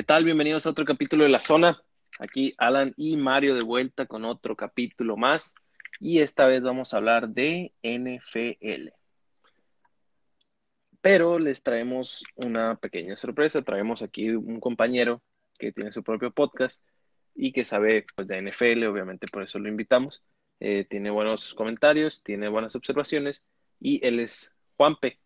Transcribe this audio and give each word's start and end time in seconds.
¿Qué 0.00 0.04
tal? 0.04 0.24
Bienvenidos 0.24 0.64
a 0.64 0.70
otro 0.70 0.86
capítulo 0.86 1.24
de 1.24 1.28
La 1.28 1.40
Zona. 1.40 1.82
Aquí 2.18 2.54
Alan 2.56 2.94
y 2.96 3.18
Mario 3.18 3.54
de 3.54 3.62
vuelta 3.62 4.06
con 4.06 4.24
otro 4.24 4.56
capítulo 4.56 5.18
más. 5.18 5.54
Y 5.98 6.20
esta 6.20 6.46
vez 6.46 6.62
vamos 6.62 6.94
a 6.94 6.96
hablar 6.96 7.28
de 7.28 7.74
NFL. 7.82 8.94
Pero 11.02 11.38
les 11.38 11.62
traemos 11.62 12.24
una 12.36 12.76
pequeña 12.76 13.14
sorpresa. 13.14 13.60
Traemos 13.60 14.00
aquí 14.00 14.30
un 14.30 14.58
compañero 14.58 15.20
que 15.58 15.70
tiene 15.70 15.92
su 15.92 16.02
propio 16.02 16.30
podcast 16.30 16.80
y 17.34 17.52
que 17.52 17.66
sabe 17.66 18.06
pues, 18.16 18.26
de 18.26 18.40
NFL, 18.40 18.84
obviamente 18.84 19.26
por 19.30 19.42
eso 19.42 19.58
lo 19.58 19.68
invitamos. 19.68 20.22
Eh, 20.60 20.86
tiene 20.88 21.10
buenos 21.10 21.52
comentarios, 21.52 22.22
tiene 22.22 22.48
buenas 22.48 22.74
observaciones 22.74 23.42
y 23.78 24.02
él 24.02 24.18
es 24.20 24.50
Juanpe. 24.78 25.18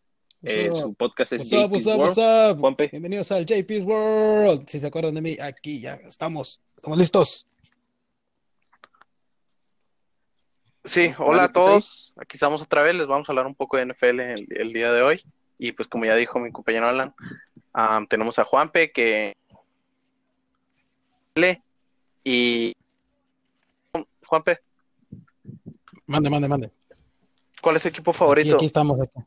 Eh, 0.46 0.70
su 0.74 0.92
podcast 0.92 1.32
es 1.32 1.48
JP's 1.50 1.86
World. 1.86 2.60
Juanpe. 2.60 2.88
Bienvenidos 2.88 3.32
al 3.32 3.46
JP's 3.46 3.84
World. 3.84 4.68
Si 4.68 4.78
se 4.78 4.86
acuerdan 4.86 5.14
de 5.14 5.22
mí, 5.22 5.38
aquí 5.40 5.80
ya 5.80 5.94
estamos. 5.94 6.60
Estamos 6.76 6.98
listos. 6.98 7.46
Sí, 10.84 11.14
hola 11.16 11.44
a 11.44 11.52
pues 11.52 11.52
todos. 11.52 12.14
Aquí 12.18 12.36
estamos 12.36 12.60
otra 12.60 12.82
vez. 12.82 12.94
Les 12.94 13.06
vamos 13.06 13.26
a 13.26 13.32
hablar 13.32 13.46
un 13.46 13.54
poco 13.54 13.78
de 13.78 13.86
NFL 13.86 14.20
el, 14.20 14.72
día 14.74 14.92
de 14.92 15.00
hoy. 15.00 15.24
Y 15.58 15.72
pues 15.72 15.88
como 15.88 16.04
ya 16.04 16.14
dijo 16.14 16.38
mi 16.38 16.52
compañero 16.52 16.88
Alan, 16.88 17.14
tenemos 18.08 18.38
a 18.38 18.44
Juanpe 18.44 18.92
que 18.92 19.34
y 22.22 22.74
Juanpe. 24.26 24.60
Mande, 26.06 26.28
mande, 26.28 26.48
mande. 26.48 26.70
¿Cuál 27.62 27.76
es 27.76 27.82
su 27.82 27.88
equipo 27.88 28.12
favorito? 28.12 28.56
Aquí, 28.56 28.66
estamos. 28.66 29.00
Aquí. 29.00 29.18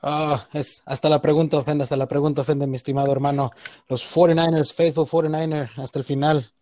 Ah, 0.00 0.46
es, 0.52 0.82
hasta 0.86 1.08
la 1.08 1.20
pregunta 1.20 1.56
ofende, 1.56 1.82
hasta 1.82 1.96
la 1.96 2.06
pregunta 2.06 2.42
ofende, 2.42 2.66
mi 2.66 2.76
estimado 2.76 3.10
hermano. 3.10 3.50
Los 3.88 4.04
49ers, 4.04 4.72
Faithful 4.72 5.06
49ers, 5.06 5.70
hasta 5.76 5.98
el 5.98 6.04
final. 6.04 6.52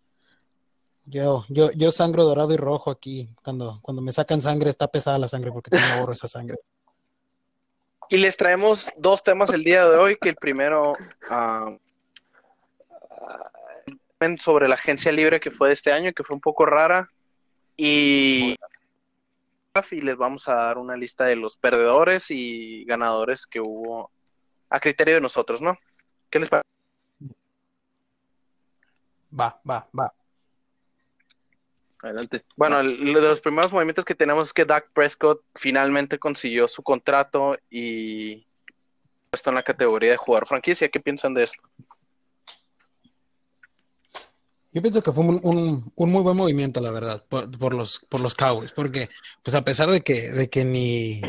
Yo, 1.05 1.45
yo, 1.47 1.71
yo 1.71 1.91
sangro 1.91 2.25
dorado 2.25 2.53
y 2.53 2.57
rojo 2.57 2.91
aquí. 2.91 3.29
Cuando, 3.43 3.79
cuando 3.81 4.01
me 4.01 4.11
sacan 4.11 4.41
sangre, 4.41 4.69
está 4.69 4.87
pesada 4.87 5.19
la 5.19 5.27
sangre 5.27 5.51
porque 5.51 5.71
tengo 5.71 5.99
borro 5.99 6.13
esa 6.13 6.27
sangre. 6.27 6.57
Y 8.09 8.17
les 8.17 8.37
traemos 8.37 8.89
dos 8.97 9.21
temas 9.21 9.51
el 9.51 9.63
día 9.63 9.87
de 9.87 9.97
hoy, 9.97 10.17
que 10.19 10.29
el 10.29 10.35
primero 10.35 10.93
uh, 11.29 11.77
sobre 14.39 14.67
la 14.67 14.75
agencia 14.75 15.11
libre 15.11 15.39
que 15.39 15.51
fue 15.51 15.69
de 15.69 15.75
este 15.75 15.91
año, 15.91 16.11
que 16.13 16.23
fue 16.23 16.35
un 16.35 16.41
poco 16.41 16.65
rara. 16.65 17.07
Y, 17.75 18.55
y 19.91 20.01
les 20.01 20.17
vamos 20.17 20.47
a 20.47 20.55
dar 20.55 20.77
una 20.77 20.97
lista 20.97 21.25
de 21.25 21.35
los 21.35 21.57
perdedores 21.57 22.31
y 22.31 22.83
ganadores 22.85 23.45
que 23.45 23.59
hubo 23.59 24.11
a 24.69 24.79
criterio 24.79 25.15
de 25.15 25.21
nosotros, 25.21 25.61
¿no? 25.61 25.77
¿Qué 26.29 26.39
les 26.39 26.49
parece? 26.49 26.67
Va, 29.39 29.59
va, 29.69 29.87
va. 29.97 30.13
Adelante. 32.01 32.41
Bueno, 32.55 32.79
uno 32.79 33.19
de 33.19 33.27
los 33.27 33.41
primeros 33.41 33.71
movimientos 33.71 34.05
que 34.05 34.15
tenemos 34.15 34.47
es 34.47 34.53
que 34.53 34.65
Dak 34.65 34.91
Prescott 34.91 35.41
finalmente 35.55 36.19
consiguió 36.19 36.67
su 36.67 36.83
contrato 36.83 37.57
y 37.69 38.45
está 39.31 39.49
en 39.49 39.55
la 39.55 39.63
categoría 39.63 40.11
de 40.11 40.17
jugador 40.17 40.47
franquicia. 40.47 40.89
¿Qué 40.89 40.99
piensan 40.99 41.33
de 41.33 41.43
esto? 41.43 41.61
Yo 44.77 44.81
pienso 44.83 45.01
que 45.01 45.11
fue 45.11 45.25
un, 45.25 45.91
muy 45.95 46.21
buen 46.21 46.37
movimiento, 46.37 46.79
la 46.81 46.91
verdad, 46.91 47.23
por, 47.27 47.73
los, 47.73 48.05
por 48.09 48.19
los 48.19 48.35
Cowboys, 48.35 48.71
porque 48.71 49.09
pues 49.41 49.55
a 49.55 49.63
pesar 49.63 49.89
de 49.89 50.01
que, 50.01 50.29
de 50.29 50.51
que 50.51 50.65
ni 50.65 51.19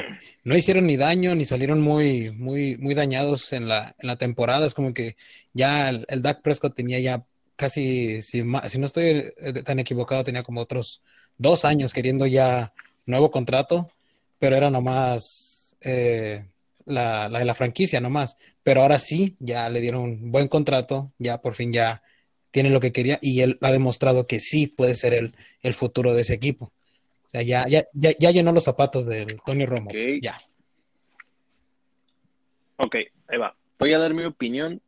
no 0.44 0.54
hicieron 0.54 0.86
ni 0.86 0.98
daño, 0.98 1.34
ni 1.34 1.46
salieron 1.46 1.80
muy, 1.80 2.30
muy, 2.30 2.76
muy 2.76 2.94
dañados 2.94 3.54
en 3.54 3.66
la, 3.66 3.96
en 3.98 4.06
la 4.06 4.16
temporada, 4.16 4.66
es 4.66 4.74
como 4.74 4.92
que 4.92 5.16
ya 5.54 5.88
el, 5.88 6.04
el 6.10 6.20
Dak 6.20 6.42
Prescott 6.42 6.74
tenía 6.74 6.98
ya 6.98 7.24
casi, 7.56 8.20
si, 8.20 8.44
si 8.68 8.78
no 8.78 8.84
estoy 8.84 9.32
eh, 9.38 9.62
tan 9.64 9.78
equivocado, 9.78 10.24
tenía 10.24 10.42
como 10.42 10.60
otros 10.60 11.00
dos 11.38 11.64
años 11.64 11.94
queriendo 11.94 12.26
ya 12.26 12.74
nuevo 13.06 13.30
contrato, 13.30 13.88
pero 14.38 14.56
era 14.56 14.68
nomás 14.68 15.74
eh, 15.80 16.44
la, 16.84 17.30
la 17.30 17.38
de 17.38 17.46
la 17.46 17.54
franquicia 17.54 17.98
nomás. 17.98 18.36
Pero 18.62 18.82
ahora 18.82 18.98
sí, 18.98 19.38
ya 19.40 19.70
le 19.70 19.80
dieron 19.80 20.02
un 20.02 20.30
buen 20.30 20.48
contrato, 20.48 21.14
ya 21.16 21.40
por 21.40 21.54
fin 21.54 21.72
ya 21.72 22.02
tiene 22.50 22.70
lo 22.70 22.80
que 22.80 22.92
quería 22.92 23.18
y 23.20 23.40
él 23.40 23.58
ha 23.60 23.70
demostrado 23.70 24.26
que 24.26 24.40
sí 24.40 24.66
puede 24.66 24.94
ser 24.94 25.14
el, 25.14 25.34
el 25.62 25.74
futuro 25.74 26.14
de 26.14 26.22
ese 26.22 26.34
equipo. 26.34 26.72
O 27.24 27.28
sea, 27.28 27.42
ya, 27.42 27.66
ya, 27.68 27.84
ya, 27.92 28.30
llenó 28.30 28.52
los 28.52 28.64
zapatos 28.64 29.06
del 29.06 29.38
Tony 29.44 29.66
Romo. 29.66 29.90
Pues, 29.90 30.18
ya. 30.22 30.40
Ok, 32.78 32.96
ahí 33.28 33.38
va. 33.38 33.54
Voy 33.78 33.92
a 33.92 33.98
dar 33.98 34.14
mi 34.14 34.24
opinión 34.24 34.80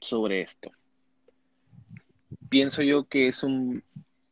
sobre 0.00 0.40
esto. 0.40 0.70
Pienso 2.48 2.82
yo 2.82 3.04
que 3.04 3.28
es 3.28 3.42
un 3.42 3.84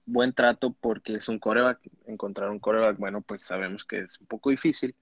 buen 0.07 0.33
trato 0.33 0.75
porque 0.81 1.17
es 1.17 1.29
un 1.29 1.39
coreback. 1.39 1.81
Encontrar 2.07 2.49
un 2.49 2.61
coreback, 2.61 2.97
bueno, 2.97 3.21
pues 3.21 3.43
sabemos 3.43 3.85
que 3.85 4.01
es 4.01 4.19
un 4.19 4.27
poco 4.27 4.49
difícil. 4.49 4.95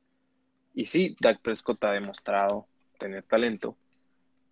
Y 0.74 0.86
sí, 0.86 1.16
Dak 1.20 1.40
Prescott 1.40 1.82
ha 1.84 1.92
demostrado 1.92 2.66
tener 2.98 3.22
talento, 3.22 3.76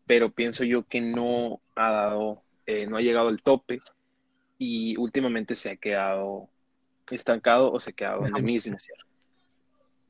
pero 0.06 0.30
pienso 0.30 0.62
yo 0.62 0.84
que 0.84 1.00
no 1.00 1.60
ha 1.74 1.90
dado 1.90 2.42
eh, 2.66 2.86
no 2.86 2.96
ha 2.96 3.00
llegado 3.00 3.28
al 3.28 3.42
tope 3.42 3.80
y 4.58 4.96
últimamente 4.96 5.54
se 5.54 5.70
ha 5.70 5.76
quedado 5.76 6.48
estancado 7.10 7.72
o 7.72 7.78
se 7.80 7.90
ha 7.90 7.92
quedado 7.92 8.26
en 8.26 8.36
el 8.36 8.42
mismo. 8.42 8.76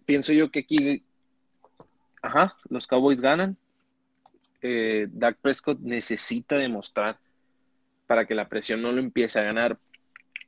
Pienso 0.05 0.33
yo 0.33 0.50
que 0.50 0.61
aquí, 0.61 1.05
ajá, 2.22 2.56
los 2.69 2.87
Cowboys 2.87 3.21
ganan. 3.21 3.56
Eh, 4.62 5.09
Dak 5.11 5.39
Prescott 5.39 5.78
necesita 5.81 6.56
demostrar 6.56 7.19
para 8.06 8.27
que 8.27 8.34
la 8.34 8.49
presión 8.49 8.83
no 8.83 8.93
lo 8.93 9.00
empiece 9.00 9.39
a 9.39 9.43
ganar. 9.43 9.78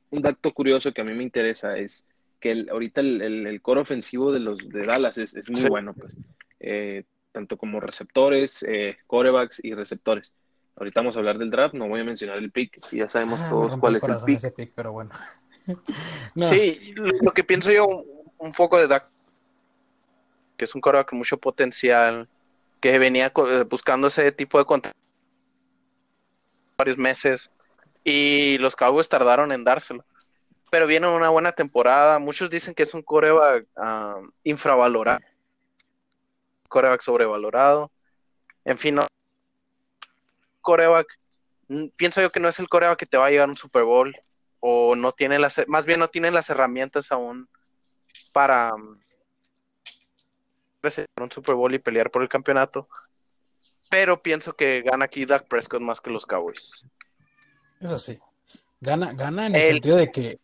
Un 0.09 0.21
dato 0.21 0.49
curioso 0.51 0.91
que 0.91 1.01
a 1.01 1.03
mí 1.03 1.13
me 1.13 1.23
interesa 1.23 1.77
es 1.77 2.05
que 2.39 2.65
ahorita 2.71 3.01
el, 3.01 3.59
core 3.61 3.81
ofensivo 3.81 4.31
de 4.31 4.39
los 4.39 4.69
de 4.69 4.83
Dallas 4.83 5.17
es, 5.17 5.49
muy 5.49 5.69
bueno, 5.69 5.93
pues, 5.93 6.15
eh, 6.59 7.03
tanto 7.31 7.57
como 7.57 7.79
receptores, 7.79 8.63
eh, 8.63 8.97
corebacks 9.07 9.63
y 9.63 9.73
receptores. 9.73 10.31
Ahorita 10.79 11.01
vamos 11.01 11.15
a 11.15 11.19
hablar 11.19 11.37
del 11.37 11.51
draft, 11.51 11.75
no 11.75 11.87
voy 11.87 11.99
a 11.99 12.03
mencionar 12.03 12.37
el 12.37 12.51
pick, 12.51 12.79
ya 12.91 13.09
sabemos 13.09 13.39
ah, 13.41 13.49
todos 13.49 13.77
cuál 13.77 13.97
es 13.97 14.03
el 14.03 14.53
pick. 14.53 14.71
pero 14.73 14.93
bueno. 14.93 15.11
Sí, 16.35 16.95
lo 16.95 17.31
que 17.31 17.43
pienso 17.43 17.71
yo 17.71 18.03
un 18.39 18.51
poco 18.53 18.79
de 18.79 18.87
Dak, 18.87 19.07
que 20.57 20.65
es 20.65 20.73
un 20.73 20.81
quarterback 20.81 21.09
con 21.09 21.19
mucho 21.19 21.37
potencial, 21.37 22.27
que 22.79 22.97
venía 22.97 23.31
eh, 23.35 23.65
buscando 23.69 24.07
ese 24.07 24.31
tipo 24.31 24.57
de 24.57 24.65
contenido 24.65 24.97
varios 26.79 26.97
meses 26.97 27.51
y 28.03 28.57
los 28.57 28.75
Cowboys 28.75 29.09
tardaron 29.09 29.51
en 29.51 29.63
dárselo. 29.63 30.05
Pero 30.71 30.87
viene 30.87 31.07
una 31.07 31.29
buena 31.29 31.51
temporada. 31.51 32.19
Muchos 32.19 32.49
dicen 32.49 32.73
que 32.73 32.83
es 32.83 32.93
un 32.93 33.01
coreback 33.01 33.65
uh, 33.75 34.27
infravalorado, 34.43 35.19
coreback 36.67 37.01
sobrevalorado. 37.01 37.91
En 38.65 38.77
fin, 38.77 38.95
no, 38.95 39.01
coreback, 40.69 41.07
pienso 41.95 42.21
yo 42.21 42.31
que 42.31 42.39
no 42.39 42.47
es 42.47 42.59
el 42.59 42.69
coreback 42.69 42.99
que 42.99 43.05
te 43.07 43.17
va 43.17 43.25
a 43.25 43.29
llevar 43.31 43.49
un 43.49 43.57
Super 43.57 43.83
Bowl 43.83 44.15
o 44.59 44.95
no 44.95 45.13
tiene 45.13 45.39
las, 45.39 45.59
más 45.67 45.87
bien 45.87 45.99
no 45.99 46.09
tiene 46.09 46.29
las 46.29 46.51
herramientas 46.51 47.11
aún 47.11 47.49
para 48.31 48.71
presentar 50.79 51.23
un 51.23 51.31
Super 51.31 51.55
Bowl 51.55 51.73
y 51.73 51.79
pelear 51.79 52.11
por 52.11 52.21
el 52.21 52.29
campeonato. 52.29 52.87
Pero 53.89 54.21
pienso 54.21 54.53
que 54.53 54.83
gana 54.83 55.05
aquí 55.05 55.25
Dak 55.25 55.47
Prescott 55.47 55.81
más 55.81 55.99
que 56.01 56.11
los 56.11 56.27
Cowboys. 56.27 56.85
Eso 57.81 57.97
sí. 57.97 58.19
Gana, 58.79 59.13
gana 59.13 59.47
en 59.47 59.55
el, 59.55 59.65
sentido 59.65 59.97
de 59.97 60.11
que, 60.11 60.39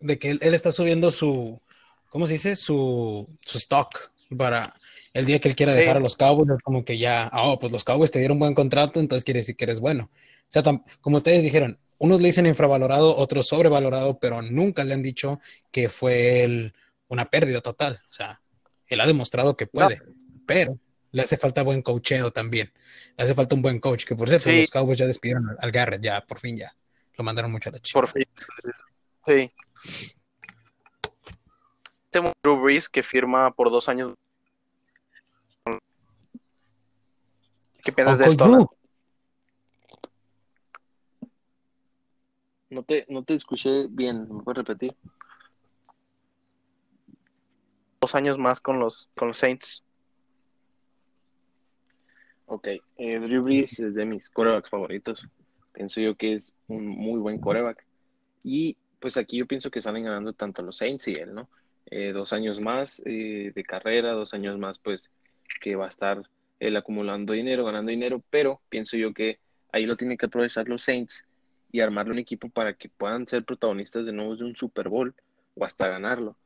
de 0.00 0.18
que 0.18 0.30
él, 0.30 0.54
está 0.54 0.72
subiendo 0.72 1.12
su, 1.12 1.60
¿cómo 2.08 2.26
se 2.26 2.32
dice? 2.32 2.56
Su, 2.56 3.28
su 3.42 3.58
stock 3.58 4.10
para, 4.36 4.74
el 5.14 5.26
día 5.26 5.38
que 5.38 5.48
él 5.48 5.56
quiera 5.56 5.72
dejar 5.74 5.96
a 5.96 6.00
los 6.00 6.16
Cowboys, 6.16 6.50
es 6.50 6.60
como 6.60 6.84
que 6.84 6.98
ya, 6.98 7.30
oh, 7.32 7.58
pues 7.58 7.72
los 7.72 7.84
Cowboys 7.84 8.10
te 8.10 8.18
dieron 8.18 8.38
buen 8.38 8.52
contrato, 8.52 8.98
entonces 8.98 9.24
quiere 9.24 9.40
decir 9.40 9.56
que 9.56 9.64
eres 9.64 9.78
bueno. 9.78 10.10
O 10.12 10.46
sea, 10.48 10.62
como 11.00 11.16
ustedes 11.16 11.42
dijeron, 11.42 11.78
unos 11.98 12.20
le 12.20 12.26
dicen 12.26 12.46
infravalorado, 12.46 13.16
otros 13.16 13.46
sobrevalorado, 13.46 14.18
pero 14.18 14.42
nunca 14.42 14.82
le 14.82 14.92
han 14.92 15.02
dicho 15.02 15.40
que 15.70 15.88
fue 15.88 16.72
una 17.06 17.26
pérdida 17.26 17.60
total. 17.60 18.02
O 18.10 18.12
sea, 18.12 18.42
él 18.88 19.00
ha 19.00 19.06
demostrado 19.06 19.56
que 19.56 19.68
puede, 19.68 20.02
pero 20.46 20.78
le 21.12 21.22
hace 21.22 21.36
falta 21.36 21.62
buen 21.62 21.82
coacheo 21.82 22.32
también. 22.32 22.72
Le 23.16 23.24
hace 23.24 23.34
falta 23.34 23.54
un 23.54 23.62
buen 23.62 23.78
coach, 23.78 24.04
que 24.04 24.16
por 24.16 24.28
cierto, 24.28 24.50
los 24.50 24.70
Cowboys 24.70 24.98
ya 24.98 25.06
despidieron 25.06 25.56
al 25.60 25.70
Garrett, 25.70 26.02
ya, 26.02 26.20
por 26.22 26.40
fin 26.40 26.56
ya. 26.56 26.74
Lo 27.16 27.22
mandaron 27.22 27.52
mucho 27.52 27.68
a 27.68 27.72
la 27.72 27.78
chica. 27.78 28.00
Por 28.00 28.08
fin. 28.08 28.24
Sí. 29.26 29.50
Tengo 32.10 32.32
Drew 32.42 32.60
Brees 32.60 32.88
que 32.88 33.04
firma 33.04 33.52
por 33.52 33.70
dos 33.70 33.88
años 33.88 34.14
¿Qué 37.84 37.92
piensas 37.92 38.18
de 38.18 38.26
esto? 38.26 38.70
No 42.70 42.82
te, 42.82 43.06
no 43.08 43.22
te 43.22 43.34
escuché 43.34 43.86
bien, 43.88 44.26
¿me 44.28 44.42
puedes 44.42 44.64
repetir? 44.66 44.96
Dos 48.00 48.14
años 48.14 48.38
más 48.38 48.60
con 48.60 48.80
los, 48.80 49.08
con 49.14 49.28
los 49.28 49.36
Saints. 49.36 49.84
Ok, 52.46 52.68
eh, 52.96 53.18
Drew 53.20 53.42
Brees 53.44 53.78
es 53.78 53.94
de 53.94 54.04
mis 54.04 54.28
corebacks 54.30 54.70
favoritos. 54.70 55.22
Pienso 55.72 56.00
yo 56.00 56.14
que 56.16 56.34
es 56.34 56.54
un 56.68 56.86
muy 56.86 57.20
buen 57.20 57.38
coreback. 57.38 57.84
Y 58.42 58.76
pues 58.98 59.16
aquí 59.16 59.38
yo 59.38 59.46
pienso 59.46 59.70
que 59.70 59.80
salen 59.80 60.04
ganando 60.04 60.32
tanto 60.32 60.62
los 60.62 60.78
Saints 60.78 61.06
y 61.08 61.12
él, 61.12 61.34
¿no? 61.34 61.48
Eh, 61.90 62.12
dos 62.12 62.32
años 62.32 62.60
más 62.60 63.02
eh, 63.04 63.52
de 63.54 63.64
carrera, 63.64 64.12
dos 64.12 64.32
años 64.32 64.58
más 64.58 64.78
pues 64.78 65.10
que 65.60 65.76
va 65.76 65.84
a 65.84 65.88
estar 65.88 66.22
él 66.66 66.76
acumulando 66.76 67.32
dinero, 67.32 67.64
ganando 67.64 67.90
dinero, 67.90 68.22
pero 68.30 68.60
pienso 68.68 68.96
yo 68.96 69.12
que 69.12 69.38
ahí 69.72 69.86
lo 69.86 69.96
tienen 69.96 70.16
que 70.16 70.26
aprovechar 70.26 70.68
los 70.68 70.82
Saints 70.82 71.24
y 71.70 71.80
armarle 71.80 72.12
un 72.12 72.18
equipo 72.18 72.48
para 72.48 72.74
que 72.74 72.88
puedan 72.88 73.26
ser 73.26 73.44
protagonistas 73.44 74.06
de 74.06 74.12
nuevo 74.12 74.36
de 74.36 74.44
un 74.44 74.56
Super 74.56 74.88
Bowl 74.88 75.14
o 75.56 75.64
hasta 75.64 75.88
ganarlo. 75.88 76.36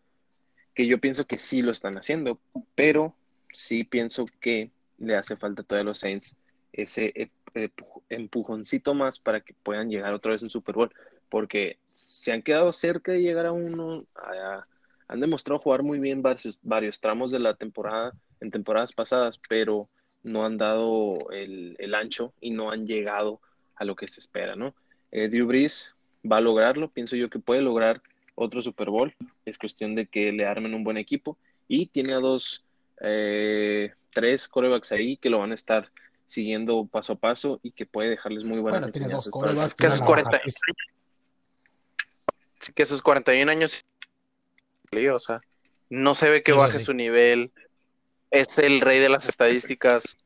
Que 0.75 0.87
yo 0.87 0.99
pienso 0.99 1.27
que 1.27 1.39
sí 1.39 1.63
lo 1.63 1.71
están 1.71 1.99
haciendo, 1.99 2.41
pero 2.75 3.15
sí 3.53 3.85
pienso 3.85 4.25
que 4.41 4.71
le 4.99 5.17
hace 5.17 5.37
falta 5.37 5.63
todavía 5.63 5.83
a 5.83 5.91
los 5.91 5.99
Saints 5.99 6.37
ese 6.73 7.31
empujoncito 8.09 8.95
más 8.95 9.19
para 9.19 9.41
que 9.41 9.55
puedan 9.63 9.91
llegar 9.91 10.15
otra 10.15 10.33
vez 10.33 10.43
a 10.43 10.47
un 10.47 10.51
Super 10.51 10.75
Bowl, 10.75 10.95
porque 11.29 11.79
se 11.93 12.33
han 12.33 12.43
quedado 12.43 12.73
cerca 12.73 13.13
de 13.13 13.23
llegar 13.23 13.47
a 13.47 13.53
uno, 13.53 14.07
han 15.09 15.21
demostrado 15.21 15.61
jugar 15.61 15.83
muy 15.83 15.99
bien 15.99 16.23
varios, 16.23 16.59
varios 16.63 17.01
tramos 17.01 17.31
de 17.31 17.39
la 17.39 17.55
temporada 17.55 18.13
en 18.41 18.51
temporadas 18.51 18.93
pasadas, 18.93 19.41
pero 19.49 19.89
no 20.23 20.45
han 20.45 20.59
dado 20.59 21.31
el, 21.31 21.95
ancho 21.95 22.33
y 22.41 22.51
no 22.51 22.71
han 22.71 22.87
llegado 22.87 23.41
a 23.77 23.85
lo 23.85 23.97
que 23.97 24.09
se 24.09 24.21
espera, 24.21 24.57
¿no? 24.57 24.75
Eh, 25.11 25.29
Drew 25.29 25.47
Brees 25.47 25.95
va 26.31 26.39
a 26.39 26.41
lograrlo, 26.41 26.91
pienso 26.91 27.17
yo 27.17 27.31
que 27.31 27.39
puede 27.39 27.63
lograr 27.63 28.03
otro 28.35 28.63
Super 28.63 28.91
Bowl, 28.91 29.15
es 29.45 29.59
cuestión 29.59 29.95
de 29.95 30.07
que 30.07 30.33
le 30.33 30.47
armen 30.47 30.75
un 30.75 30.85
buen 30.85 30.97
equipo 30.97 31.39
y 31.67 31.87
tiene 31.87 32.15
a 32.15 32.19
dos, 32.19 32.65
eh, 33.01 33.93
tres 34.11 34.49
corebacks 34.49 34.93
ahí 34.93 35.17
que 35.17 35.31
lo 35.31 35.39
van 35.39 35.53
a 35.53 35.55
estar 35.55 35.91
siguiendo 36.27 36.87
paso 36.87 37.15
a 37.15 37.17
paso 37.17 37.59
y 37.63 37.73
que 37.73 37.87
puede 37.87 38.11
dejarles 38.11 38.45
muy 38.45 38.59
buenas 38.59 38.81
bueno, 38.81 38.93
tiene 38.93 39.09
dos 39.09 39.29
corebacks, 39.29 39.77
que 39.77 39.87
esos 39.87 40.03
40 40.03 40.41
que 42.75 42.83
esos 42.83 43.03
41 43.03 43.51
años 43.51 43.85
o 45.13 45.19
sea, 45.19 45.41
no 45.91 46.15
se 46.15 46.31
ve 46.31 46.43
que 46.43 46.53
baje 46.53 46.81
su 46.81 46.93
nivel, 46.95 47.53
es 48.31 48.59
el 48.59 48.81
rey 48.81 48.99
de 48.99 49.09
las 49.09 49.27
estadísticas. 49.27 50.17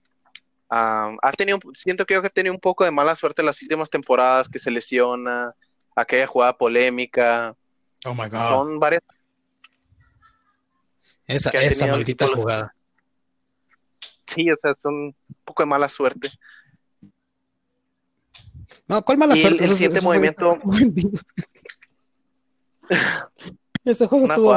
ha 0.69 1.32
tenido, 1.37 1.58
siento 1.75 2.04
que 2.06 2.16
ha 2.16 2.22
tenido 2.28 2.54
un 2.54 2.60
poco 2.60 2.84
de 2.84 2.90
mala 2.90 3.14
suerte 3.16 3.43
en 3.43 3.46
las 3.46 3.60
últimas 3.62 3.90
temporadas, 3.90 4.49
que 4.49 4.58
se 4.58 4.70
lesiona, 4.70 5.54
aquella 5.94 6.26
jugada 6.26 6.56
polémica. 6.56 7.54
Oh 8.04 8.14
my 8.14 8.28
God. 8.28 8.49
Son 8.49 8.78
varias. 8.78 9.02
Esa, 11.26 11.50
esa 11.50 11.87
maldita 11.87 12.26
jugada. 12.26 12.75
Sí, 14.26 14.50
o 14.50 14.56
sea, 14.56 14.75
son 14.75 14.94
un 14.94 15.16
poco 15.44 15.62
de 15.62 15.69
mala 15.69 15.88
suerte. 15.88 16.31
No, 18.88 19.02
¿cuál 19.05 19.19
mala 19.19 19.37
suerte? 19.37 19.64
El, 19.64 19.70
el 19.70 19.76
siguiente 19.76 20.00
movimiento. 20.00 20.58
Ese 23.84 24.06
juego 24.06 24.25
estuvo 24.25 24.52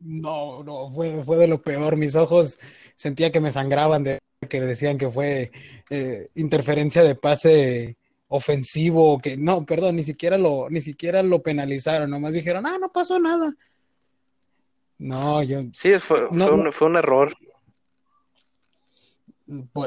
No, 0.00 0.64
no, 0.64 0.92
fue, 0.92 1.22
fue 1.24 1.36
de 1.36 1.46
lo 1.46 1.62
peor. 1.62 1.96
Mis 1.96 2.16
ojos 2.16 2.58
sentía 2.96 3.30
que 3.30 3.40
me 3.40 3.52
sangraban 3.52 4.04
de 4.04 4.18
que 4.48 4.60
decían 4.60 4.98
que 4.98 5.10
fue 5.10 5.52
eh, 5.90 6.28
interferencia 6.34 7.02
de 7.02 7.14
pase 7.14 7.96
ofensivo, 8.28 9.20
que 9.20 9.36
no, 9.36 9.66
perdón, 9.66 9.96
ni 9.96 10.04
siquiera 10.04 10.38
lo, 10.38 10.70
ni 10.70 10.80
siquiera 10.80 11.22
lo 11.22 11.42
penalizaron, 11.42 12.10
nomás 12.10 12.32
dijeron, 12.32 12.64
ah, 12.64 12.78
no 12.80 12.90
pasó 12.90 13.18
nada. 13.18 13.52
No, 14.98 15.42
yo. 15.42 15.62
Sí, 15.72 15.98
fue, 15.98 16.28
fue, 16.28 16.88
un, 16.88 16.96
error. 16.96 17.36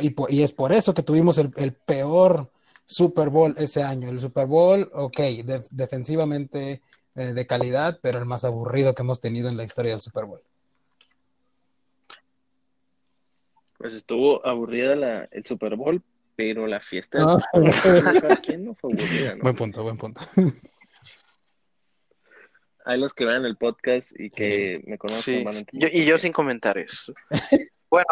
Y, 0.02 0.16
y, 0.30 0.44
es 0.44 0.52
por 0.52 0.74
eso 0.74 0.94
que 0.94 1.04
tuvimos 1.04 1.38
el, 1.38 1.74
peor 1.74 2.52
Super 2.86 3.30
Bowl 3.30 3.56
ese 3.58 3.82
año. 3.82 4.10
El 4.10 4.20
Super 4.20 4.46
Bowl, 4.46 4.90
ok, 4.94 5.20
defensivamente 5.72 6.82
eh, 7.16 7.34
de 7.34 7.46
calidad, 7.46 8.00
pero 8.02 8.18
el 8.18 8.26
más 8.26 8.44
aburrido 8.44 8.96
que 8.96 9.04
hemos 9.04 9.22
tenido 9.22 9.48
en 9.48 9.56
la 9.56 9.64
historia 9.64 9.92
del 9.92 10.02
Super 10.02 10.26
Bowl. 10.26 10.42
Pues 13.78 13.94
estuvo 13.94 14.46
aburrida 14.46 14.96
la, 14.96 15.28
el 15.32 15.46
Super 15.46 15.76
Bowl, 15.76 16.02
pero 16.36 16.66
la 16.66 16.80
fiesta 16.80 17.20
del. 17.20 17.30
Super 17.30 17.62
Bowl 17.62 18.66
no 18.66 18.76
fue 18.76 18.92
aburrida, 18.94 19.36
Buen 19.42 19.56
punto, 19.56 19.84
buen 19.84 19.98
punto. 19.98 20.22
Hay 22.86 23.00
los 23.00 23.14
que 23.14 23.26
vean 23.26 23.46
el 23.46 23.58
podcast 23.58 24.12
y 24.20 24.30
que 24.30 24.84
me 24.86 24.98
conocen. 24.98 25.46
y 25.72 26.06
yo 26.06 26.18
sin 26.18 26.34
comentarios. 26.34 27.14
bueno, 27.90 28.08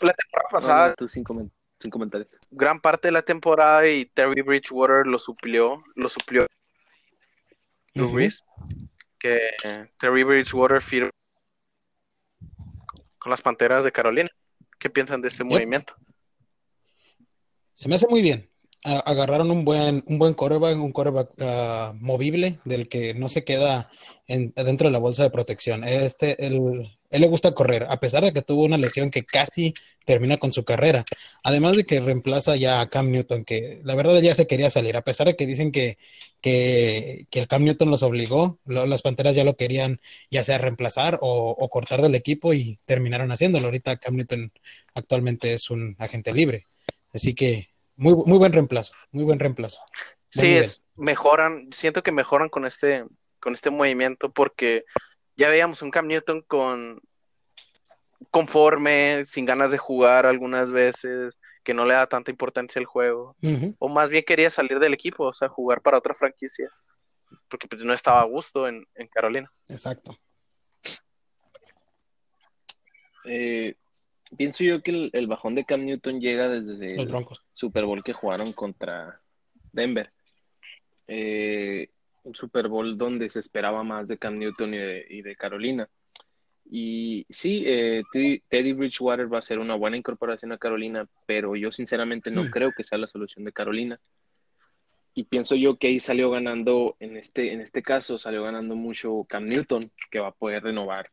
la 0.00 0.12
temporada 0.12 0.48
pasada. 0.50 0.94
tú 0.94 1.08
sin, 1.08 1.24
sin 1.78 1.90
comentarios. 1.90 2.28
Gran 2.50 2.80
parte 2.80 3.08
de 3.08 3.12
la 3.12 3.22
temporada 3.22 3.88
y 3.88 4.06
Terry 4.06 4.42
Bridgewater 4.42 5.06
lo 5.06 5.18
suplió, 5.18 5.82
lo 5.94 6.08
suplió 6.08 6.46
que 9.18 9.38
Terry 9.98 10.24
Bridgewater 10.24 10.82
firmó 10.82 11.10
con 13.18 13.30
las 13.30 13.40
Panteras 13.40 13.84
de 13.84 13.92
Carolina. 13.92 14.28
¿Qué 14.78 14.90
piensan 14.90 15.22
de 15.22 15.28
este 15.28 15.44
movimiento? 15.44 15.94
Se 17.74 17.88
me 17.88 17.94
hace 17.94 18.08
muy 18.08 18.20
bien. 18.20 18.51
Agarraron 18.84 19.50
un 19.50 19.64
buen, 19.64 20.02
un 20.06 20.18
buen 20.18 20.34
coreback, 20.34 20.76
un 20.76 20.92
coreback 20.92 21.30
ah, 21.40 21.92
movible 22.00 22.58
del 22.64 22.88
que 22.88 23.14
no 23.14 23.28
se 23.28 23.44
queda 23.44 23.90
dentro 24.26 24.88
de 24.88 24.92
la 24.92 24.98
bolsa 24.98 25.22
de 25.22 25.30
protección. 25.30 25.84
Este, 25.84 26.46
el, 26.46 26.90
él 27.12 27.20
le 27.20 27.28
gusta 27.28 27.54
correr, 27.54 27.86
a 27.88 28.00
pesar 28.00 28.24
de 28.24 28.32
que 28.32 28.40
tuvo 28.40 28.64
una 28.64 28.78
lesión 28.78 29.10
que 29.10 29.24
casi 29.24 29.74
termina 30.06 30.38
con 30.38 30.52
su 30.52 30.64
carrera. 30.64 31.04
Además 31.44 31.76
de 31.76 31.84
que 31.84 32.00
reemplaza 32.00 32.56
ya 32.56 32.80
a 32.80 32.88
Cam 32.88 33.10
Newton, 33.10 33.44
que 33.44 33.80
la 33.84 33.94
verdad 33.94 34.20
ya 34.22 34.34
se 34.34 34.46
quería 34.46 34.70
salir, 34.70 34.96
a 34.96 35.04
pesar 35.04 35.26
de 35.26 35.36
que 35.36 35.46
dicen 35.46 35.72
que, 35.72 35.98
que, 36.40 37.26
el 37.30 37.48
Cam 37.48 37.64
Newton 37.64 37.90
los 37.90 38.02
obligó, 38.02 38.58
las 38.64 39.02
Panteras 39.02 39.34
ya 39.36 39.44
lo 39.44 39.56
querían 39.56 40.00
ya 40.30 40.42
sea 40.42 40.58
reemplazar 40.58 41.18
o, 41.20 41.68
cortar 41.68 42.00
del 42.02 42.14
equipo 42.14 42.54
y 42.54 42.78
terminaron 42.86 43.30
haciéndolo. 43.30 43.66
Ahorita 43.66 43.98
Cam 43.98 44.16
Newton 44.16 44.52
actualmente 44.94 45.52
es 45.52 45.70
un 45.70 45.96
agente 45.98 46.32
libre. 46.32 46.66
Así 47.12 47.34
que 47.34 47.71
muy, 47.96 48.14
muy 48.14 48.38
buen 48.38 48.52
reemplazo, 48.52 48.94
muy 49.10 49.24
buen 49.24 49.38
reemplazo. 49.38 49.80
sí, 50.30 50.54
es, 50.54 50.84
mejoran, 50.96 51.70
siento 51.72 52.02
que 52.02 52.12
mejoran 52.12 52.48
con 52.48 52.66
este, 52.66 53.04
con 53.40 53.54
este 53.54 53.70
movimiento 53.70 54.30
porque 54.32 54.84
ya 55.36 55.48
veíamos 55.48 55.82
un 55.82 55.90
Cam 55.90 56.06
Newton 56.06 56.42
con 56.42 57.00
conforme, 58.30 59.24
sin 59.26 59.44
ganas 59.44 59.70
de 59.70 59.78
jugar 59.78 60.26
algunas 60.26 60.70
veces, 60.70 61.34
que 61.64 61.74
no 61.74 61.84
le 61.84 61.94
da 61.94 62.06
tanta 62.06 62.30
importancia 62.30 62.80
al 62.80 62.86
juego, 62.86 63.36
o 63.78 63.88
más 63.88 64.08
bien 64.08 64.24
quería 64.26 64.50
salir 64.50 64.78
del 64.78 64.94
equipo, 64.94 65.24
o 65.24 65.32
sea, 65.32 65.48
jugar 65.48 65.80
para 65.80 65.98
otra 65.98 66.14
franquicia, 66.14 66.70
porque 67.48 67.68
pues 67.68 67.84
no 67.84 67.92
estaba 67.92 68.20
a 68.20 68.24
gusto 68.24 68.66
en, 68.66 68.86
Carolina. 69.10 69.52
Exacto. 69.68 70.16
Eh, 73.24 73.76
pienso 74.36 74.64
yo 74.64 74.82
que 74.82 75.10
el, 75.12 75.26
bajón 75.26 75.54
de 75.54 75.64
Cam 75.64 75.84
Newton 75.84 76.20
llega 76.20 76.48
desde 76.48 77.00
el 77.00 77.08
Super 77.54 77.84
Bowl 77.84 78.02
que 78.02 78.12
jugaron 78.12 78.52
contra 78.52 79.20
Denver. 79.72 80.10
Eh, 81.06 81.88
un 82.24 82.34
Super 82.34 82.68
Bowl 82.68 82.96
donde 82.96 83.28
se 83.28 83.40
esperaba 83.40 83.82
más 83.82 84.08
de 84.08 84.18
Cam 84.18 84.34
Newton 84.34 84.74
y 84.74 85.22
de, 85.22 85.36
Carolina. 85.36 85.88
Y 86.64 87.26
sí, 87.28 87.64
eh, 87.66 88.02
Teddy 88.12 88.72
Bridgewater 88.72 89.32
va 89.32 89.38
a 89.38 89.42
ser 89.42 89.58
una 89.58 89.74
buena 89.74 89.96
incorporación 89.96 90.52
a 90.52 90.58
Carolina, 90.58 91.06
pero 91.26 91.56
yo 91.56 91.72
sinceramente 91.72 92.30
no 92.30 92.44
mm. 92.44 92.50
creo 92.50 92.72
que 92.72 92.84
sea 92.84 92.98
la 92.98 93.08
solución 93.08 93.44
de 93.44 93.52
Carolina. 93.52 94.00
Y 95.14 95.24
pienso 95.24 95.56
yo 95.56 95.76
que 95.76 95.88
ahí 95.88 96.00
salió 96.00 96.30
ganando, 96.30 96.96
en 96.98 97.18
este, 97.18 97.52
en 97.52 97.60
este 97.60 97.82
caso, 97.82 98.18
salió 98.18 98.44
ganando 98.44 98.76
mucho 98.76 99.24
Cam 99.28 99.46
Newton, 99.46 99.90
que 100.10 100.20
va 100.20 100.28
a 100.28 100.34
poder 100.34 100.62
renovar 100.62 101.04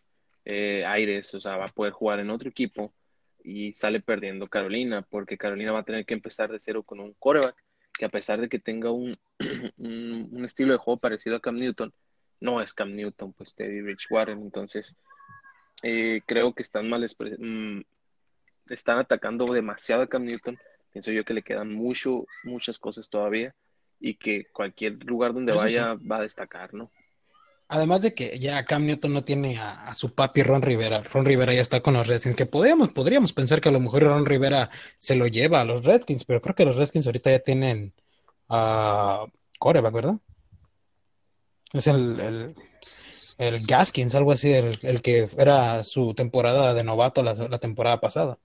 eh, 0.45 0.85
aires, 0.85 1.33
o 1.33 1.41
sea, 1.41 1.57
va 1.57 1.65
a 1.65 1.73
poder 1.73 1.91
jugar 1.91 2.19
en 2.19 2.29
otro 2.29 2.49
equipo 2.49 2.93
y 3.49 3.73
sale 3.73 3.99
perdiendo 3.99 4.47
Carolina, 4.47 5.01
porque 5.01 5.37
Carolina 5.37 5.71
va 5.71 5.79
a 5.79 5.83
tener 5.83 6.05
que 6.05 6.13
empezar 6.13 6.51
de 6.51 6.59
cero 6.59 6.83
con 6.83 6.99
un 6.99 7.13
coreback 7.17 7.55
que 7.97 8.05
a 8.05 8.09
pesar 8.09 8.39
de 8.39 8.47
que 8.47 8.59
tenga 8.59 8.91
un, 8.91 9.17
un, 9.77 10.45
estilo 10.45 10.71
de 10.71 10.77
juego 10.77 10.99
parecido 10.99 11.35
a 11.35 11.41
Cam 11.41 11.55
Newton, 11.55 11.91
no 12.39 12.61
es 12.61 12.73
Cam 12.73 12.95
Newton, 12.95 13.33
pues 13.33 13.55
Teddy 13.55 13.81
Bridgewater. 13.81 14.37
Entonces, 14.37 14.95
eh, 15.83 16.21
creo 16.25 16.53
que 16.53 16.61
están 16.61 16.87
mal, 16.87 17.05
mm, 17.39 17.81
están 18.69 18.99
atacando 18.99 19.45
demasiado 19.51 20.03
a 20.03 20.07
Cam 20.07 20.23
Newton. 20.23 20.57
Pienso 20.93 21.11
yo 21.11 21.25
que 21.25 21.33
le 21.33 21.41
quedan 21.41 21.73
mucho, 21.73 22.25
muchas 22.43 22.79
cosas 22.79 23.09
todavía 23.09 23.53
y 23.99 24.15
que 24.15 24.45
cualquier 24.53 25.03
lugar 25.03 25.33
donde 25.33 25.53
vaya 25.53 25.95
va 25.95 26.17
a 26.17 26.21
destacar, 26.21 26.73
¿no? 26.73 26.89
Además 27.71 28.01
de 28.01 28.15
que 28.15 28.39
ya 28.39 28.65
Cam 28.65 28.87
Newton 28.87 29.13
no 29.13 29.23
tiene 29.23 29.59
a, 29.59 29.93
su 29.93 30.15
papi 30.15 30.41
Ron 30.41 30.63
Rivera. 30.63 31.03
Ron 31.03 31.23
Rivera 31.23 31.53
ya 31.53 31.61
está 31.61 31.81
con 31.81 31.93
los 31.93 32.07
Redskins, 32.07 32.35
que 32.35 32.47
podríamos, 32.47 32.89
podríamos 32.89 33.31
pensar 33.31 33.61
que 33.61 33.69
a 33.69 33.71
lo 33.71 33.79
mejor 33.79 34.01
Ron 34.01 34.25
Rivera 34.25 34.71
se 34.97 35.13
lo 35.13 35.27
lleva 35.27 35.61
a 35.61 35.65
los 35.65 35.85
Redskins, 35.85 36.25
pero 36.25 36.41
creo 36.41 36.55
que 36.55 36.65
los 36.65 36.77
Redskins 36.77 37.05
ahorita 37.05 37.29
ya 37.29 37.39
tienen 37.39 37.93
a 38.49 39.23
coreback, 39.59 39.93
¿verdad? 39.93 40.15
Es 41.71 41.85
el, 41.85 42.19
el, 42.19 42.55
el, 43.37 43.67
Gaskins, 43.67 44.15
algo 44.15 44.31
así, 44.31 44.51
el, 44.51 45.01
que 45.03 45.29
era 45.37 45.83
su 45.83 46.15
temporada 46.15 46.73
de 46.73 46.83
novato 46.83 47.21
la, 47.21 47.59
temporada 47.59 48.01
pasada. 48.01 48.39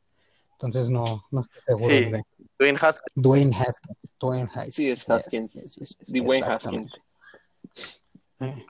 Entonces 0.53 0.91
no, 0.91 1.25
no 1.31 1.41
estoy 1.41 1.63
seguro 1.67 1.97
sí. 1.97 2.05
de... 2.11 2.23
Dwayne 2.59 2.79
Haskins. 2.79 3.13
Dwayne 3.15 3.57
Haskins. 3.57 4.13
Dwayne 4.21 4.51
Haskins. 4.55 4.75
Sí, 4.75 4.91
es 4.91 5.09
Haskins. 5.09 5.55
Yes, 5.55 5.77
yes, 5.77 5.97
yes, 5.99 6.25
Dwayne. 6.25 6.47
Haskins. 6.47 6.93
Eh. 8.41 8.67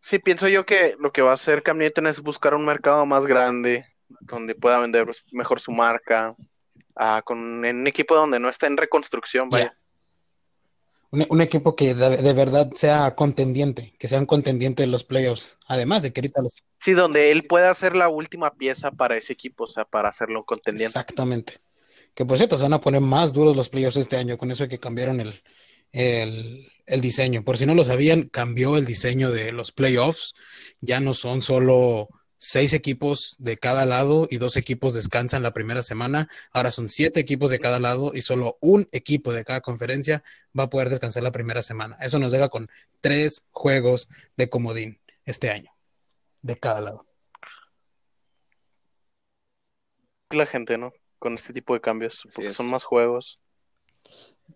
Sí, 0.00 0.18
pienso 0.18 0.48
yo 0.48 0.64
que 0.64 0.96
lo 0.98 1.12
que 1.12 1.22
va 1.22 1.32
a 1.32 1.34
hacer 1.34 1.62
Cam 1.62 1.78
Newton 1.78 2.06
es 2.06 2.20
buscar 2.20 2.54
un 2.54 2.64
mercado 2.64 3.04
más 3.04 3.26
grande, 3.26 3.86
donde 4.20 4.54
pueda 4.54 4.80
vender 4.80 5.06
mejor 5.30 5.60
su 5.60 5.72
marca, 5.72 6.34
ah, 6.96 7.22
con 7.24 7.64
en 7.64 7.80
un 7.80 7.86
equipo 7.86 8.14
donde 8.14 8.40
no 8.40 8.48
está 8.48 8.66
en 8.66 8.76
reconstrucción, 8.76 9.50
vaya. 9.50 9.66
Ya. 9.66 9.76
Un, 11.12 11.26
un 11.28 11.40
equipo 11.42 11.76
que 11.76 11.94
de, 11.94 12.16
de 12.16 12.32
verdad 12.32 12.70
sea 12.74 13.14
contendiente, 13.14 13.94
que 13.98 14.08
sea 14.08 14.18
un 14.18 14.26
contendiente 14.26 14.84
de 14.84 14.86
los 14.86 15.04
playoffs. 15.04 15.58
Además 15.66 16.02
de 16.02 16.12
que 16.12 16.20
ahorita 16.20 16.40
los... 16.40 16.54
Sí, 16.78 16.92
donde 16.92 17.32
él 17.32 17.46
pueda 17.46 17.74
ser 17.74 17.96
la 17.96 18.08
última 18.08 18.54
pieza 18.54 18.92
para 18.92 19.16
ese 19.16 19.32
equipo, 19.32 19.64
o 19.64 19.66
sea, 19.66 19.84
para 19.84 20.08
hacerlo 20.08 20.44
contendiente. 20.44 20.98
Exactamente. 20.98 21.58
Que 22.14 22.24
por 22.24 22.38
cierto, 22.38 22.56
se 22.56 22.62
van 22.62 22.72
a 22.72 22.80
poner 22.80 23.00
más 23.00 23.32
duros 23.32 23.56
los 23.56 23.68
playoffs 23.68 23.96
este 23.96 24.16
año 24.16 24.38
con 24.38 24.50
eso 24.50 24.62
de 24.62 24.68
que 24.68 24.78
cambiaron 24.78 25.20
el, 25.20 25.42
el, 25.92 26.70
el 26.86 27.00
diseño. 27.00 27.44
Por 27.44 27.56
si 27.56 27.66
no 27.66 27.74
lo 27.74 27.84
sabían, 27.84 28.24
cambió 28.24 28.76
el 28.76 28.84
diseño 28.84 29.30
de 29.30 29.52
los 29.52 29.72
playoffs. 29.72 30.34
Ya 30.80 31.00
no 31.00 31.14
son 31.14 31.42
solo 31.42 32.08
seis 32.42 32.72
equipos 32.72 33.36
de 33.38 33.58
cada 33.58 33.84
lado 33.84 34.26
y 34.30 34.38
dos 34.38 34.56
equipos 34.56 34.94
descansan 34.94 35.42
la 35.42 35.52
primera 35.52 35.82
semana. 35.82 36.28
Ahora 36.52 36.70
son 36.70 36.88
siete 36.88 37.20
equipos 37.20 37.50
de 37.50 37.58
cada 37.58 37.78
lado 37.78 38.12
y 38.14 38.22
solo 38.22 38.56
un 38.60 38.88
equipo 38.92 39.32
de 39.32 39.44
cada 39.44 39.60
conferencia 39.60 40.24
va 40.58 40.64
a 40.64 40.70
poder 40.70 40.88
descansar 40.88 41.22
la 41.22 41.32
primera 41.32 41.62
semana. 41.62 41.98
Eso 42.00 42.18
nos 42.18 42.32
deja 42.32 42.48
con 42.48 42.70
tres 43.02 43.46
juegos 43.50 44.08
de 44.36 44.48
comodín 44.48 44.98
este 45.26 45.50
año, 45.50 45.70
de 46.40 46.56
cada 46.56 46.80
lado. 46.80 47.06
La 50.30 50.46
gente, 50.46 50.78
¿no? 50.78 50.92
Con 51.18 51.34
este 51.34 51.52
tipo 51.52 51.74
de 51.74 51.82
cambios, 51.82 52.26
porque 52.34 52.50
son 52.50 52.70
más 52.70 52.84
juegos. 52.84 53.38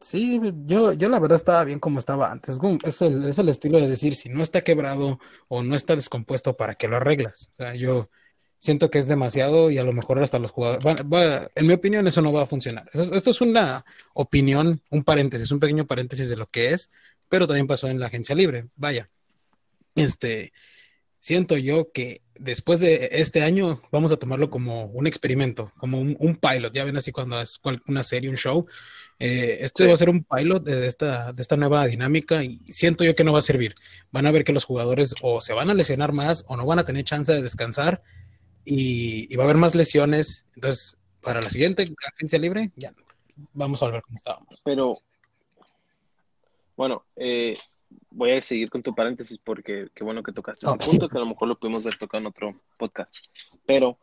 Sí, 0.04 0.38
yo, 0.66 0.92
yo 0.92 1.08
la 1.08 1.18
verdad 1.18 1.36
estaba 1.36 1.64
bien 1.64 1.78
como 1.78 1.98
estaba 1.98 2.30
antes. 2.30 2.58
Es 2.84 3.00
el, 3.00 3.26
es 3.26 3.38
el 3.38 3.48
estilo 3.48 3.80
de 3.80 3.88
decir, 3.88 4.14
si 4.14 4.28
no 4.28 4.42
está 4.42 4.60
quebrado 4.60 5.18
o 5.48 5.62
no 5.62 5.74
está 5.74 5.96
descompuesto, 5.96 6.58
¿para 6.58 6.74
qué 6.74 6.88
lo 6.88 6.96
arreglas? 6.96 7.48
O 7.52 7.56
sea, 7.56 7.74
yo 7.74 8.10
siento 8.58 8.90
que 8.90 8.98
es 8.98 9.08
demasiado 9.08 9.70
y 9.70 9.78
a 9.78 9.82
lo 9.82 9.94
mejor 9.94 10.22
hasta 10.22 10.38
los 10.38 10.50
jugadores... 10.50 11.00
en 11.54 11.66
mi 11.66 11.72
opinión, 11.72 12.06
eso 12.06 12.20
no 12.20 12.34
va 12.34 12.42
a 12.42 12.46
funcionar. 12.46 12.86
Esto 12.92 13.30
es 13.30 13.40
una 13.40 13.86
opinión, 14.12 14.82
un 14.90 15.04
paréntesis, 15.04 15.50
un 15.50 15.58
pequeño 15.58 15.86
paréntesis 15.86 16.28
de 16.28 16.36
lo 16.36 16.48
que 16.48 16.74
es, 16.74 16.90
pero 17.30 17.46
también 17.46 17.66
pasó 17.66 17.88
en 17.88 17.98
la 17.98 18.08
agencia 18.08 18.34
libre. 18.34 18.68
Vaya, 18.76 19.08
este, 19.94 20.52
siento 21.18 21.56
yo 21.56 21.92
que 21.92 22.20
después 22.38 22.80
de 22.80 23.08
este 23.12 23.42
año 23.42 23.80
vamos 23.92 24.10
a 24.12 24.16
tomarlo 24.16 24.50
como 24.50 24.86
un 24.86 25.06
experimento, 25.06 25.72
como 25.78 26.00
un, 26.00 26.16
un 26.18 26.36
pilot. 26.36 26.72
Ya 26.72 26.84
ven 26.84 26.96
así 26.96 27.12
cuando 27.12 27.40
es 27.40 27.58
cual- 27.58 27.82
una 27.86 28.02
serie, 28.02 28.28
un 28.30 28.36
show. 28.36 28.66
Eh, 29.18 29.58
esto 29.60 29.82
Sí. 29.84 29.88
va 29.88 29.94
a 29.94 29.98
ser 29.98 30.10
un 30.10 30.24
pilot 30.24 30.64
de 30.64 30.86
esta, 30.86 31.32
de 31.32 31.40
esta 31.42 31.56
nueva 31.56 31.86
dinámica 31.86 32.42
y 32.42 32.60
siento 32.66 33.04
yo 33.04 33.14
que 33.14 33.24
no 33.24 33.32
va 33.32 33.38
a 33.38 33.42
servir. 33.42 33.74
Van 34.10 34.26
a 34.26 34.30
ver 34.32 34.44
que 34.44 34.52
los 34.52 34.64
jugadores 34.64 35.14
o 35.22 35.40
se 35.40 35.52
van 35.52 35.70
a 35.70 35.74
lesionar 35.74 36.12
más 36.12 36.44
o 36.48 36.56
no 36.56 36.66
van 36.66 36.78
a 36.80 36.84
tener 36.84 37.04
chance 37.04 37.32
de 37.32 37.42
descansar 37.42 38.02
y, 38.64 39.32
y 39.32 39.36
va 39.36 39.44
a 39.44 39.46
haber 39.46 39.56
más 39.58 39.74
lesiones. 39.74 40.46
Entonces, 40.56 40.96
para 41.20 41.40
la 41.40 41.48
siguiente 41.50 41.86
agencia 42.14 42.38
libre, 42.38 42.70
ya 42.76 42.92
vamos 43.52 43.80
a 43.82 43.86
volver 43.86 44.02
como 44.02 44.16
estábamos. 44.16 44.60
Pero, 44.64 44.98
bueno, 46.76 47.04
eh, 47.16 47.56
voy 48.10 48.32
a 48.32 48.42
seguir 48.42 48.70
con 48.70 48.82
tu 48.82 48.94
paréntesis 48.94 49.38
porque 49.38 49.88
qué 49.94 50.04
bueno 50.04 50.22
que 50.22 50.32
tocaste 50.32 50.66
ese 50.66 50.78
punto, 50.78 51.08
que 51.08 51.16
a 51.16 51.20
lo 51.20 51.26
mejor 51.26 51.48
lo 51.48 51.58
pudimos 51.58 51.84
ver 51.84 51.96
tocado 51.96 52.20
en 52.20 52.26
otro 52.26 52.52
podcast. 52.78 53.16
Pero 53.66 53.98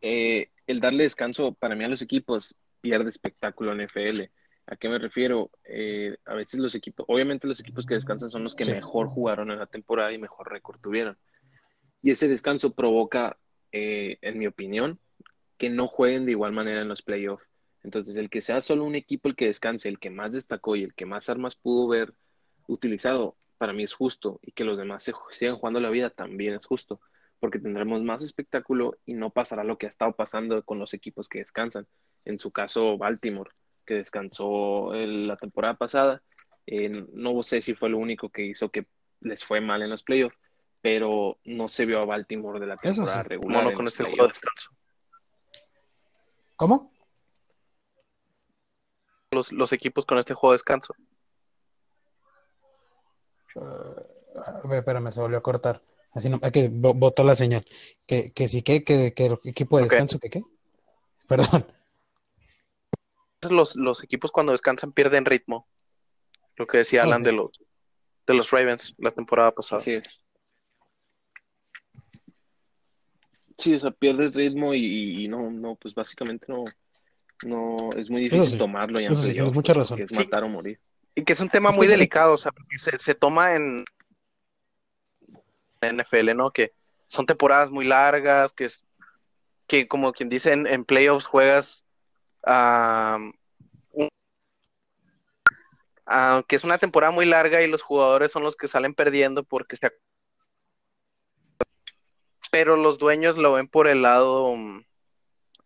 eh, 0.00 0.50
el 0.66 0.80
darle 0.80 1.04
descanso 1.04 1.52
para 1.52 1.74
mí 1.74 1.84
a 1.84 1.88
los 1.88 2.02
equipos 2.02 2.54
pierde 2.80 3.08
espectáculo 3.08 3.72
en 3.72 3.80
FL. 3.82 4.30
¿A 4.68 4.76
qué 4.76 4.88
me 4.88 4.98
refiero? 4.98 5.50
Eh, 5.64 6.16
a 6.24 6.34
veces 6.34 6.58
los 6.60 6.74
equipos, 6.74 7.06
obviamente 7.08 7.46
los 7.46 7.60
equipos 7.60 7.86
que 7.86 7.94
descansan 7.94 8.30
son 8.30 8.42
los 8.44 8.54
que 8.54 8.64
Sí. 8.64 8.72
mejor 8.72 9.06
jugaron 9.08 9.50
en 9.50 9.58
la 9.58 9.66
temporada 9.66 10.12
y 10.12 10.18
mejor 10.18 10.50
récord 10.50 10.80
tuvieron. 10.80 11.16
Y 12.02 12.10
ese 12.10 12.28
descanso 12.28 12.74
provoca, 12.74 13.38
eh, 13.72 14.18
en 14.22 14.38
mi 14.38 14.46
opinión, 14.46 14.98
que 15.56 15.70
no 15.70 15.86
jueguen 15.86 16.24
de 16.26 16.32
igual 16.32 16.52
manera 16.52 16.82
en 16.82 16.88
los 16.88 17.02
playoffs. 17.02 17.44
Entonces, 17.82 18.16
el 18.16 18.28
que 18.28 18.40
sea 18.42 18.60
solo 18.60 18.84
un 18.84 18.96
equipo 18.96 19.28
el 19.28 19.36
que 19.36 19.46
descanse, 19.46 19.88
el 19.88 20.00
que 20.00 20.10
más 20.10 20.32
destacó 20.32 20.74
y 20.74 20.82
el 20.82 20.94
que 20.94 21.06
más 21.06 21.28
armas 21.28 21.54
pudo 21.54 21.86
ver 21.88 22.12
utilizado, 22.66 23.36
para 23.58 23.72
mí 23.72 23.82
es 23.82 23.94
justo. 23.94 24.38
Y 24.42 24.52
que 24.52 24.64
los 24.64 24.78
demás 24.78 25.02
se 25.02 25.12
sigan 25.32 25.56
jugando 25.56 25.80
la 25.80 25.90
vida 25.90 26.10
también 26.10 26.54
es 26.54 26.66
justo. 26.66 27.00
Porque 27.38 27.58
tendremos 27.58 28.02
más 28.02 28.22
espectáculo 28.22 28.96
y 29.04 29.14
no 29.14 29.30
pasará 29.30 29.62
lo 29.64 29.76
que 29.76 29.86
ha 29.86 29.88
estado 29.88 30.12
pasando 30.12 30.62
con 30.62 30.78
los 30.78 30.94
equipos 30.94 31.28
que 31.28 31.38
descansan. 31.38 31.86
En 32.24 32.38
su 32.38 32.50
caso, 32.50 32.96
Baltimore, 32.96 33.50
que 33.84 33.94
descansó 33.94 34.94
el- 34.94 35.28
la 35.28 35.36
temporada 35.36 35.74
pasada. 35.74 36.22
Eh, 36.66 36.90
no 37.12 37.42
sé 37.42 37.62
si 37.62 37.74
fue 37.74 37.90
lo 37.90 37.98
único 37.98 38.30
que 38.30 38.42
hizo 38.42 38.70
que 38.70 38.86
les 39.20 39.44
fue 39.44 39.60
mal 39.60 39.82
en 39.82 39.90
los 39.90 40.02
playoffs, 40.02 40.36
pero 40.80 41.38
no 41.44 41.68
se 41.68 41.84
vio 41.84 42.00
a 42.00 42.06
Baltimore 42.06 42.58
de 42.58 42.66
la 42.66 42.76
temporada 42.76 43.22
sí. 43.22 43.28
regular. 43.28 43.68
En 43.68 43.74
con 43.74 43.86
este 43.86 44.04
juego 44.04 44.22
de 44.22 44.28
descanso. 44.28 44.70
¿Cómo? 46.56 46.92
Los, 49.30 49.52
los 49.52 49.72
equipos 49.72 50.06
con 50.06 50.18
este 50.18 50.34
juego 50.34 50.52
de 50.52 50.54
descanso. 50.54 50.94
Uh, 53.56 54.40
a 54.64 54.68
ver, 54.68 54.78
espérame, 54.80 55.10
se 55.10 55.20
volvió 55.20 55.38
a 55.38 55.42
cortar. 55.42 55.82
Así 56.12 56.28
no, 56.28 56.40
que 56.40 56.68
bo- 56.68 56.94
botó 56.94 57.24
la 57.24 57.34
señal. 57.34 57.64
Que, 58.06 58.30
que 58.32 58.48
sí, 58.48 58.62
que, 58.62 58.84
que, 58.84 59.12
que 59.12 59.26
el 59.26 59.38
equipo 59.44 59.76
de 59.78 59.84
descanso, 59.84 60.18
que 60.18 60.30
qué. 60.30 60.42
Perdón. 61.28 61.66
Los, 63.50 63.76
los 63.76 64.02
equipos 64.02 64.30
cuando 64.32 64.52
descansan 64.52 64.92
pierden 64.92 65.24
ritmo. 65.24 65.66
Lo 66.56 66.66
que 66.66 66.78
decía 66.78 67.02
Alan 67.02 67.22
de 67.22 67.32
los 67.32 67.62
de 68.26 68.34
los 68.34 68.50
Ravens 68.50 68.94
la 68.98 69.10
temporada 69.12 69.52
pasada. 69.52 69.78
Así 69.80 69.92
es. 69.92 70.20
Sí, 73.58 73.74
o 73.74 73.80
sea, 73.80 73.90
pierde 73.90 74.24
el 74.24 74.32
ritmo 74.32 74.74
y, 74.74 75.24
y 75.24 75.28
no, 75.28 75.50
no, 75.50 75.76
pues 75.76 75.94
básicamente 75.94 76.46
no, 76.48 76.64
no, 77.44 77.90
es 77.96 78.10
muy 78.10 78.22
difícil 78.22 78.50
sí. 78.50 78.58
tomarlo 78.58 78.98
Eso 78.98 79.22
sí, 79.22 79.32
tienes 79.32 79.54
mucha 79.54 79.72
pues, 79.74 79.88
razón. 79.90 80.00
es 80.02 80.08
Sí. 80.10 80.14
matar 80.16 80.44
o 80.44 80.48
morir. 80.48 80.78
Y 81.16 81.24
que 81.24 81.32
es 81.32 81.40
un 81.40 81.48
tema 81.48 81.70
Es 81.70 81.76
muy 81.76 81.86
delicado, 81.88 82.34
o 82.34 82.38
sea, 82.38 82.52
porque 82.52 82.78
se, 82.78 82.96
se 82.98 83.14
toma 83.14 83.56
en 83.56 83.84
NFL, 85.80 86.34
¿no? 86.36 86.50
Que 86.52 86.72
son 87.06 87.26
temporadas 87.26 87.70
muy 87.70 87.86
largas, 87.86 88.52
que 88.52 88.66
es 88.66 88.84
que 89.66 89.88
como 89.88 90.12
quien 90.12 90.28
dice 90.28 90.52
en, 90.52 90.66
en 90.66 90.84
playoffs 90.84 91.26
juegas 91.26 91.84
ah, 92.44 93.18
un- 93.90 94.08
que 96.46 96.54
es 96.56 96.64
una 96.64 96.78
temporada 96.78 97.10
muy 97.10 97.26
larga 97.26 97.62
y 97.62 97.66
los 97.66 97.82
jugadores 97.82 98.30
son 98.30 98.42
los 98.44 98.54
que 98.54 98.68
salen 98.68 98.94
perdiendo 98.94 99.42
porque 99.42 99.76
se 99.76 99.90
pero 102.52 102.76
los 102.76 102.98
dueños 102.98 103.36
lo 103.36 103.54
ven 103.54 103.66
por 103.66 103.88
el 103.88 104.02
lado 104.02 104.54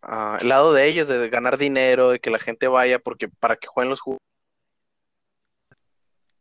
ah, 0.01 0.37
el 0.41 0.49
lado 0.49 0.73
de 0.73 0.87
ellos 0.87 1.07
de 1.07 1.29
ganar 1.29 1.57
dinero 1.59 2.09
de 2.09 2.19
que 2.19 2.31
la 2.31 2.39
gente 2.39 2.67
vaya 2.67 2.97
porque 2.97 3.27
para 3.27 3.55
que 3.57 3.67
jueguen 3.67 3.91
los 3.91 4.01
jugadores 4.01 4.30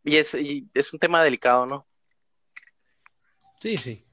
y 0.04 0.16
es, 0.16 0.34
y 0.34 0.68
es 0.74 0.92
un 0.92 0.98
tema 0.98 1.22
delicado, 1.22 1.66
¿no? 1.66 1.86
Sí, 3.60 3.76
sí. 3.76 4.04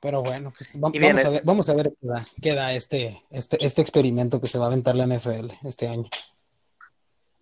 Pero 0.00 0.22
bueno, 0.22 0.52
pues 0.56 0.80
vamos 0.80 1.24
a 1.24 1.30
ver, 1.30 1.42
vamos 1.44 1.68
a 1.68 1.74
ver 1.74 1.92
qué 2.00 2.06
da, 2.06 2.28
qué 2.40 2.54
da 2.54 2.72
este, 2.72 3.22
este, 3.30 3.62
este 3.64 3.82
experimento 3.82 4.40
que 4.40 4.48
se 4.48 4.58
va 4.58 4.64
a 4.64 4.68
aventar 4.68 4.96
la 4.96 5.06
NFL 5.06 5.50
este 5.62 5.88
año. 5.88 6.08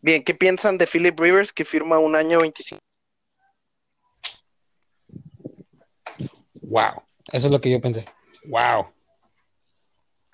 Bien, 0.00 0.25
¿qué 0.25 0.35
piensan 0.35 0.76
de 0.76 0.87
Philip 0.87 1.19
Rivers 1.19 1.52
que 1.52 1.64
firma 1.64 1.99
un 2.00 2.17
año 2.17 2.40
25? 2.40 2.83
Wow. 6.62 7.02
Eso 7.33 7.47
es 7.47 7.50
lo 7.52 7.61
que 7.61 7.71
yo 7.71 7.81
pensé. 7.81 8.05
Wow. 8.45 8.81
O 8.81 8.93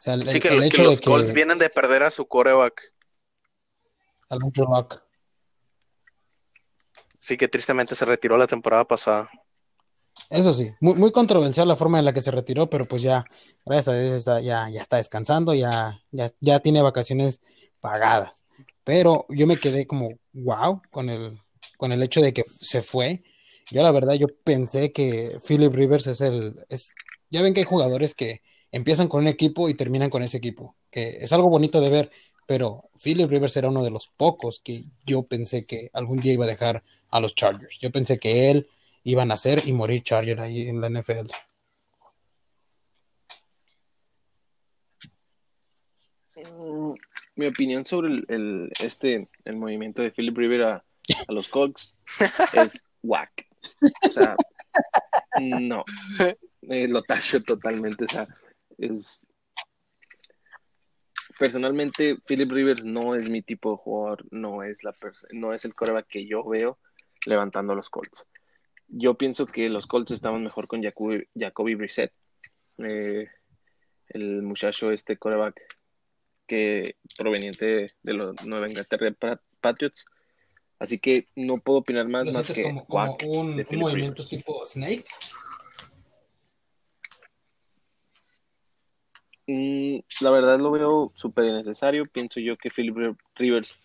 sea, 0.00 0.14
el, 0.14 0.28
Sí, 0.28 0.40
que, 0.40 0.48
el 0.48 0.60
que 0.60 0.66
hecho 0.66 0.82
los 0.82 0.96
de 0.96 1.00
que 1.00 1.10
Colts 1.10 1.32
vienen 1.32 1.58
de 1.58 1.68
perder 1.68 2.02
a 2.04 2.10
su 2.10 2.26
coreback. 2.26 2.80
Alonso 4.30 4.64
Rock, 4.64 5.02
Sí, 7.24 7.38
que 7.38 7.48
tristemente 7.48 7.94
se 7.94 8.04
retiró 8.04 8.36
la 8.36 8.46
temporada 8.46 8.84
pasada. 8.84 9.30
Eso 10.30 10.52
sí, 10.52 10.70
muy, 10.80 10.94
muy 10.94 11.10
controversial 11.10 11.66
la 11.68 11.76
forma 11.76 11.98
en 11.98 12.04
la 12.04 12.12
que 12.12 12.20
se 12.20 12.30
retiró, 12.30 12.68
pero 12.70 12.86
pues 12.86 13.02
ya, 13.02 13.24
gracias 13.64 13.88
a 13.88 13.98
Dios, 13.98 14.14
está- 14.16 14.40
ya, 14.40 14.68
ya 14.70 14.80
está 14.82 14.96
descansando, 14.98 15.54
ya, 15.54 16.00
ya, 16.10 16.30
ya 16.40 16.60
tiene 16.60 16.82
vacaciones 16.82 17.40
pagadas. 17.80 18.44
Pero 18.84 19.26
yo 19.30 19.46
me 19.46 19.56
quedé 19.58 19.86
como, 19.86 20.10
wow, 20.32 20.82
con 20.90 21.08
el, 21.08 21.38
con 21.78 21.92
el 21.92 22.02
hecho 22.02 22.20
de 22.20 22.32
que 22.32 22.42
se 22.44 22.82
fue. 22.82 23.22
Yo 23.70 23.82
la 23.82 23.90
verdad, 23.90 24.14
yo 24.14 24.26
pensé 24.44 24.92
que 24.92 25.38
Philip 25.46 25.72
Rivers 25.72 26.06
es 26.06 26.20
el, 26.20 26.54
es, 26.68 26.94
ya 27.30 27.40
ven 27.42 27.54
que 27.54 27.60
hay 27.60 27.64
jugadores 27.66 28.14
que 28.14 28.42
empiezan 28.70 29.08
con 29.08 29.22
un 29.22 29.28
equipo 29.28 29.68
y 29.68 29.74
terminan 29.74 30.10
con 30.10 30.22
ese 30.22 30.36
equipo, 30.36 30.76
que 30.90 31.18
es 31.20 31.32
algo 31.32 31.48
bonito 31.48 31.80
de 31.80 31.90
ver, 31.90 32.10
pero 32.46 32.90
Philip 33.02 33.30
Rivers 33.30 33.56
era 33.56 33.68
uno 33.68 33.82
de 33.82 33.90
los 33.90 34.08
pocos 34.08 34.60
que 34.60 34.84
yo 35.06 35.22
pensé 35.22 35.64
que 35.66 35.90
algún 35.92 36.18
día 36.18 36.32
iba 36.32 36.44
a 36.44 36.48
dejar 36.48 36.82
a 37.10 37.20
los 37.20 37.34
Chargers. 37.34 37.78
Yo 37.80 37.90
pensé 37.90 38.18
que 38.18 38.50
él 38.50 38.68
iba 39.02 39.22
a 39.22 39.26
nacer 39.26 39.62
y 39.66 39.72
morir 39.72 40.02
Charger 40.02 40.40
ahí 40.40 40.68
en 40.68 40.80
la 40.80 40.88
NFL. 40.88 41.30
mi 47.36 47.46
opinión 47.46 47.84
sobre 47.84 48.22
el, 48.28 48.70
este, 48.80 49.28
el 49.44 49.56
movimiento 49.56 50.02
de 50.02 50.10
Philip 50.10 50.36
Rivera 50.36 50.84
a, 51.28 51.32
los 51.32 51.48
Colts 51.48 51.94
es 52.52 52.82
whack. 53.02 53.46
O 54.08 54.10
sea, 54.10 54.36
no, 55.40 55.84
eh, 56.62 56.88
lo 56.88 57.02
tacho 57.02 57.42
totalmente. 57.42 58.04
O 58.04 58.08
sea, 58.08 58.28
es. 58.78 59.28
Personalmente, 61.38 62.16
Philip 62.26 62.50
Rivers 62.50 62.84
no 62.84 63.14
es 63.14 63.28
mi 63.28 63.42
tipo 63.42 63.72
de 63.72 63.76
jugador, 63.78 64.24
no 64.30 64.62
es, 64.62 64.84
la 64.84 64.94
no 65.32 65.52
es 65.52 65.64
el 65.64 65.74
coreback 65.74 66.06
que 66.06 66.26
yo 66.26 66.44
veo 66.44 66.78
levantando 67.26 67.74
los 67.74 67.90
Colts. 67.90 68.26
Yo 68.88 69.14
pienso 69.14 69.46
que 69.46 69.68
los 69.68 69.86
Colts 69.86 70.12
estaban 70.12 70.44
mejor 70.44 70.68
con 70.68 70.82
Jacoby, 70.82 71.26
Jacoby 71.34 71.74
Brissett. 71.74 72.12
Eh, 72.78 73.28
el 74.08 74.42
muchacho 74.42 74.90
este 74.90 75.16
coreback 75.16 75.60
que 76.46 76.96
proveniente 77.16 77.90
de 78.02 78.12
los 78.12 78.44
Nueva 78.44 78.68
Inglaterra 78.68 79.40
Patriots. 79.60 80.04
Así 80.78 80.98
que 80.98 81.24
no 81.36 81.58
puedo 81.58 81.78
opinar 81.78 82.08
más, 82.08 82.32
más 82.32 82.46
que 82.46 82.62
como, 82.62 83.16
un, 83.24 83.64
movimiento 83.72 84.26
tipo 84.26 84.66
Snake. 84.66 85.04
Mm, 89.46 89.98
la 90.20 90.30
verdad 90.30 90.58
lo 90.58 90.70
veo 90.70 91.12
súper 91.14 91.52
necesario. 91.52 92.06
Pienso 92.06 92.40
yo 92.40 92.56
que 92.56 92.70
Philip 92.70 93.16
Rivers 93.34 93.80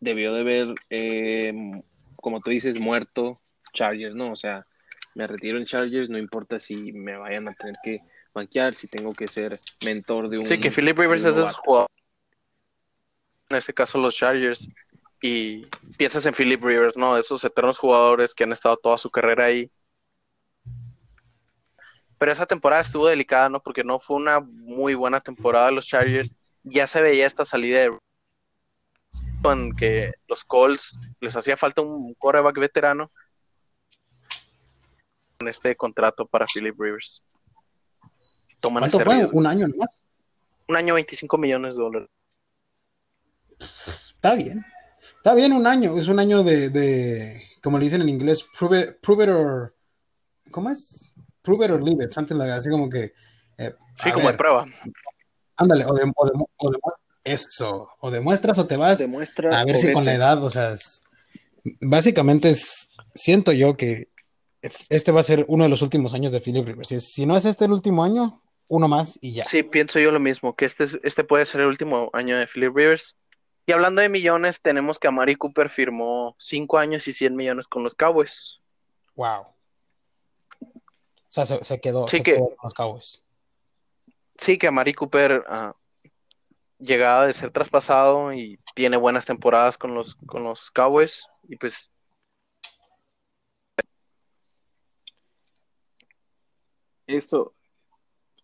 debió 0.00 0.32
de 0.32 0.44
ver, 0.44 0.74
eh, 0.90 1.82
como 2.16 2.40
tú 2.40 2.50
dices, 2.50 2.78
muerto 2.80 3.40
Chargers, 3.72 4.14
¿no? 4.14 4.32
O 4.32 4.36
sea, 4.36 4.66
me 5.14 5.26
retiro 5.26 5.58
en 5.58 5.66
Chargers, 5.66 6.08
no 6.08 6.18
importa 6.18 6.60
si 6.60 6.92
me 6.92 7.16
vayan 7.16 7.48
a 7.48 7.54
tener 7.54 7.76
que 7.82 8.00
banquear, 8.34 8.74
si 8.74 8.86
tengo 8.86 9.12
que 9.12 9.28
ser 9.28 9.60
mentor 9.84 10.28
de 10.28 10.38
un. 10.38 10.46
Sí, 10.46 10.60
que 10.60 10.70
Philip 10.70 10.98
Rivers 10.98 11.24
es 11.24 11.36
de 11.36 11.42
jugador. 11.42 11.90
En 13.48 13.56
este 13.56 13.72
caso, 13.72 13.98
los 13.98 14.14
Chargers. 14.14 14.68
Y 15.22 15.62
piensas 15.96 16.26
en 16.26 16.34
Philip 16.34 16.62
Rivers, 16.62 16.96
¿no? 16.96 17.16
Esos 17.16 17.42
eternos 17.42 17.78
jugadores 17.78 18.34
que 18.34 18.44
han 18.44 18.52
estado 18.52 18.76
toda 18.76 18.98
su 18.98 19.10
carrera 19.10 19.46
ahí. 19.46 19.70
Pero 22.18 22.32
esa 22.32 22.46
temporada 22.46 22.82
estuvo 22.82 23.06
delicada, 23.06 23.48
¿no? 23.48 23.62
Porque 23.62 23.84
no 23.84 23.98
fue 24.00 24.16
una 24.16 24.40
muy 24.40 24.94
buena 24.94 25.20
temporada 25.20 25.66
de 25.66 25.72
los 25.72 25.86
Chargers. 25.86 26.32
Ya 26.62 26.86
se 26.86 27.00
veía 27.00 27.26
esta 27.26 27.44
salida 27.44 27.80
de 27.80 27.98
en 29.44 29.76
que 29.76 30.12
los 30.26 30.44
Colts 30.44 30.98
les 31.20 31.36
hacía 31.36 31.56
falta 31.56 31.80
un 31.80 32.14
quarterback 32.14 32.58
veterano 32.58 33.12
en 35.38 35.46
este 35.46 35.76
contrato 35.76 36.26
para 36.26 36.46
Philip 36.52 36.74
Rivers. 36.78 37.22
¿Cuánto 38.60 38.98
fue? 39.00 39.26
¿Un 39.26 39.46
año 39.46 39.68
nomás? 39.68 40.02
Un 40.66 40.76
año 40.76 40.94
25 40.94 41.38
millones 41.38 41.76
de 41.76 41.82
dólares. 41.82 42.08
Está 43.60 44.34
bien. 44.34 44.64
Está 45.16 45.34
bien 45.34 45.52
un 45.52 45.66
año. 45.66 45.96
Es 45.96 46.08
un 46.08 46.18
año 46.18 46.42
de, 46.42 46.70
de 46.70 47.42
como 47.62 47.78
le 47.78 47.84
dicen 47.84 48.02
en 48.02 48.08
inglés, 48.08 48.46
prove, 48.58 48.96
it 49.24 49.28
or... 49.28 49.76
¿Cómo 50.50 50.70
es? 50.70 51.12
Prove 51.46 51.64
it 51.64 51.70
or 51.70 51.82
leave 51.82 52.04
it. 52.04 52.12
Something 52.12 52.36
like 52.36 52.52
así 52.52 52.68
como 52.68 52.90
que... 52.90 53.12
Eh, 53.56 53.72
sí, 54.02 54.10
como 54.10 54.28
de 54.28 54.36
prueba. 54.36 54.66
Ándale, 55.56 55.86
o 55.86 55.94
de, 55.94 56.12
o 56.14 56.70
de, 56.70 56.78
eso, 57.26 57.88
o 58.00 58.10
demuestras 58.10 58.58
o 58.58 58.66
te 58.66 58.76
vas 58.76 59.00
a 59.00 59.64
ver 59.64 59.76
si 59.76 59.92
con 59.92 60.04
la 60.04 60.14
edad, 60.14 60.42
o 60.42 60.50
sea, 60.50 60.76
básicamente 61.80 62.50
es, 62.50 62.90
siento 63.14 63.52
yo 63.52 63.76
que 63.76 64.08
este 64.88 65.12
va 65.12 65.20
a 65.20 65.24
ser 65.24 65.44
uno 65.48 65.64
de 65.64 65.70
los 65.70 65.82
últimos 65.82 66.14
años 66.14 66.32
de 66.32 66.40
Philip 66.40 66.66
Rivers. 66.66 66.94
Si, 66.98 67.26
no 67.26 67.36
es 67.36 67.44
este 67.44 67.64
el 67.64 67.72
último 67.72 68.04
año, 68.04 68.42
uno 68.68 68.88
más 68.88 69.18
y 69.20 69.34
ya. 69.34 69.44
Sí, 69.44 69.62
pienso 69.62 69.98
yo 69.98 70.10
lo 70.10 70.20
mismo, 70.20 70.54
que 70.54 70.64
este, 70.64 70.84
este 71.02 71.24
puede 71.24 71.46
ser 71.46 71.62
el 71.62 71.68
último 71.68 72.10
año 72.12 72.38
de 72.38 72.46
Philip 72.46 72.74
Rivers. 72.74 73.16
Y 73.66 73.72
hablando 73.72 74.00
de 74.00 74.08
millones, 74.08 74.60
tenemos 74.60 75.00
que 75.00 75.08
Amari 75.08 75.34
Cooper 75.34 75.68
firmó 75.68 76.36
5 76.38 76.78
años 76.78 77.08
y 77.08 77.12
100 77.12 77.34
millones 77.34 77.66
con 77.66 77.82
los 77.82 77.96
Cowboys. 77.96 78.60
Wow. 79.16 79.46
O 81.36 81.44
sea, 81.44 81.62
se, 81.62 81.80
quedó, 81.80 82.06
con 82.06 82.56
los 82.62 82.74
Cowboys. 82.74 83.22
Sí, 84.38 84.58
que 84.58 84.68
Amari 84.68 84.94
Cooper 84.94 85.44
uh, 85.48 85.72
llegaba 86.78 87.26
de 87.26 87.32
ser 87.32 87.50
traspasado 87.50 88.32
y 88.32 88.58
tiene 88.74 88.96
buenas 88.96 89.26
temporadas 89.26 89.76
con 89.76 89.94
los, 89.94 90.14
con 90.26 90.44
los 90.44 90.70
Cowboys. 90.70 91.26
Y 91.48 91.56
pues 91.56 91.90
eso, 97.06 97.54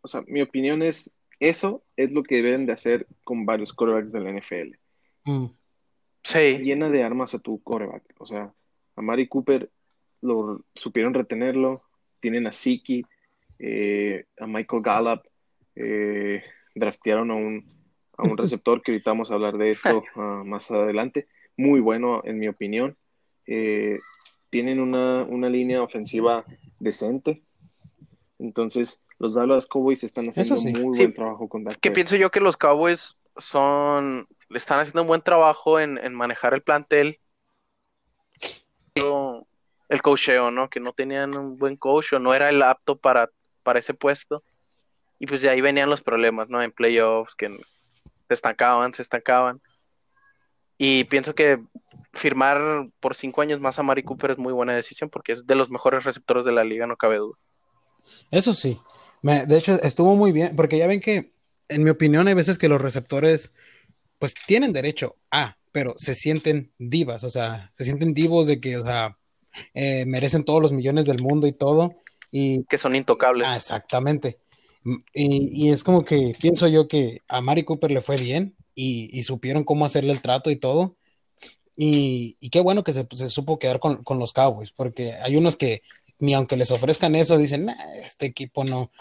o 0.02 0.08
sea, 0.08 0.22
mi 0.26 0.42
opinión 0.42 0.82
es, 0.82 1.12
eso 1.40 1.82
es 1.96 2.12
lo 2.12 2.22
que 2.22 2.36
deben 2.42 2.66
de 2.66 2.72
hacer 2.72 3.06
con 3.24 3.46
varios 3.46 3.72
corebacks 3.72 4.12
de 4.12 4.20
la 4.20 4.30
NFL. 4.30 4.76
Mm. 5.24 5.46
Sí. 6.24 6.58
Llena 6.58 6.88
de 6.88 7.02
armas 7.02 7.34
a 7.34 7.38
tu 7.38 7.62
coreback. 7.62 8.04
O 8.18 8.26
sea, 8.26 8.54
a 8.96 9.02
Mari 9.02 9.28
Cooper 9.28 9.70
lo 10.20 10.64
supieron 10.74 11.14
retenerlo, 11.14 11.82
tienen 12.22 12.46
a 12.46 12.52
Siki, 12.52 13.04
eh, 13.58 14.24
a 14.38 14.46
Michael 14.46 14.82
Gallup, 14.82 15.22
eh, 15.74 16.42
draftearon 16.74 17.30
a 17.30 17.34
un, 17.34 17.66
a 18.16 18.22
un 18.22 18.38
receptor 18.38 18.80
que 18.80 18.92
ahorita 18.92 19.10
vamos 19.10 19.30
a 19.30 19.34
hablar 19.34 19.58
de 19.58 19.70
esto 19.70 20.02
ah, 20.16 20.42
más 20.46 20.70
adelante. 20.70 21.26
Muy 21.58 21.80
bueno, 21.80 22.22
en 22.24 22.38
mi 22.38 22.48
opinión. 22.48 22.96
Eh, 23.46 23.98
tienen 24.48 24.80
una, 24.80 25.24
una, 25.24 25.48
línea 25.48 25.82
ofensiva 25.82 26.44
decente. 26.78 27.42
Entonces, 28.38 29.02
los 29.18 29.34
Dallas 29.34 29.66
Cowboys 29.66 30.04
están 30.04 30.28
haciendo 30.28 30.56
muy 30.62 30.96
buen 30.96 31.14
trabajo 31.14 31.48
con 31.48 31.64
Dak. 31.64 31.78
Que 31.80 31.90
pienso 31.90 32.16
yo 32.16 32.30
que 32.30 32.40
los 32.40 32.56
Cowboys 32.56 33.16
son, 33.36 34.28
le 34.48 34.58
están 34.58 34.80
haciendo 34.80 35.02
un 35.02 35.08
buen 35.08 35.22
trabajo 35.22 35.80
en, 35.80 36.14
manejar 36.14 36.54
el 36.54 36.62
plantel. 36.62 37.18
El 39.92 40.00
coacheo, 40.00 40.50
¿no? 40.50 40.70
Que 40.70 40.80
no 40.80 40.94
tenían 40.94 41.36
un 41.36 41.58
buen 41.58 41.76
coach 41.76 42.14
o 42.14 42.18
no 42.18 42.32
era 42.32 42.48
el 42.48 42.62
apto 42.62 42.96
para, 42.96 43.28
para 43.62 43.78
ese 43.78 43.92
puesto. 43.92 44.42
Y 45.18 45.26
pues 45.26 45.42
de 45.42 45.50
ahí 45.50 45.60
venían 45.60 45.90
los 45.90 46.02
problemas, 46.02 46.48
¿no? 46.48 46.62
En 46.62 46.72
playoffs, 46.72 47.34
que 47.34 47.48
se 47.48 48.34
estancaban, 48.34 48.94
se 48.94 49.02
estancaban. 49.02 49.60
Y 50.78 51.04
pienso 51.04 51.34
que 51.34 51.60
firmar 52.14 52.88
por 53.00 53.14
cinco 53.14 53.42
años 53.42 53.60
más 53.60 53.78
a 53.78 53.82
Mari 53.82 54.02
Cooper 54.02 54.30
es 54.30 54.38
muy 54.38 54.54
buena 54.54 54.74
decisión 54.74 55.10
porque 55.10 55.32
es 55.32 55.46
de 55.46 55.56
los 55.56 55.68
mejores 55.68 56.04
receptores 56.04 56.46
de 56.46 56.52
la 56.52 56.64
liga, 56.64 56.86
no 56.86 56.96
cabe 56.96 57.18
duda. 57.18 57.36
Eso 58.30 58.54
sí. 58.54 58.80
de 59.22 59.58
hecho, 59.58 59.78
estuvo 59.82 60.16
muy 60.16 60.32
bien, 60.32 60.56
porque 60.56 60.78
ya 60.78 60.86
ven 60.86 61.00
que, 61.00 61.34
en 61.68 61.84
mi 61.84 61.90
opinión, 61.90 62.28
hay 62.28 62.34
veces 62.34 62.56
que 62.56 62.70
los 62.70 62.80
receptores, 62.80 63.52
pues 64.18 64.32
tienen 64.46 64.72
derecho 64.72 65.16
a, 65.30 65.58
pero 65.70 65.92
se 65.98 66.14
sienten 66.14 66.72
divas, 66.78 67.24
o 67.24 67.30
sea, 67.30 67.72
se 67.76 67.84
sienten 67.84 68.14
divos 68.14 68.46
de 68.46 68.58
que, 68.58 68.78
o 68.78 68.82
sea, 68.82 69.18
eh, 69.74 70.04
merecen 70.06 70.44
todos 70.44 70.62
los 70.62 70.72
millones 70.72 71.06
del 71.06 71.22
mundo 71.22 71.46
y 71.46 71.52
todo. 71.52 71.94
Y, 72.30 72.64
que 72.64 72.78
son 72.78 72.96
intocables. 72.96 73.46
Ah, 73.48 73.56
exactamente. 73.56 74.38
Y, 75.14 75.70
es 75.70 75.84
como 75.84 76.04
que 76.04 76.34
pienso 76.40 76.66
yo 76.66 76.88
que 76.88 77.18
a 77.28 77.40
Mari 77.40 77.64
Cooper 77.64 77.90
le 77.90 78.00
fue 78.00 78.16
bien 78.16 78.56
y, 78.74 79.22
supieron 79.22 79.64
cómo 79.64 79.84
hacerle 79.84 80.12
el 80.12 80.22
trato 80.22 80.50
y 80.50 80.56
todo. 80.56 80.96
Y, 81.76 82.36
qué 82.50 82.60
bueno 82.60 82.84
que 82.84 82.92
se, 82.92 83.06
se 83.12 83.28
supo 83.28 83.58
quedar 83.58 83.80
con, 83.80 84.02
con, 84.02 84.18
los 84.18 84.32
Cowboys, 84.32 84.72
porque 84.72 85.12
hay 85.14 85.36
unos 85.36 85.56
que 85.56 85.82
ni 86.22 86.34
aunque 86.34 86.56
les 86.56 86.70
ofrezcan 86.70 87.16
eso, 87.16 87.36
dicen, 87.36 87.68
este 88.04 88.26
equipo 88.26 88.62
no. 88.62 88.92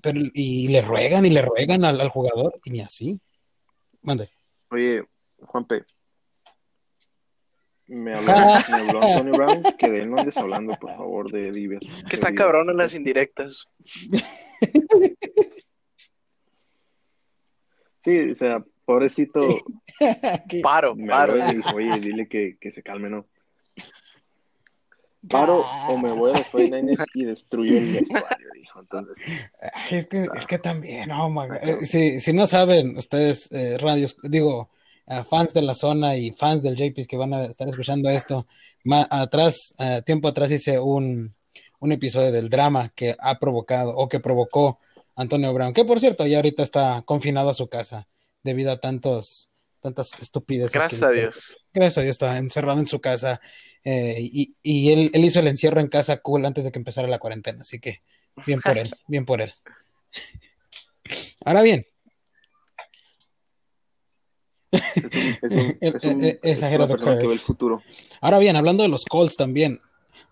Pero, 0.00 0.20
y 0.34 0.68
le 0.68 0.82
ruegan 0.82 1.26
y 1.26 1.30
le 1.30 1.42
ruegan 1.42 1.84
al, 1.84 2.08
jugador, 2.10 2.60
y 2.64 2.70
ni 2.70 2.80
así. 2.80 3.20
Mande. 4.02 4.30
Oye, 4.70 5.02
Juanpe. 5.40 5.84
Me 7.90 8.14
habló, 8.14 8.32
me 8.68 8.76
habló 8.76 9.02
Antonio 9.02 9.32
Brown 9.32 9.62
que 9.76 9.90
de 9.90 10.02
él 10.02 10.10
no 10.10 10.18
andes 10.18 10.36
hablando, 10.36 10.74
por 10.74 10.90
favor, 10.90 11.32
de 11.32 11.50
Divias. 11.50 11.82
Que 12.08 12.14
está 12.14 12.32
cabrón 12.32 12.70
en 12.70 12.76
las 12.76 12.94
indirectas. 12.94 13.66
Sí, 17.98 18.30
o 18.30 18.34
sea, 18.34 18.64
pobrecito. 18.84 19.46
paro, 20.62 20.96
paro. 21.06 21.34
oye, 21.74 21.98
dile 21.98 22.28
que, 22.28 22.56
que 22.58 22.70
se 22.70 22.82
calme, 22.82 23.10
¿no? 23.10 23.26
paro 25.28 25.64
o 25.88 25.98
me 25.98 26.12
voy 26.12 26.32
a 26.32 26.38
los 26.38 26.46
49 26.48 27.04
y 27.14 27.24
destruyo 27.24 27.76
el 27.76 27.92
vestuario, 27.92 28.48
dijo. 28.54 28.80
Entonces, 28.80 29.22
es 29.90 30.06
que, 30.06 30.26
es 30.34 30.46
que 30.46 30.58
también, 30.58 31.10
oh 31.10 31.28
my 31.28 31.48
God. 31.48 31.56
Eh, 31.60 31.84
si, 31.84 32.20
si, 32.20 32.32
no 32.32 32.46
saben, 32.46 32.96
ustedes, 32.96 33.50
eh, 33.52 33.76
radios, 33.78 34.16
digo, 34.22 34.70
fans 35.28 35.52
de 35.52 35.62
la 35.62 35.74
zona 35.74 36.16
y 36.16 36.30
fans 36.30 36.62
del 36.62 36.76
JPs 36.76 37.06
que 37.06 37.16
van 37.16 37.34
a 37.34 37.44
estar 37.46 37.68
escuchando 37.68 38.08
esto, 38.08 38.46
más 38.84 39.06
atrás, 39.10 39.74
uh, 39.78 40.02
tiempo 40.02 40.28
atrás 40.28 40.50
hice 40.50 40.78
un, 40.78 41.34
un 41.80 41.92
episodio 41.92 42.30
del 42.30 42.48
drama 42.48 42.90
que 42.94 43.16
ha 43.18 43.38
provocado 43.38 43.96
o 43.96 44.08
que 44.08 44.20
provocó 44.20 44.78
Antonio 45.16 45.52
Brown, 45.52 45.72
que 45.72 45.84
por 45.84 46.00
cierto 46.00 46.26
ya 46.26 46.36
ahorita 46.38 46.62
está 46.62 47.02
confinado 47.04 47.50
a 47.50 47.54
su 47.54 47.68
casa 47.68 48.08
debido 48.42 48.72
a 48.72 48.80
tantos 48.80 49.50
tantas 49.80 50.10
estupideces. 50.20 50.72
Gracias 50.72 51.02
a 51.02 51.10
Dios. 51.10 51.58
Gracias 51.72 51.98
a 51.98 52.02
Dios 52.02 52.12
está 52.12 52.36
encerrado 52.36 52.80
en 52.80 52.86
su 52.86 53.00
casa 53.00 53.40
eh, 53.82 54.16
y, 54.20 54.54
y 54.62 54.92
él, 54.92 55.10
él, 55.14 55.24
hizo 55.24 55.40
el 55.40 55.48
encierro 55.48 55.80
en 55.80 55.88
casa 55.88 56.18
cool 56.18 56.44
antes 56.44 56.64
de 56.64 56.72
que 56.72 56.78
empezara 56.78 57.08
la 57.08 57.18
cuarentena, 57.18 57.62
así 57.62 57.80
que 57.80 58.02
bien 58.46 58.60
por 58.60 58.76
él, 58.76 58.94
bien 59.08 59.24
por 59.24 59.40
él. 59.40 59.54
Ahora 61.44 61.62
bien. 61.62 61.89
Es 64.72 65.52
un, 66.04 66.20
que 67.18 67.26
ve 67.26 67.32
el 67.32 67.40
futuro. 67.40 67.82
Ahora 68.20 68.38
bien, 68.38 68.56
hablando 68.56 68.82
de 68.82 68.88
los 68.88 69.04
Colts 69.04 69.36
también, 69.36 69.80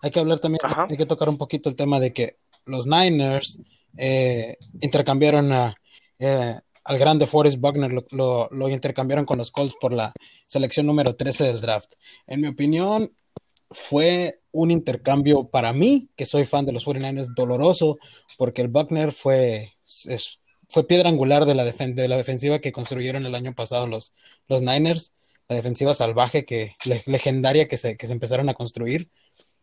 hay 0.01 0.11
que 0.11 0.19
hablar 0.19 0.39
también, 0.39 0.61
hay 0.89 0.97
que 0.97 1.05
tocar 1.05 1.29
un 1.29 1.37
poquito 1.37 1.69
el 1.69 1.75
tema 1.75 1.99
de 1.99 2.13
que 2.13 2.37
los 2.65 2.87
Niners 2.87 3.59
eh, 3.97 4.57
intercambiaron 4.79 5.51
a, 5.51 5.75
eh, 6.19 6.55
al 6.83 6.97
grande 6.97 7.27
Forrest 7.27 7.59
Buckner, 7.59 7.91
lo, 8.11 8.49
lo, 8.51 8.69
intercambiaron 8.69 9.25
con 9.25 9.37
los 9.37 9.51
Colts 9.51 9.75
por 9.79 9.93
la 9.93 10.13
selección 10.47 10.85
número 10.85 11.15
13 11.15 11.45
del 11.45 11.61
draft. 11.61 11.93
En 12.25 12.41
mi 12.41 12.47
opinión, 12.47 13.11
fue 13.71 14.41
un 14.51 14.71
intercambio 14.71 15.47
para 15.47 15.73
mí, 15.73 16.09
que 16.15 16.25
soy 16.25 16.45
fan 16.45 16.65
de 16.65 16.73
los 16.73 16.85
49ers, 16.87 17.33
doloroso, 17.35 17.97
porque 18.37 18.61
el 18.61 18.67
Buckner 18.69 19.11
fue, 19.11 19.73
fue 20.69 20.87
piedra 20.87 21.09
angular 21.09 21.45
de 21.45 21.55
la, 21.55 21.65
de 21.65 22.07
la 22.07 22.17
defensiva 22.17 22.59
que 22.59 22.71
construyeron 22.71 23.25
el 23.25 23.35
año 23.35 23.53
pasado 23.55 23.87
los, 23.87 24.13
los 24.47 24.61
Niners, 24.61 25.15
la 25.47 25.55
defensiva 25.55 25.93
salvaje, 25.93 26.45
que, 26.45 26.75
legendaria 27.05 27.67
que 27.67 27.77
se, 27.77 27.97
que 27.97 28.07
se 28.07 28.13
empezaron 28.13 28.49
a 28.49 28.53
construir. 28.53 29.09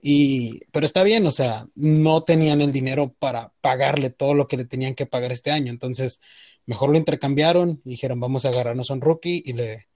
Y, 0.03 0.61
pero 0.73 0.85
está 0.85 1.03
bien, 1.05 1.27
o 1.27 1.31
sea, 1.31 1.67
no 1.75 2.23
tenían 2.25 2.61
el 2.61 2.73
dinero 2.73 3.15
para 3.19 3.53
pagarle 3.61 4.11
todo 4.11 4.35
lo 4.35 4.49
que 4.49 4.57
le 4.57 4.65
tenían 4.65 4.95
que 4.95 5.07
pagar 5.07 5.33
este 5.33 5.51
año. 5.51 5.71
Entonces, 5.71 6.21
mejor 6.67 6.91
lo 6.91 6.99
intercambiaron 6.99 7.81
dijeron, 7.85 8.21
vamos 8.21 8.45
a 8.45 8.49
agarrarnos 8.49 8.91
a 8.91 8.95
un 8.95 9.01
rookie 9.01 9.43
y 9.47 9.53
le, 9.55 9.89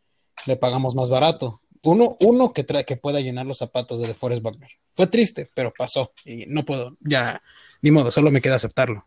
le 0.46 0.56
pagamos 0.56 0.94
más 0.94 1.10
barato 1.10 1.60
uno, 1.82 2.16
uno 2.20 2.52
que, 2.52 2.64
trae, 2.64 2.84
que 2.84 2.96
pueda 2.96 3.20
llenar 3.20 3.46
los 3.46 3.58
zapatos 3.58 4.00
de 4.00 4.08
DeForest 4.08 4.42
Buckner. 4.42 4.70
Fue 4.92 5.06
triste, 5.06 5.50
pero 5.54 5.72
pasó 5.76 6.12
y 6.24 6.46
no 6.46 6.64
puedo, 6.64 6.96
ya, 7.00 7.42
ni 7.82 7.90
modo, 7.90 8.10
solo 8.10 8.30
me 8.30 8.40
queda 8.40 8.56
aceptarlo. 8.56 9.04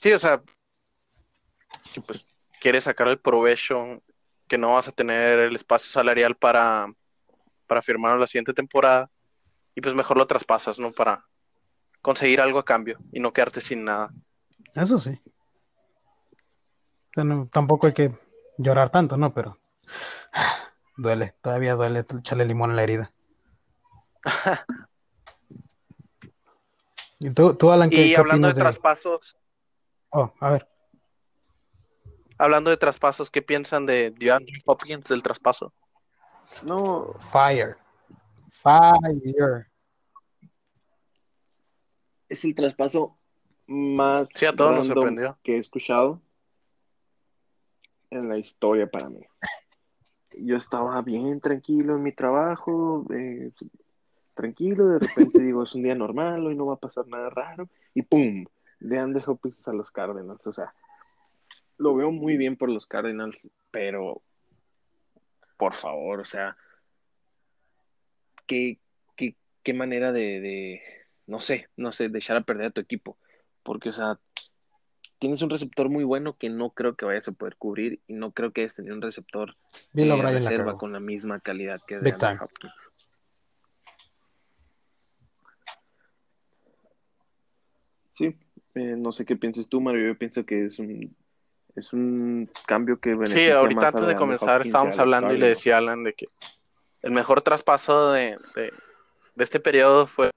Sí, 0.00 0.10
o 0.14 0.18
sea, 0.18 0.42
pues 2.06 2.26
quieres 2.58 2.84
sacar 2.84 3.06
el 3.08 3.18
provecho 3.18 4.02
que 4.48 4.56
no 4.56 4.72
vas 4.72 4.88
a 4.88 4.92
tener 4.92 5.38
el 5.38 5.54
espacio 5.54 5.92
salarial 5.92 6.36
para, 6.36 6.90
para 7.66 7.82
firmar 7.82 8.18
la 8.18 8.26
siguiente 8.26 8.54
temporada 8.54 9.10
y 9.74 9.82
pues 9.82 9.94
mejor 9.94 10.16
lo 10.16 10.26
traspasas, 10.26 10.78
¿no? 10.78 10.90
Para 10.90 11.26
conseguir 12.00 12.40
algo 12.40 12.58
a 12.58 12.64
cambio 12.64 12.98
y 13.12 13.20
no 13.20 13.34
quedarte 13.34 13.60
sin 13.60 13.84
nada. 13.84 14.10
Eso 14.74 14.98
sí. 14.98 15.20
tampoco 17.50 17.86
hay 17.86 17.92
que 17.92 18.18
llorar 18.56 18.88
tanto, 18.88 19.18
¿no? 19.18 19.34
Pero 19.34 19.60
Duele, 20.96 21.34
todavía 21.42 21.74
duele 21.74 22.06
echarle 22.18 22.46
limón 22.46 22.70
a 22.70 22.74
la 22.74 22.84
herida. 22.84 23.12
¿Y 27.18 27.28
tú, 27.32 27.54
tú 27.54 27.70
Alan, 27.70 27.90
qué, 27.90 28.06
y 28.06 28.14
hablando 28.14 28.48
de, 28.48 28.54
traspasos. 28.54 29.36
Oh, 30.10 30.32
a 30.40 30.50
ver. 30.50 30.68
Hablando 32.38 32.70
de 32.70 32.76
traspasos, 32.76 33.30
¿qué 33.30 33.42
piensan 33.42 33.86
de 33.86 34.10
DeAndre 34.10 34.62
Hopkins 34.64 35.06
del 35.08 35.22
traspaso? 35.22 35.72
No. 36.62 37.14
Fire. 37.20 37.76
Fire. 38.50 39.66
Es 42.28 42.44
el 42.44 42.54
traspaso 42.54 43.16
más 43.66 44.28
sí, 44.34 44.46
a 44.46 44.54
todos 44.54 44.78
nos 44.78 44.86
sorprendió. 44.86 45.38
que 45.42 45.56
he 45.56 45.58
escuchado 45.58 46.20
en 48.10 48.28
la 48.28 48.36
historia 48.36 48.90
para 48.90 49.08
mí 49.08 49.20
yo 50.38 50.56
estaba 50.56 51.00
bien 51.02 51.40
tranquilo 51.40 51.96
en 51.96 52.02
mi 52.02 52.12
trabajo, 52.12 53.04
eh, 53.12 53.50
tranquilo, 54.34 54.88
de 54.88 54.98
repente 54.98 55.42
digo, 55.42 55.62
es 55.62 55.74
un 55.74 55.82
día 55.82 55.94
normal, 55.94 56.46
hoy 56.46 56.54
no 56.54 56.66
va 56.66 56.74
a 56.74 56.80
pasar 56.80 57.06
nada 57.08 57.30
raro, 57.30 57.68
y 57.94 58.02
¡pum! 58.02 58.44
De 58.80 58.98
Andre 58.98 59.22
Hopkins 59.26 59.68
a 59.68 59.72
los 59.72 59.90
Cardinals, 59.90 60.46
o 60.46 60.52
sea, 60.52 60.74
lo 61.76 61.94
veo 61.94 62.10
muy 62.10 62.36
bien 62.36 62.56
por 62.56 62.70
los 62.70 62.86
Cardinals, 62.86 63.50
pero 63.70 64.22
por 65.56 65.74
favor, 65.74 66.20
o 66.20 66.24
sea, 66.24 66.56
qué, 68.46 68.78
qué, 69.16 69.36
qué 69.62 69.74
manera 69.74 70.12
de, 70.12 70.40
de, 70.40 70.82
no 71.26 71.40
sé, 71.40 71.68
no 71.76 71.92
sé, 71.92 72.08
de 72.08 72.18
echar 72.18 72.36
a 72.36 72.42
perder 72.42 72.66
a 72.66 72.70
tu 72.70 72.80
equipo, 72.80 73.18
porque, 73.62 73.90
o 73.90 73.92
sea, 73.92 74.18
tienes 75.20 75.42
un 75.42 75.50
receptor 75.50 75.88
muy 75.88 76.02
bueno 76.02 76.36
que 76.36 76.48
no 76.48 76.70
creo 76.70 76.96
que 76.96 77.04
vayas 77.04 77.28
a 77.28 77.32
poder 77.32 77.56
cubrir 77.56 78.00
y 78.06 78.14
no 78.14 78.32
creo 78.32 78.52
que 78.52 78.62
hayas 78.62 78.76
tenido 78.76 78.96
un 78.96 79.02
receptor 79.02 79.54
de 79.92 80.04
reserva 80.16 80.78
con 80.78 80.92
la 80.92 81.00
misma 81.00 81.40
calidad 81.40 81.80
que 81.86 81.98
de 81.98 82.10
Hopkins. 82.12 82.72
Sí, 88.14 88.36
eh, 88.74 88.96
no 88.96 89.12
sé 89.12 89.24
qué 89.24 89.36
piensas 89.36 89.68
tú, 89.68 89.80
Mario. 89.80 90.08
Yo 90.08 90.18
pienso 90.18 90.44
que 90.44 90.66
es 90.66 90.78
un 90.78 91.14
es 91.76 91.92
un 91.92 92.50
cambio 92.66 92.98
que 92.98 93.10
beneficia 93.10 93.44
Sí, 93.44 93.50
ahorita 93.52 93.88
antes 93.88 94.06
de 94.06 94.16
comenzar 94.16 94.62
estábamos 94.62 94.98
hablando 94.98 95.32
y 95.32 95.38
le 95.38 95.48
decía 95.48 95.76
a 95.76 95.78
Alan 95.78 96.02
de 96.02 96.14
que 96.14 96.26
el 97.02 97.12
mejor 97.12 97.42
traspaso 97.42 98.12
de, 98.12 98.36
de, 98.56 98.72
de 99.34 99.44
este 99.44 99.60
periodo 99.60 100.06
fue 100.08 100.30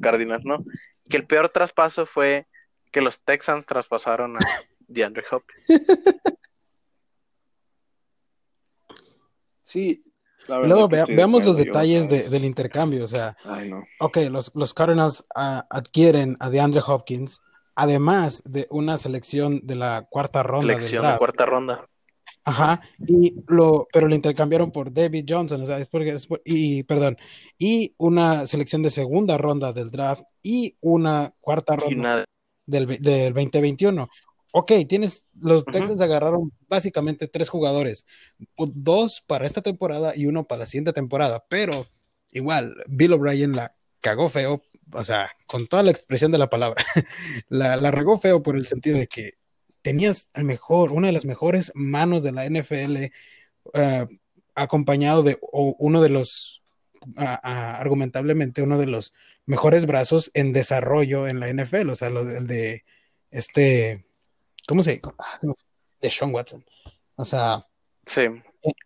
Cardinals, 0.00 0.44
¿no? 0.44 0.62
que 1.08 1.16
el 1.16 1.26
peor 1.26 1.48
traspaso 1.48 2.06
fue 2.06 2.46
que 2.92 3.00
los 3.00 3.22
Texans 3.22 3.66
traspasaron 3.66 4.36
a 4.36 4.40
DeAndre 4.86 5.24
Hopkins. 5.30 5.64
Sí. 9.68 10.02
Luego 10.48 10.88
veamos 10.88 11.44
los 11.44 11.56
detalles 11.56 12.08
del 12.08 12.44
intercambio. 12.44 13.04
O 13.04 13.08
sea, 13.08 13.36
ok, 14.00 14.18
los, 14.30 14.52
los 14.54 14.74
Cardinals 14.74 15.24
ah, 15.34 15.66
adquieren 15.70 16.36
a 16.40 16.50
DeAndre 16.50 16.80
Hopkins, 16.86 17.40
además 17.74 18.42
de 18.44 18.66
una 18.70 18.96
selección 18.96 19.60
de 19.64 19.76
la 19.76 20.06
cuarta 20.08 20.42
ronda. 20.42 20.74
Selección 20.74 21.06
de 21.06 21.18
cuarta 21.18 21.46
ronda. 21.46 21.88
Ajá, 22.44 22.80
y 23.06 23.34
lo, 23.46 23.86
pero 23.92 24.08
lo 24.08 24.14
intercambiaron 24.14 24.70
por 24.70 24.90
David 24.90 25.26
Johnson, 25.28 25.60
o 25.60 25.66
sea, 25.66 25.78
es 25.78 25.88
porque, 25.88 26.16
y, 26.46 26.82
perdón, 26.84 27.18
y 27.58 27.94
una 27.98 28.46
selección 28.46 28.82
de 28.82 28.90
segunda 28.90 29.36
ronda 29.36 29.74
del 29.74 29.90
draft 29.90 30.22
y 30.42 30.74
una 30.80 31.34
cuarta 31.40 31.76
ronda 31.76 32.24
del, 32.64 32.86
del 33.00 33.34
2021. 33.34 34.08
Ok, 34.58 34.72
tienes, 34.88 35.24
los 35.40 35.64
Texans 35.64 36.00
agarraron 36.00 36.52
básicamente 36.68 37.28
tres 37.28 37.48
jugadores, 37.48 38.06
dos 38.56 39.22
para 39.24 39.46
esta 39.46 39.62
temporada 39.62 40.16
y 40.16 40.26
uno 40.26 40.48
para 40.48 40.60
la 40.60 40.66
siguiente 40.66 40.92
temporada, 40.92 41.46
pero 41.48 41.86
igual, 42.32 42.74
Bill 42.88 43.12
O'Brien 43.12 43.52
la 43.52 43.76
cagó 44.00 44.28
feo, 44.28 44.60
o 44.90 45.04
sea, 45.04 45.30
con 45.46 45.68
toda 45.68 45.84
la 45.84 45.92
expresión 45.92 46.32
de 46.32 46.38
la 46.38 46.50
palabra, 46.50 46.84
la, 47.48 47.76
la 47.76 47.92
regó 47.92 48.18
feo 48.18 48.42
por 48.42 48.56
el 48.56 48.66
sentido 48.66 48.98
de 48.98 49.06
que 49.06 49.34
tenías 49.82 50.28
el 50.34 50.42
mejor, 50.42 50.90
una 50.90 51.06
de 51.06 51.12
las 51.12 51.24
mejores 51.24 51.70
manos 51.76 52.24
de 52.24 52.32
la 52.32 52.44
NFL, 52.44 52.96
eh, 53.74 54.06
acompañado 54.56 55.22
de 55.22 55.38
uno 55.52 56.02
de 56.02 56.08
los, 56.08 56.64
argumentablemente, 57.14 58.62
uno 58.62 58.76
de 58.76 58.86
los 58.86 59.14
mejores 59.46 59.86
brazos 59.86 60.32
en 60.34 60.52
desarrollo 60.52 61.28
en 61.28 61.38
la 61.38 61.48
NFL, 61.48 61.90
o 61.90 61.94
sea, 61.94 62.10
lo 62.10 62.24
de, 62.24 62.40
de 62.40 62.84
este, 63.30 64.07
¿cómo 64.68 64.82
se 64.82 64.90
dice? 64.90 65.02
Ah, 65.18 65.38
de 66.00 66.10
Sean 66.10 66.32
Watson. 66.32 66.64
O 67.16 67.24
sea, 67.24 67.66
sí. 68.06 68.22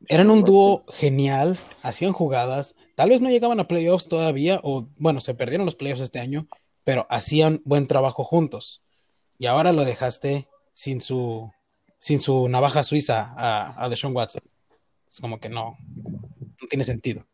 Eran 0.09 0.31
un 0.31 0.45
dúo 0.45 0.85
genial, 0.88 1.59
hacían 1.83 2.12
jugadas, 2.12 2.75
tal 2.95 3.11
vez 3.11 3.21
no 3.21 3.29
llegaban 3.29 3.61
a 3.61 3.68
playoffs 3.68 4.09
todavía, 4.09 4.61
o 4.62 4.88
bueno, 4.97 5.21
se 5.21 5.35
perdieron 5.35 5.66
los 5.66 5.77
playoffs 5.77 6.03
este 6.03 6.21
año, 6.21 6.47
pero 6.85 7.07
hacían 7.11 7.61
buen 7.64 7.87
trabajo 7.87 8.25
juntos. 8.25 8.83
Y 9.38 9.47
ahora 9.47 9.73
lo 9.73 9.85
dejaste 9.85 10.49
sin 10.73 11.01
su, 11.01 11.51
sin 11.99 12.21
su 12.21 12.49
navaja 12.49 12.85
suiza 12.85 13.35
a, 13.37 13.85
a 13.85 13.88
Deshaun 13.88 14.14
Watson. 14.14 14.42
Es 15.09 15.21
como 15.21 15.40
que 15.40 15.49
no, 15.49 15.77
no 16.05 16.68
tiene 16.68 16.85
sentido. 16.85 17.27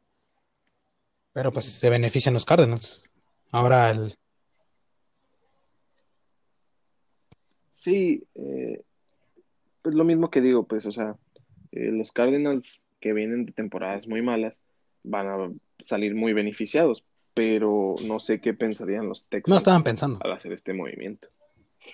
Pero 1.32 1.52
pues 1.52 1.66
se 1.66 1.90
benefician 1.90 2.34
los 2.34 2.44
Cardinals. 2.44 3.12
Ahora 3.50 3.90
el... 3.90 4.18
Sí, 7.78 8.24
eh, 8.34 8.82
pues 9.82 9.94
lo 9.94 10.02
mismo 10.02 10.30
que 10.30 10.40
digo, 10.40 10.66
pues, 10.66 10.84
o 10.84 10.90
sea, 10.90 11.14
eh, 11.70 11.92
los 11.92 12.10
Cardinals 12.10 12.84
que 12.98 13.12
vienen 13.12 13.46
de 13.46 13.52
temporadas 13.52 14.08
muy 14.08 14.20
malas 14.20 14.58
van 15.04 15.28
a 15.28 15.52
salir 15.78 16.16
muy 16.16 16.32
beneficiados, 16.32 17.04
pero 17.34 17.94
no 18.04 18.18
sé 18.18 18.40
qué 18.40 18.52
pensarían 18.52 19.08
los 19.08 19.26
Texans. 19.26 19.50
No 19.50 19.58
estaban 19.58 19.84
pensando. 19.84 20.18
Al 20.24 20.32
hacer 20.32 20.52
este 20.52 20.72
movimiento. 20.72 21.28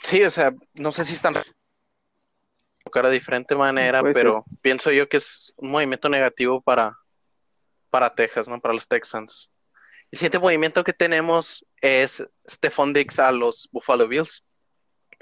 Sí, 0.02 0.22
o 0.22 0.30
sea, 0.30 0.54
no 0.72 0.90
sé 0.90 1.04
si 1.04 1.12
están 1.12 1.34
de 1.34 3.10
diferente 3.10 3.54
manera, 3.54 4.02
pero 4.14 4.46
pienso 4.62 4.90
yo 4.90 5.06
que 5.06 5.18
es 5.18 5.52
un 5.58 5.70
movimiento 5.70 6.08
negativo 6.08 6.62
para, 6.62 6.96
para 7.90 8.14
Texas, 8.14 8.48
¿no? 8.48 8.58
Para 8.58 8.72
los 8.72 8.88
Texans. 8.88 9.50
El 10.10 10.18
siguiente 10.18 10.38
movimiento 10.38 10.82
que 10.82 10.94
tenemos 10.94 11.66
es 11.82 12.24
Stephon 12.48 12.94
Diggs 12.94 13.18
a 13.18 13.32
los 13.32 13.68
Buffalo 13.70 14.08
Bills, 14.08 14.44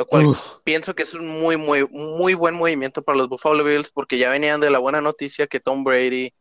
lo 0.03 0.07
cual 0.07 0.27
pienso 0.65 0.95
que 0.95 1.05
es 1.05 1.15
un 1.15 1.29
muy, 1.29 1.57
muy, 1.57 1.87
muy 1.89 2.35
buen 2.35 2.55
movimiento 2.55 3.03
para 3.03 3.19
los 3.19 3.29
Buffalo 3.29 3.63
Bills 3.63 3.91
porque 3.91 4.19
ya 4.19 4.31
venían 4.31 4.61
de 4.61 4.71
la 4.71 4.79
buena 4.79 5.01
noticia 5.01 5.47
que 5.47 5.61
Tom 5.61 5.85
Brady 5.85 6.33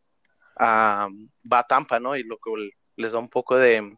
va 0.60 1.08
a 1.50 1.62
Tampa, 1.68 2.00
¿no? 2.00 2.16
Y 2.16 2.24
lo 2.24 2.38
que 2.38 2.50
les 2.96 3.12
da 3.12 3.18
un 3.18 3.28
poco 3.28 3.56
de, 3.56 3.96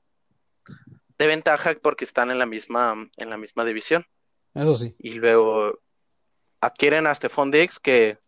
de 1.18 1.26
ventaja 1.26 1.74
porque 1.82 2.04
están 2.04 2.30
en 2.30 2.38
la 2.38 2.46
misma, 2.46 2.94
en 3.16 3.30
la 3.30 3.36
misma 3.36 3.64
división. 3.64 4.04
Eso 4.54 4.74
sí. 4.74 4.94
Y 4.98 5.14
luego 5.14 5.78
adquieren 6.60 7.06
a 7.06 7.14
Stephon 7.14 7.50
Diggs, 7.50 7.80
que 7.80 8.18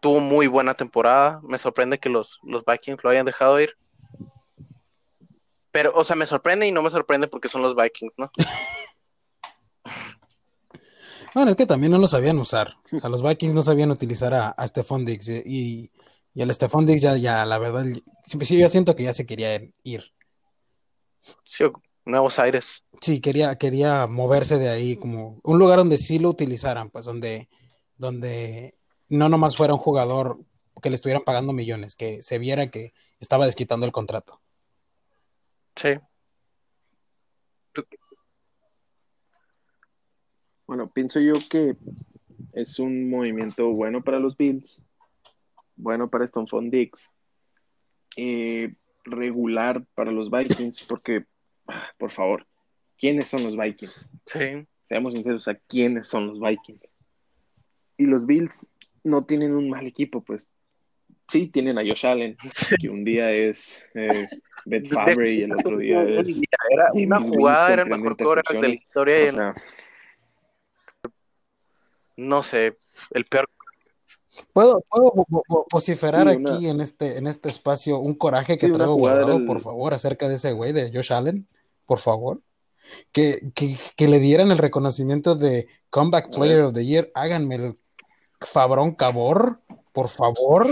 tuvo 0.00 0.20
muy 0.20 0.46
buena 0.46 0.74
temporada. 0.74 1.40
Me 1.42 1.58
sorprende 1.58 1.98
que 1.98 2.08
los, 2.08 2.40
los 2.42 2.64
Vikings 2.64 3.04
lo 3.04 3.10
hayan 3.10 3.26
dejado 3.26 3.60
ir. 3.60 3.76
Pero, 5.70 5.92
o 5.94 6.02
sea, 6.02 6.16
me 6.16 6.26
sorprende 6.26 6.66
y 6.66 6.72
no 6.72 6.82
me 6.82 6.90
sorprende 6.90 7.28
porque 7.28 7.48
son 7.48 7.62
los 7.62 7.76
Vikings, 7.76 8.14
¿no? 8.18 8.30
bueno, 11.38 11.52
es 11.52 11.56
que 11.56 11.66
también 11.66 11.92
no 11.92 11.98
lo 11.98 12.08
sabían 12.08 12.40
usar. 12.40 12.78
O 12.90 12.98
sea, 12.98 13.08
los 13.08 13.22
Vikings 13.22 13.54
no 13.54 13.62
sabían 13.62 13.92
utilizar 13.92 14.34
a, 14.34 14.48
a 14.48 14.66
Stephon 14.66 15.04
Diggs. 15.04 15.28
Y, 15.28 15.92
y 16.34 16.42
el 16.42 16.52
Stephon 16.52 16.84
Diggs 16.84 17.02
ya, 17.02 17.16
ya, 17.16 17.44
la 17.44 17.58
verdad, 17.58 17.84
sí, 18.24 18.58
yo 18.58 18.68
siento 18.68 18.96
que 18.96 19.04
ya 19.04 19.12
se 19.12 19.24
quería 19.24 19.62
ir. 19.84 20.12
Sí, 21.44 21.64
nuevos 22.04 22.40
aires. 22.40 22.82
Sí, 23.00 23.20
quería, 23.20 23.54
quería 23.54 24.08
moverse 24.08 24.58
de 24.58 24.68
ahí, 24.68 24.96
como 24.96 25.38
un 25.44 25.60
lugar 25.60 25.78
donde 25.78 25.96
sí 25.96 26.18
lo 26.18 26.28
utilizaran, 26.28 26.90
pues 26.90 27.04
donde, 27.04 27.48
donde 27.96 28.76
no 29.08 29.28
nomás 29.28 29.56
fuera 29.56 29.74
un 29.74 29.78
jugador 29.78 30.40
que 30.82 30.90
le 30.90 30.96
estuvieran 30.96 31.22
pagando 31.22 31.52
millones, 31.52 31.94
que 31.94 32.20
se 32.20 32.38
viera 32.38 32.68
que 32.68 32.94
estaba 33.20 33.46
desquitando 33.46 33.86
el 33.86 33.92
contrato. 33.92 34.40
Sí. 35.76 35.90
Bueno, 40.68 40.90
pienso 40.90 41.18
yo 41.18 41.32
que 41.48 41.76
es 42.52 42.78
un 42.78 43.08
movimiento 43.08 43.70
bueno 43.70 44.04
para 44.04 44.20
los 44.20 44.36
Bills, 44.36 44.82
bueno 45.76 46.10
para 46.10 46.26
Stonefond 46.26 46.70
Dix, 46.70 47.10
y 48.14 48.66
regular 49.04 49.82
para 49.94 50.12
los 50.12 50.30
Vikings, 50.30 50.82
porque, 50.82 51.24
ah, 51.68 51.88
por 51.96 52.10
favor, 52.10 52.46
¿quiénes 52.98 53.30
son 53.30 53.44
los 53.44 53.56
Vikings? 53.56 54.10
Sí. 54.26 54.66
Seamos 54.84 55.14
sinceros, 55.14 55.48
¿a 55.48 55.54
quiénes 55.54 56.06
son 56.06 56.26
los 56.26 56.38
Vikings? 56.38 56.82
Y 57.96 58.04
los 58.04 58.26
Bills 58.26 58.70
no 59.02 59.24
tienen 59.24 59.54
un 59.54 59.70
mal 59.70 59.86
equipo, 59.86 60.22
pues 60.22 60.50
sí, 61.28 61.46
tienen 61.46 61.78
a 61.78 61.82
Josh 61.82 62.04
Allen, 62.04 62.36
que 62.78 62.90
un 62.90 63.04
día 63.04 63.32
es 63.32 63.82
eh, 63.94 64.28
Fabre 64.90 65.32
y 65.32 65.42
el 65.44 65.52
otro 65.52 65.78
día 65.78 66.02
es. 66.02 66.28
Era 66.70 66.90
una 66.92 67.20
jugada, 67.20 67.72
era 67.72 67.82
el 67.84 67.88
mejor 67.88 68.18
quarterback 68.18 68.60
de 68.60 68.68
la 68.68 68.74
historia. 68.74 69.54
No 72.18 72.42
sé, 72.42 72.76
el 73.12 73.24
peor. 73.24 73.48
¿Puedo, 74.52 74.84
puedo 74.90 75.66
vociferar 75.70 76.28
aquí 76.28 76.68
en 76.68 76.80
este, 76.80 77.16
en 77.16 77.26
este 77.26 77.48
espacio 77.48 77.98
un 77.98 78.14
coraje 78.14 78.58
que 78.58 78.68
traigo 78.68 78.94
guardado, 78.94 79.44
por 79.46 79.60
favor, 79.60 79.94
acerca 79.94 80.28
de 80.28 80.34
ese 80.34 80.52
güey 80.52 80.72
de 80.72 80.92
Josh 80.92 81.12
Allen? 81.12 81.48
Por 81.86 81.98
favor. 81.98 82.42
Que, 83.12 83.50
que, 83.54 83.76
que 83.96 84.08
le 84.08 84.18
dieran 84.18 84.50
el 84.50 84.58
reconocimiento 84.58 85.34
de 85.34 85.68
Comeback 85.90 86.34
Player 86.34 86.60
of 86.60 86.74
the 86.74 86.84
Year. 86.84 87.10
Háganme 87.14 87.54
el 87.54 87.78
Fabrón 88.40 88.94
Cabor, 88.94 89.60
por 89.92 90.08
favor. 90.08 90.66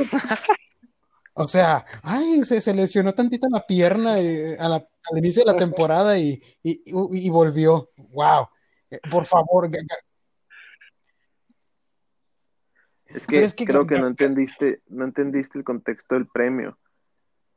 O 1.38 1.46
sea, 1.46 1.84
ay, 2.02 2.42
se, 2.44 2.74
lesionó 2.74 3.12
tantito 3.12 3.46
la 3.50 3.66
pierna 3.66 4.18
eh, 4.18 4.56
al 4.58 4.86
inicio 5.18 5.44
de 5.44 5.52
la 5.52 5.58
temporada 5.58 6.18
y, 6.18 6.42
y, 6.62 7.28
volvió. 7.28 7.90
Wow. 7.96 8.48
Eh, 8.90 8.98
por 9.10 9.26
favor. 9.26 9.70
Es 13.30 13.54
que, 13.54 13.64
creo 13.64 13.86
que, 13.86 13.98
no 13.98 14.06
entendiste, 14.06 14.80
no 14.88 15.04
entendiste 15.04 15.58
el 15.58 15.64
contexto 15.64 16.14
del 16.14 16.26
premio. 16.26 16.78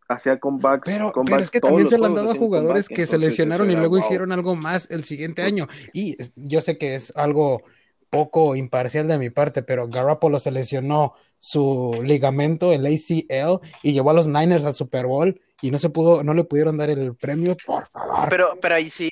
Hacía 0.08 0.40
comebacks. 0.40 0.90
Pero, 0.90 1.12
pero 1.26 1.40
es 1.40 1.52
que 1.52 1.60
también 1.60 1.88
se 1.88 2.00
le 2.00 2.06
han 2.08 2.16
dado 2.16 2.32
a 2.32 2.36
jugadores 2.36 2.88
que 2.88 3.06
se 3.06 3.18
lesionaron 3.18 3.70
y 3.70 3.76
luego 3.76 3.98
hicieron 3.98 4.32
algo 4.32 4.56
más 4.56 4.90
el 4.90 5.04
siguiente 5.04 5.44
año. 5.44 5.68
Y 5.94 6.18
yo 6.36 6.62
sé 6.62 6.78
que 6.78 6.96
es 6.96 7.16
algo 7.16 7.62
poco 8.10 8.56
imparcial 8.56 9.08
de 9.08 9.20
mi 9.20 9.30
parte, 9.30 9.62
pero 9.62 9.88
Garoppolo 9.88 10.40
se 10.40 10.52
lesionó 10.52 11.14
su 11.38 12.02
ligamento, 12.04 12.74
el 12.74 12.86
ACL, 12.86 13.62
y 13.84 13.94
llevó 13.94 14.10
a 14.10 14.14
los 14.14 14.28
Niners 14.28 14.66
al 14.66 14.76
Super 14.76 15.06
Bowl 15.06 15.40
y 15.62 15.72
no 15.72 15.78
se 15.78 15.90
pudo, 15.90 16.24
no 16.24 16.34
le 16.34 16.44
pudieron 16.44 16.78
dar 16.78 16.90
el 16.90 17.16
premio, 17.16 17.56
por 17.66 17.86
favor. 17.88 18.30
Pero, 18.30 18.58
pero 18.62 18.76
ahí 18.76 18.90
sí, 18.90 19.10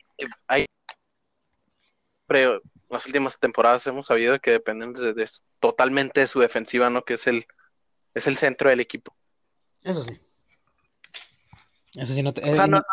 ahí, 0.47 0.65
pero 2.25 2.61
las 2.89 3.05
últimas 3.05 3.39
temporadas 3.39 3.85
hemos 3.87 4.07
sabido 4.07 4.39
que 4.39 4.51
dependen 4.51 4.93
de, 4.93 5.29
totalmente 5.59 6.21
de 6.21 6.27
su 6.27 6.39
defensiva, 6.39 6.89
¿no? 6.89 7.03
Que 7.03 7.15
es 7.15 7.27
el, 7.27 7.45
es 8.13 8.27
el 8.27 8.37
centro 8.37 8.69
del 8.69 8.79
equipo. 8.79 9.15
Eso 9.81 10.03
sí. 10.03 10.19
Eso 11.95 12.13
sí, 12.13 12.21
no 12.21 12.33
te, 12.33 12.41
o 12.41 12.55
sea, 12.55 12.67
no, 12.67 12.77
no, 12.77 12.85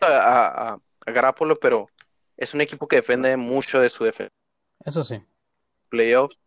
no, 0.00 0.06
a, 0.06 0.74
a, 0.74 1.34
pero 1.60 1.88
es 2.36 2.54
un 2.54 2.60
equipo 2.60 2.88
que 2.88 2.96
depende 2.96 3.36
mucho 3.36 3.80
de 3.80 3.88
su 3.88 4.04
defensa. 4.04 4.34
Eso 4.84 5.04
sí. 5.04 5.22
Playoffs. 5.88 6.38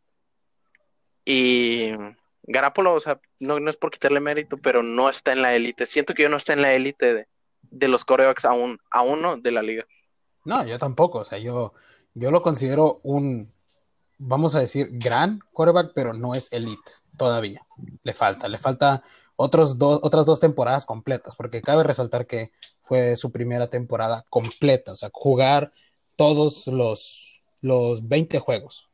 Y 1.23 1.91
Garapolo, 2.43 2.93
o 2.93 2.99
sea, 2.99 3.19
no, 3.39 3.59
no, 3.59 3.69
es 3.69 3.77
por 3.77 3.91
quitarle 3.91 4.19
mérito, 4.19 4.57
pero 4.57 4.81
no 4.81 5.09
está 5.09 5.33
en 5.33 5.41
la 5.41 5.53
élite. 5.53 5.85
Siento 5.85 6.13
que 6.13 6.23
yo 6.23 6.29
no 6.29 6.37
está 6.37 6.53
en 6.53 6.61
la 6.61 6.73
élite 6.73 7.27
de, 7.61 7.87
los 7.87 8.05
corebacks 8.05 8.45
aún, 8.45 8.79
aún 8.89 9.21
no 9.21 9.37
de 9.37 9.51
la 9.51 9.61
liga. 9.61 9.85
No, 10.45 10.65
yo 10.65 10.77
tampoco. 10.77 11.19
O 11.19 11.25
sea, 11.25 11.37
yo, 11.37 11.73
yo 12.17 12.31
lo 12.31 12.41
considero 12.41 12.99
un, 13.03 13.51
vamos 14.17 14.55
a 14.55 14.59
decir, 14.59 14.89
gran 14.91 15.39
coreback, 15.53 15.91
pero 15.93 16.13
no 16.13 16.35
es 16.35 16.47
elite 16.51 16.91
todavía. 17.17 17.65
Le 18.03 18.13
falta, 18.13 18.47
le 18.47 18.59
falta 18.59 19.03
otros 19.35 19.77
dos, 19.77 19.99
otras 20.01 20.25
dos 20.25 20.39
temporadas 20.39 20.85
completas, 20.85 21.35
porque 21.35 21.61
cabe 21.61 21.83
resaltar 21.83 22.25
que 22.27 22.51
fue 22.81 23.15
su 23.15 23.31
primera 23.31 23.69
temporada 23.69 24.25
completa, 24.29 24.93
o 24.93 24.95
sea, 24.95 25.09
jugar 25.13 25.71
todos 26.15 26.67
los 26.67 27.27
los 27.61 28.07
20 28.07 28.39
juegos. 28.39 28.89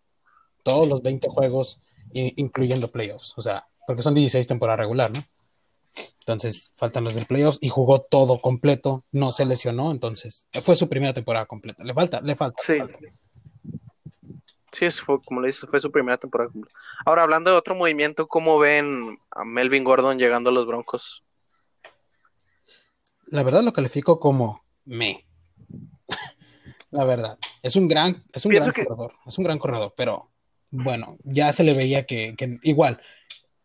Todos 0.63 0.87
los 0.87 1.01
20 1.01 1.29
juegos, 1.29 1.79
incluyendo 2.13 2.91
playoffs. 2.91 3.33
O 3.37 3.41
sea, 3.41 3.67
porque 3.85 4.01
son 4.01 4.13
16 4.13 4.47
temporada 4.47 4.77
regular, 4.77 5.11
¿no? 5.11 5.23
Entonces, 6.19 6.73
faltan 6.77 7.03
los 7.03 7.15
del 7.15 7.25
playoffs 7.25 7.59
y 7.61 7.69
jugó 7.69 8.01
todo 8.01 8.41
completo, 8.41 9.03
no 9.11 9.31
se 9.31 9.45
lesionó, 9.45 9.91
entonces 9.91 10.47
fue 10.61 10.75
su 10.75 10.89
primera 10.89 11.13
temporada 11.13 11.45
completa. 11.45 11.83
Le 11.83 11.93
falta, 11.93 12.21
le 12.21 12.35
falta. 12.35 12.61
Sí. 12.63 12.77
Sí, 14.71 14.89
fue, 14.89 15.21
como 15.21 15.39
le 15.39 15.47
dices, 15.47 15.69
fue 15.69 15.79
su 15.79 15.91
primera 15.91 16.17
temporada 16.17 16.49
completa. 16.49 16.75
Ahora, 17.05 17.23
hablando 17.23 17.51
de 17.51 17.57
otro 17.57 17.75
movimiento, 17.75 18.27
¿cómo 18.27 18.57
ven 18.57 19.19
a 19.29 19.45
Melvin 19.45 19.83
Gordon 19.83 20.17
llegando 20.17 20.49
a 20.49 20.53
los 20.53 20.65
Broncos? 20.65 21.23
La 23.27 23.43
verdad 23.43 23.61
lo 23.61 23.71
califico 23.71 24.19
como 24.19 24.63
me 24.85 25.27
la 26.91 27.05
verdad. 27.05 27.37
Es 27.61 27.75
un 27.75 27.87
gran, 27.87 28.23
es 28.33 28.45
un 28.45 28.53
gran 28.53 28.71
corredor, 28.71 29.13
es 29.25 29.37
un 29.37 29.43
gran 29.43 29.59
corredor, 29.59 29.93
pero 29.95 30.31
bueno, 30.71 31.17
ya 31.23 31.53
se 31.53 31.63
le 31.63 31.75
veía 31.75 32.07
que, 32.07 32.35
igual 32.63 32.99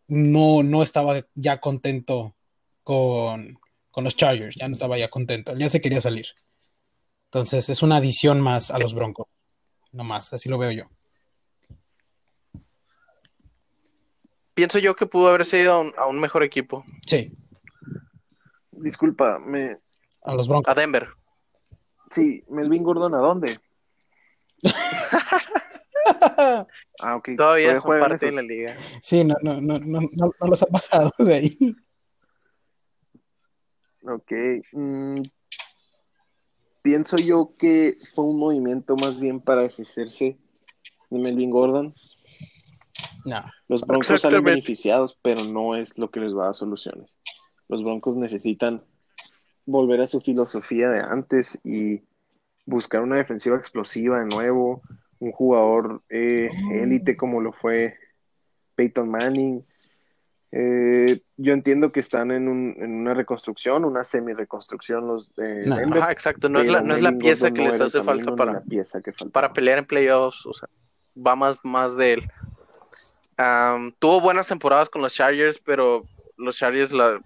no, 0.08 0.62
no 0.62 0.82
estaba 0.82 1.24
ya 1.34 1.60
contento 1.60 2.34
con, 2.82 3.58
con, 3.90 4.04
los 4.04 4.16
Chargers, 4.16 4.56
ya 4.56 4.66
no 4.66 4.72
estaba 4.72 4.98
ya 4.98 5.08
contento, 5.08 5.54
ya 5.56 5.68
se 5.68 5.80
quería 5.80 6.00
salir. 6.00 6.26
Entonces 7.26 7.68
es 7.68 7.82
una 7.82 7.98
adición 7.98 8.40
más 8.40 8.70
a 8.70 8.78
los 8.78 8.94
Broncos, 8.94 9.26
no 9.92 10.04
más, 10.04 10.32
así 10.32 10.48
lo 10.48 10.58
veo 10.58 10.72
yo. 10.72 10.84
Pienso 14.54 14.78
yo 14.78 14.96
que 14.96 15.06
pudo 15.06 15.28
haber 15.28 15.44
sido 15.44 15.74
a 15.74 15.80
un, 15.80 15.94
a 15.96 16.06
un 16.06 16.18
mejor 16.18 16.42
equipo. 16.42 16.84
Sí. 17.06 17.32
Disculpa, 18.72 19.38
me... 19.38 19.78
A 20.22 20.34
los 20.34 20.48
Broncos. 20.48 20.72
A 20.72 20.74
Denver. 20.74 21.08
Sí, 22.10 22.42
Melvin 22.48 22.82
Gordon, 22.82 23.14
¿a 23.14 23.18
dónde? 23.18 23.60
ah, 27.00 27.16
ok. 27.16 27.30
Todavía 27.36 27.72
es 27.72 27.82
parte 27.82 28.26
de 28.26 28.32
la 28.32 28.42
liga. 28.42 28.76
Sí, 29.02 29.24
no, 29.24 29.34
no, 29.42 29.60
no, 29.60 29.78
no, 29.78 30.00
no, 30.12 30.32
los 30.46 30.62
ha 30.62 30.66
bajado 30.70 31.12
de 31.18 31.34
ahí. 31.34 31.76
Ok. 34.02 34.32
Mm, 34.72 35.22
pienso 36.82 37.16
yo 37.16 37.54
que 37.58 37.96
fue 38.14 38.24
un 38.24 38.38
movimiento 38.38 38.96
más 38.96 39.20
bien 39.20 39.40
para 39.40 39.62
deshacerse 39.62 40.38
de 41.10 41.18
Melvin 41.18 41.50
Gordon. 41.50 41.94
No. 43.24 43.44
Los 43.68 43.82
Broncos 43.82 44.20
salen 44.20 44.42
beneficiados, 44.42 45.18
pero 45.22 45.44
no 45.44 45.76
es 45.76 45.98
lo 45.98 46.10
que 46.10 46.20
les 46.20 46.34
va 46.34 46.42
a 46.42 46.46
dar 46.46 46.54
soluciones. 46.54 47.14
Los 47.68 47.84
Broncos 47.84 48.16
necesitan 48.16 48.82
volver 49.66 50.00
a 50.00 50.06
su 50.06 50.20
filosofía 50.20 50.88
de 50.88 51.00
antes 51.00 51.58
y 51.62 52.00
buscar 52.64 53.02
una 53.02 53.16
defensiva 53.16 53.56
explosiva 53.56 54.20
de 54.20 54.26
nuevo, 54.26 54.82
un 55.20 55.32
jugador 55.32 56.02
eh, 56.08 56.50
élite 56.72 57.16
como 57.16 57.40
lo 57.40 57.52
fue 57.52 57.96
Peyton 58.74 59.08
Manning. 59.08 59.64
Eh, 60.50 61.20
yo 61.36 61.52
entiendo 61.52 61.92
que 61.92 62.00
están 62.00 62.30
en, 62.30 62.48
un, 62.48 62.74
en 62.78 62.94
una 62.94 63.12
reconstrucción, 63.12 63.84
una 63.84 64.02
semi-reconstrucción 64.02 65.06
los 65.06 65.30
exacto, 66.08 66.48
no 66.48 66.60
es, 66.60 66.70
la, 66.70 66.80
no 66.80 66.94
es 66.94 67.02
la 67.02 67.12
pieza 67.12 67.50
que 67.50 67.60
les 67.60 67.78
hace 67.80 68.02
falta 68.02 68.34
para, 68.34 68.62
para 69.30 69.52
pelear 69.52 69.78
en 69.78 69.84
playoffs, 69.84 70.46
o 70.46 70.54
sea, 70.54 70.68
va 71.14 71.36
más, 71.36 71.58
más 71.62 71.96
de 71.96 72.14
él. 72.14 72.30
tuvo 73.98 74.22
buenas 74.22 74.46
temporadas 74.46 74.88
con 74.88 75.02
los 75.02 75.12
Chargers, 75.12 75.58
pero 75.58 76.04
los 76.38 76.56
Chargers 76.56 76.92
la, 76.92 77.20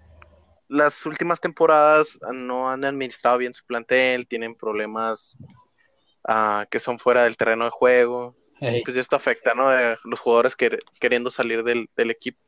las 0.67 1.05
últimas 1.05 1.39
temporadas 1.39 2.19
no 2.33 2.69
han 2.69 2.83
administrado 2.83 3.37
bien 3.37 3.53
su 3.53 3.63
plantel, 3.65 4.27
tienen 4.27 4.55
problemas 4.55 5.37
ah, 6.27 6.65
que 6.69 6.79
son 6.79 6.99
fuera 6.99 7.23
del 7.23 7.37
terreno 7.37 7.65
de 7.65 7.71
juego. 7.71 8.35
pues 8.85 8.97
esto 8.97 9.15
afecta, 9.15 9.53
¿no? 9.53 9.69
A 9.69 9.97
los 10.03 10.19
jugadores 10.19 10.55
queriendo 10.99 11.31
salir 11.31 11.63
del, 11.63 11.89
equipo, 11.97 12.39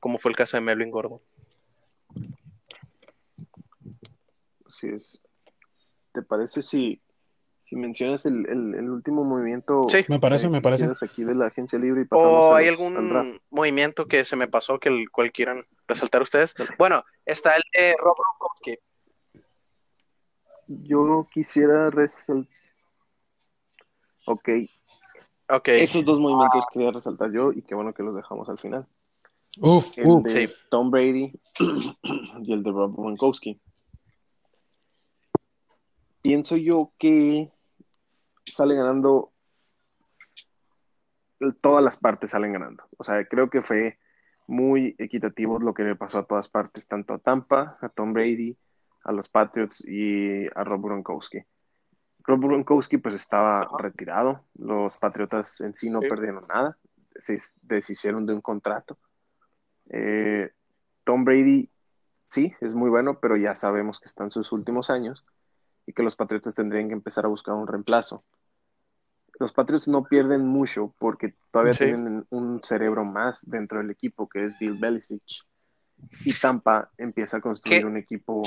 como 0.00 0.18
fue 0.18 0.30
el 0.30 0.36
caso 0.36 0.56
de 0.56 0.60
Melvin 0.60 0.90
Gordon. 0.90 1.20
Así 4.66 4.88
es. 4.88 5.18
¿Te 6.12 6.22
parece 6.22 6.62
si, 6.62 7.00
si 7.64 7.76
mencionas 7.76 8.24
el, 8.26 8.90
último 8.90 9.24
movimiento? 9.24 9.86
Sí, 9.88 10.04
me 10.08 10.20
parece, 10.20 10.48
me 10.48 10.62
parece. 10.62 10.88
Aquí 11.02 11.24
de 11.24 11.34
la 11.34 11.46
agencia 11.46 11.78
libre 11.78 12.06
¿O 12.10 12.54
hay 12.54 12.68
algún 12.68 13.40
movimiento 13.50 14.06
que 14.06 14.24
se 14.24 14.36
me 14.36 14.48
pasó 14.48 14.78
que 14.78 14.88
el 14.88 15.10
cual 15.10 15.32
quieran 15.32 15.66
resaltar 15.86 16.22
ustedes? 16.22 16.54
Bueno, 16.78 17.04
está 17.26 17.56
el 17.56 17.62
de 17.72 17.96
Rob 17.98 18.16
que 18.62 18.78
Yo 20.66 21.26
quisiera 21.32 21.90
resaltar. 21.90 22.57
Ok, 24.30 25.68
esos 25.68 26.04
dos 26.04 26.20
movimientos 26.20 26.64
quería 26.72 26.90
resaltar 26.90 27.32
yo 27.32 27.52
y 27.52 27.62
qué 27.62 27.74
bueno 27.74 27.94
que 27.94 28.02
los 28.02 28.14
dejamos 28.14 28.48
al 28.48 28.58
final. 28.58 28.86
Uf, 29.60 29.90
el 29.96 30.22
de 30.22 30.52
Tom 30.70 30.90
Brady 30.90 31.32
y 32.42 32.52
el 32.52 32.62
de 32.62 32.70
Rob 32.70 32.94
Gronkowski. 32.94 33.60
Pienso 36.20 36.56
yo 36.56 36.92
que 36.98 37.50
sale 38.44 38.74
ganando 38.74 39.32
todas 41.60 41.82
las 41.82 41.96
partes 41.96 42.30
salen 42.30 42.52
ganando. 42.52 42.84
O 42.96 43.04
sea, 43.04 43.24
creo 43.26 43.48
que 43.48 43.62
fue 43.62 43.98
muy 44.46 44.94
equitativo 44.98 45.58
lo 45.58 45.74
que 45.74 45.84
le 45.84 45.96
pasó 45.96 46.18
a 46.18 46.26
todas 46.26 46.48
partes, 46.48 46.86
tanto 46.86 47.14
a 47.14 47.18
Tampa, 47.18 47.78
a 47.80 47.88
Tom 47.88 48.12
Brady, 48.12 48.56
a 49.04 49.12
los 49.12 49.28
Patriots 49.28 49.86
y 49.86 50.46
a 50.54 50.64
Rob 50.64 50.82
Gronkowski. 50.82 51.38
Rob 52.28 52.40
Gronkowski 52.42 52.98
pues 52.98 53.14
estaba 53.14 53.66
retirado, 53.78 54.44
los 54.58 54.98
Patriotas 54.98 55.62
en 55.62 55.74
sí 55.74 55.88
no 55.88 56.00
perdieron 56.00 56.46
nada, 56.46 56.76
se 57.18 57.38
deshicieron 57.62 58.26
de 58.26 58.34
un 58.34 58.42
contrato. 58.42 58.98
Eh, 59.88 60.52
Tom 61.04 61.24
Brady 61.24 61.70
sí, 62.26 62.52
es 62.60 62.74
muy 62.74 62.90
bueno, 62.90 63.18
pero 63.18 63.38
ya 63.38 63.54
sabemos 63.54 63.98
que 63.98 64.08
está 64.08 64.24
en 64.24 64.30
sus 64.30 64.52
últimos 64.52 64.90
años 64.90 65.24
y 65.86 65.94
que 65.94 66.02
los 66.02 66.16
Patriotas 66.16 66.54
tendrían 66.54 66.88
que 66.88 66.94
empezar 66.94 67.24
a 67.24 67.28
buscar 67.28 67.54
un 67.54 67.66
reemplazo. 67.66 68.22
Los 69.40 69.54
Patriots 69.54 69.88
no 69.88 70.04
pierden 70.04 70.46
mucho 70.46 70.94
porque 70.98 71.34
todavía 71.50 71.72
tienen 71.72 72.26
un 72.28 72.60
cerebro 72.62 73.06
más 73.06 73.40
dentro 73.48 73.78
del 73.78 73.90
equipo 73.90 74.28
que 74.28 74.44
es 74.44 74.58
Bill 74.58 74.76
Belichick 74.78 75.22
y 76.24 76.32
Tampa 76.34 76.90
empieza 76.98 77.38
a 77.38 77.40
construir 77.40 77.86
un 77.86 77.96
equipo 77.96 78.42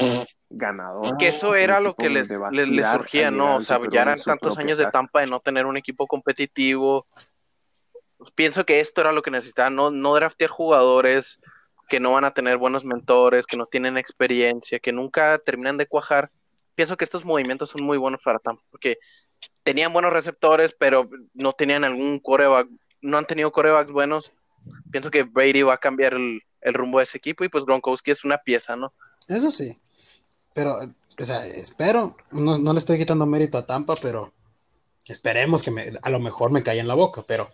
ganador. 0.49 1.17
Que 1.17 1.27
eso 1.27 1.55
era 1.55 1.79
lo 1.79 1.95
que 1.95 2.09
les, 2.09 2.27
surgía, 2.27 3.31
¿no? 3.31 3.57
O 3.57 3.61
sea, 3.61 3.79
ya 3.89 4.01
eran 4.03 4.19
tantos 4.19 4.57
años 4.57 4.77
de 4.77 4.87
Tampa 4.87 5.21
de 5.21 5.27
no 5.27 5.39
tener 5.39 5.65
un 5.65 5.77
equipo 5.77 6.07
competitivo. 6.07 7.07
Pienso 8.35 8.65
que 8.65 8.79
esto 8.79 9.01
era 9.01 9.11
lo 9.11 9.21
que 9.21 9.31
necesitaban, 9.31 9.75
no, 9.75 9.89
no 9.89 10.13
draftear 10.15 10.49
jugadores 10.49 11.39
que 11.89 11.99
no 11.99 12.13
van 12.13 12.23
a 12.23 12.31
tener 12.31 12.57
buenos 12.57 12.85
mentores, 12.85 13.45
que 13.45 13.57
no 13.57 13.65
tienen 13.65 13.97
experiencia, 13.97 14.79
que 14.79 14.93
nunca 14.93 15.37
terminan 15.39 15.77
de 15.77 15.87
cuajar. 15.87 16.31
Pienso 16.73 16.95
que 16.95 17.03
estos 17.03 17.25
movimientos 17.25 17.69
son 17.69 17.83
muy 17.83 17.97
buenos 17.97 18.21
para 18.23 18.39
Tampa, 18.39 18.63
porque 18.71 18.97
tenían 19.63 19.91
buenos 19.91 20.13
receptores, 20.13 20.73
pero 20.77 21.09
no 21.33 21.51
tenían 21.53 21.83
algún 21.83 22.19
coreback, 22.19 22.69
no 23.01 23.17
han 23.17 23.25
tenido 23.25 23.51
corebacks 23.51 23.91
buenos. 23.91 24.31
Pienso 24.91 25.11
que 25.11 25.23
Brady 25.23 25.61
va 25.61 25.75
a 25.75 25.79
cambiar 25.79 26.13
el, 26.13 26.41
rumbo 26.73 26.99
de 26.99 27.05
ese 27.05 27.17
equipo 27.17 27.43
y 27.43 27.49
pues 27.49 27.65
Gronkowski 27.65 28.11
es 28.11 28.23
una 28.23 28.37
pieza, 28.37 28.75
¿no? 28.75 28.93
Eso 29.27 29.51
sí, 29.51 29.79
pero, 30.53 30.79
o 31.19 31.25
sea, 31.25 31.45
espero, 31.45 32.17
no, 32.31 32.57
no 32.57 32.73
le 32.73 32.79
estoy 32.79 32.97
quitando 32.97 33.25
mérito 33.25 33.57
a 33.57 33.65
Tampa, 33.65 33.95
pero 34.01 34.33
esperemos 35.07 35.63
que 35.63 35.71
me, 35.71 35.93
a 36.01 36.09
lo 36.09 36.19
mejor 36.19 36.51
me 36.51 36.63
caiga 36.63 36.81
en 36.81 36.87
la 36.87 36.95
boca, 36.95 37.23
pero 37.27 37.49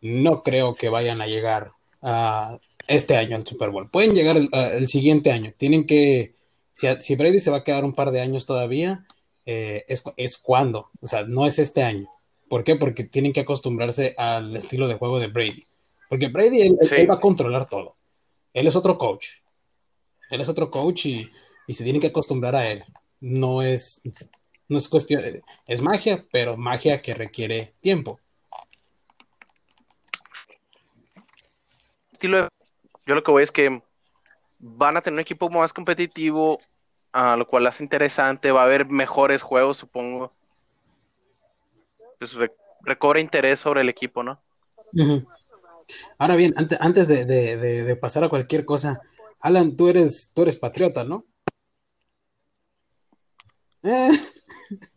no 0.00 0.42
creo 0.42 0.74
que 0.74 0.88
vayan 0.88 1.20
a 1.20 1.26
llegar 1.26 1.72
a 2.02 2.58
este 2.86 3.16
año 3.16 3.36
al 3.36 3.46
Super 3.46 3.70
Bowl. 3.70 3.90
Pueden 3.90 4.14
llegar 4.14 4.36
el, 4.36 4.88
siguiente 4.88 5.32
año, 5.32 5.54
tienen 5.56 5.86
que, 5.86 6.34
si, 6.72 6.88
si, 7.00 7.16
Brady 7.16 7.40
se 7.40 7.50
va 7.50 7.58
a 7.58 7.64
quedar 7.64 7.84
un 7.84 7.94
par 7.94 8.10
de 8.10 8.20
años 8.20 8.46
todavía, 8.46 9.06
eh, 9.46 9.84
es, 9.88 10.02
es 10.16 10.38
cuando, 10.38 10.90
o 11.00 11.06
sea, 11.06 11.22
no 11.24 11.46
es 11.46 11.58
este 11.58 11.82
año. 11.82 12.08
¿Por 12.48 12.64
qué? 12.64 12.76
Porque 12.76 13.04
tienen 13.04 13.32
que 13.32 13.40
acostumbrarse 13.40 14.14
al 14.18 14.54
estilo 14.56 14.86
de 14.86 14.94
juego 14.94 15.18
de 15.18 15.28
Brady. 15.28 15.64
Porque 16.12 16.28
Brady, 16.28 16.60
él 16.60 17.10
va 17.10 17.14
a 17.14 17.20
controlar 17.20 17.66
todo 17.66 17.96
él 18.52 18.66
es 18.66 18.76
otro 18.76 18.98
coach. 18.98 19.28
Él 20.30 20.40
es 20.40 20.48
otro 20.48 20.70
coach 20.70 21.06
y, 21.06 21.30
se 21.68 21.84
tiene 21.84 22.00
que 22.00 22.08
acostumbrar 22.08 22.54
a 22.54 22.66
él. 22.66 22.84
No 23.18 23.62
es, 23.62 24.02
no 24.68 24.76
es 24.76 24.90
cuestión, 24.90 25.22
es 25.66 25.80
magia, 25.80 26.26
pero 26.30 26.56
magia 26.56 27.00
que 27.00 27.14
requiere 27.14 27.74
tiempo. 27.80 28.20
Yo 32.20 32.28
lo 33.06 33.22
que 33.22 33.30
voy 33.30 33.42
es 33.42 33.50
que 33.50 33.82
van 34.58 34.98
a 34.98 35.00
tener 35.00 35.14
un 35.14 35.20
equipo 35.20 35.48
más 35.48 35.72
competitivo, 35.72 36.60
a 37.10 37.36
lo 37.36 37.46
cual 37.46 37.66
hace 37.66 37.82
interesante, 37.82 38.52
va 38.52 38.60
a 38.60 38.66
haber 38.66 38.86
mejores 38.86 39.40
juegos, 39.40 39.78
supongo. 39.78 40.30
Pues 42.18 42.36
recobra 42.82 43.18
interés 43.18 43.60
sobre 43.60 43.80
el 43.80 43.88
equipo, 43.88 44.22
¿no? 44.22 44.40
Ahora 46.18 46.36
bien, 46.36 46.54
antes, 46.56 47.08
de, 47.08 47.98
pasar 48.00 48.24
a 48.24 48.28
cualquier 48.28 48.64
cosa, 48.64 49.00
Alan, 49.40 49.76
tú 49.76 49.88
eres, 49.88 50.30
tú 50.34 50.42
eres 50.42 50.56
patriota, 50.56 51.04
¿no? 51.04 51.26
Eh. 53.82 54.10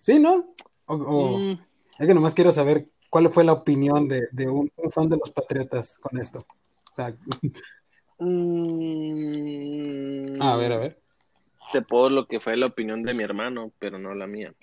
Sí, 0.00 0.18
¿no? 0.18 0.54
Mm. 0.88 1.58
Es 1.98 2.06
que 2.06 2.14
nomás 2.14 2.34
quiero 2.34 2.50
saber 2.50 2.88
cuál 3.10 3.30
fue 3.30 3.44
la 3.44 3.52
opinión 3.52 4.08
de, 4.08 4.26
un, 4.48 4.70
fan 4.90 5.08
de 5.10 5.18
los 5.18 5.30
patriotas 5.30 5.98
con 5.98 6.18
esto. 6.18 6.38
O 6.38 6.94
sea... 6.94 7.14
Mm. 8.18 9.20
A 10.40 10.56
ver, 10.56 10.72
a 10.72 10.78
ver. 10.78 10.98
Te 11.72 11.82
puedo 11.82 12.08
lo 12.08 12.26
que 12.26 12.40
fue 12.40 12.56
la 12.56 12.66
opinión 12.66 13.02
de 13.02 13.14
mi 13.14 13.22
hermano, 13.22 13.70
pero 13.78 13.98
no 13.98 14.14
la 14.14 14.26
mía. 14.26 14.54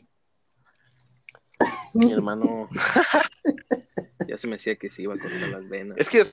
Mi 1.94 2.12
hermano 2.12 2.70
Ya 4.28 4.38
se 4.38 4.48
me 4.48 4.56
decía 4.56 4.76
que 4.76 4.90
se 4.90 5.04
iba 5.04 5.14
a 5.14 5.20
cortar 5.20 5.50
las 5.50 5.68
venas. 5.70 5.98
Es 5.98 6.10
que 6.10 6.24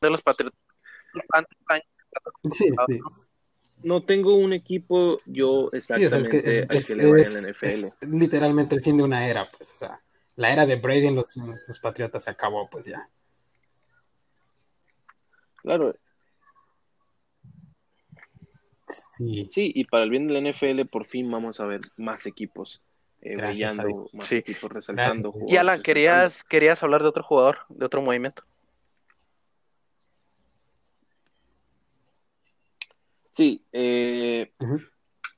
de 0.00 0.10
los 0.10 0.22
patriotas. 0.22 0.58
Sí, 2.50 2.68
sí. 2.86 3.00
No 3.82 4.04
tengo 4.04 4.34
un 4.34 4.52
equipo 4.52 5.20
yo 5.26 5.70
exactamente 5.72 6.66
es 6.68 6.86
que, 6.88 6.98
es, 7.60 7.96
literalmente 8.02 8.74
el 8.74 8.82
fin 8.82 8.96
de 8.96 9.04
una 9.04 9.28
era, 9.28 9.48
pues, 9.50 9.70
o 9.72 9.76
sea, 9.76 10.02
la 10.34 10.52
era 10.52 10.66
de 10.66 10.76
Brady 10.76 11.06
en 11.06 11.14
los, 11.14 11.36
los 11.36 11.78
Patriotas 11.78 12.24
se 12.24 12.30
acabó, 12.30 12.68
pues 12.68 12.86
ya. 12.86 13.08
Claro. 15.56 15.94
Sí. 19.16 19.48
sí, 19.50 19.72
y 19.74 19.84
para 19.84 20.04
el 20.04 20.10
bien 20.10 20.26
de 20.26 20.40
la 20.40 20.50
NFL 20.52 20.86
por 20.90 21.04
fin 21.04 21.30
vamos 21.30 21.60
a 21.60 21.66
ver 21.66 21.80
más 21.96 22.24
equipos 22.26 22.80
eh, 23.20 23.36
brillando, 23.36 24.08
resaltando. 24.68 25.34
Y 25.46 25.56
Alan, 25.56 25.82
¿querías, 25.82 26.44
¿querías 26.44 26.82
hablar 26.82 27.02
de 27.02 27.08
otro 27.08 27.22
jugador, 27.22 27.58
de 27.68 27.84
otro 27.84 28.00
movimiento? 28.02 28.44
Sí, 33.32 33.64
eh, 33.72 34.52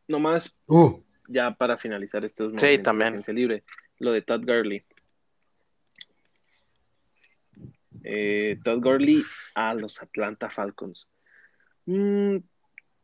nomás 0.09 0.55
uh. 0.67 1.03
ya 1.29 1.55
para 1.55 1.77
finalizar 1.77 2.25
estos 2.25 2.53
sí, 2.59 2.79
también. 2.79 3.23
libre, 3.29 3.63
lo 3.99 4.13
de 4.13 4.23
Todd 4.23 4.43
Gurley. 4.43 4.85
Eh, 8.03 8.59
Todd 8.65 8.83
Gurley 8.83 9.23
a 9.55 9.75
los 9.75 10.01
Atlanta 10.01 10.49
Falcons. 10.49 11.07
Mm, 11.85 12.37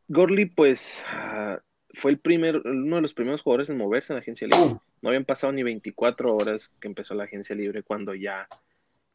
Gurley, 0.08 0.46
pues, 0.46 1.04
ah, 1.08 1.60
fue 1.96 2.10
el 2.10 2.18
primer, 2.18 2.58
uno 2.58 2.96
de 2.96 3.02
los 3.02 3.14
primeros 3.14 3.40
jugadores 3.40 3.70
en 3.70 3.78
moverse 3.78 4.12
en 4.12 4.16
la 4.16 4.20
agencia 4.20 4.46
libre. 4.46 4.78
No 5.00 5.08
habían 5.08 5.24
pasado 5.24 5.50
ni 5.54 5.62
24 5.62 6.36
horas 6.36 6.70
que 6.78 6.88
empezó 6.88 7.14
la 7.14 7.24
agencia 7.24 7.56
libre 7.56 7.82
cuando 7.82 8.14
ya 8.14 8.46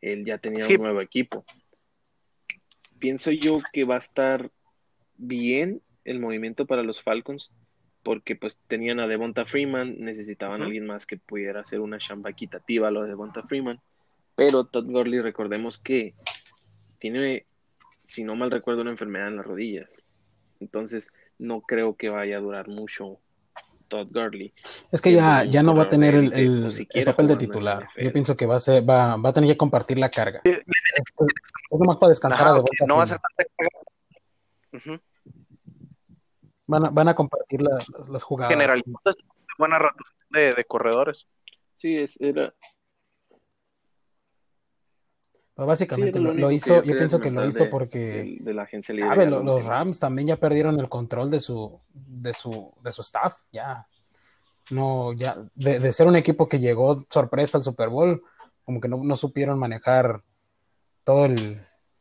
él 0.01 0.25
ya 0.25 0.39
tenía 0.39 0.67
un 0.67 0.73
nuevo 0.81 0.99
equipo. 0.99 1.45
Pienso 2.97 3.29
yo 3.29 3.59
que 3.71 3.83
va 3.83 3.95
a 3.95 3.99
estar 3.99 4.49
bien 5.15 5.83
el 6.05 6.19
movimiento 6.19 6.65
para 6.65 6.81
los 6.81 7.03
Falcons 7.03 7.51
porque 8.01 8.35
pues 8.35 8.57
tenían 8.67 8.99
a 8.99 9.05
Devonta 9.05 9.45
Freeman, 9.45 9.99
necesitaban 9.99 10.63
a 10.63 10.65
alguien 10.65 10.87
más 10.87 11.05
que 11.05 11.17
pudiera 11.17 11.61
hacer 11.61 11.81
una 11.81 11.99
chamba 11.99 12.31
equitativa 12.31 12.87
a 12.87 12.91
lo 12.91 13.03
de 13.03 13.09
Devonta 13.09 13.43
Freeman, 13.43 13.79
pero 14.35 14.63
Todd 14.63 14.85
Gurley 14.85 15.21
recordemos 15.21 15.77
que 15.77 16.15
tiene, 16.97 17.45
si 18.05 18.23
no 18.23 18.35
mal 18.35 18.49
recuerdo, 18.49 18.81
una 18.81 18.89
enfermedad 18.89 19.27
en 19.27 19.35
las 19.35 19.45
rodillas. 19.45 20.01
Entonces, 20.59 21.11
no 21.41 21.61
creo 21.61 21.95
que 21.95 22.09
vaya 22.09 22.37
a 22.37 22.39
durar 22.39 22.67
mucho 22.67 23.19
Todd 23.87 24.07
Gurley. 24.11 24.53
Es 24.91 25.01
que 25.01 25.11
ya, 25.11 25.43
ya 25.43 25.63
no 25.63 25.75
va 25.75 25.83
a 25.83 25.89
tener 25.89 26.15
el, 26.15 26.31
el, 26.33 27.05
papel 27.05 27.27
de 27.27 27.35
titular. 27.35 27.89
Yo 27.97 28.13
pienso 28.13 28.37
que 28.37 28.45
va 28.45 28.55
a, 28.55 28.59
ser, 28.59 28.87
va, 28.87 29.17
va 29.17 29.29
a 29.29 29.33
tener 29.33 29.49
que 29.49 29.57
compartir 29.57 29.97
la 29.97 30.09
carga. 30.09 30.41
Es, 30.43 30.61
nomás 31.69 31.97
para 31.97 32.09
descansar 32.09 32.47
a 32.47 32.63
No 32.87 32.97
va 32.97 33.03
a 33.03 33.07
ser 33.07 33.17
tan... 33.19 35.01
van, 36.67 36.85
a, 36.85 36.89
van 36.89 37.07
a 37.09 37.15
compartir 37.15 37.61
las 37.61 38.23
jugadas. 38.23 38.51
General, 38.51 38.81
buena 39.57 39.79
rotación 39.79 40.17
de, 40.29 40.53
de 40.53 40.63
corredores. 40.65 41.27
Sí, 41.77 41.97
es, 41.97 42.21
era, 42.21 42.53
básicamente 45.55 46.19
lo, 46.19 46.51
hizo, 46.51 46.83
yo, 46.83 46.97
pienso 46.97 47.19
que 47.19 47.31
lo 47.31 47.45
hizo 47.45 47.69
porque 47.69 48.37
de, 48.41 48.53
la 48.53 48.63
agencia 48.63 48.95
¿sabe? 48.95 49.25
Los, 49.25 49.65
Rams 49.65 49.99
también 49.99 50.29
ya 50.29 50.37
perdieron 50.37 50.79
el 50.79 50.89
control 50.89 51.29
de 51.29 51.39
su, 51.39 51.79
de 51.93 52.33
su, 52.33 52.73
de 52.81 52.91
su 52.91 53.01
staff, 53.01 53.35
ya. 53.51 53.87
No, 54.69 55.11
ya, 55.13 55.35
de, 55.55 55.91
ser 55.91 56.07
un 56.07 56.15
equipo 56.15 56.47
que 56.47 56.59
llegó 56.59 57.05
sorpresa 57.09 57.57
al 57.57 57.63
Super 57.63 57.89
Bowl, 57.89 58.23
como 58.63 58.79
que 58.79 58.87
no, 58.87 59.15
supieron 59.17 59.59
manejar 59.59 60.23
todo 61.03 61.27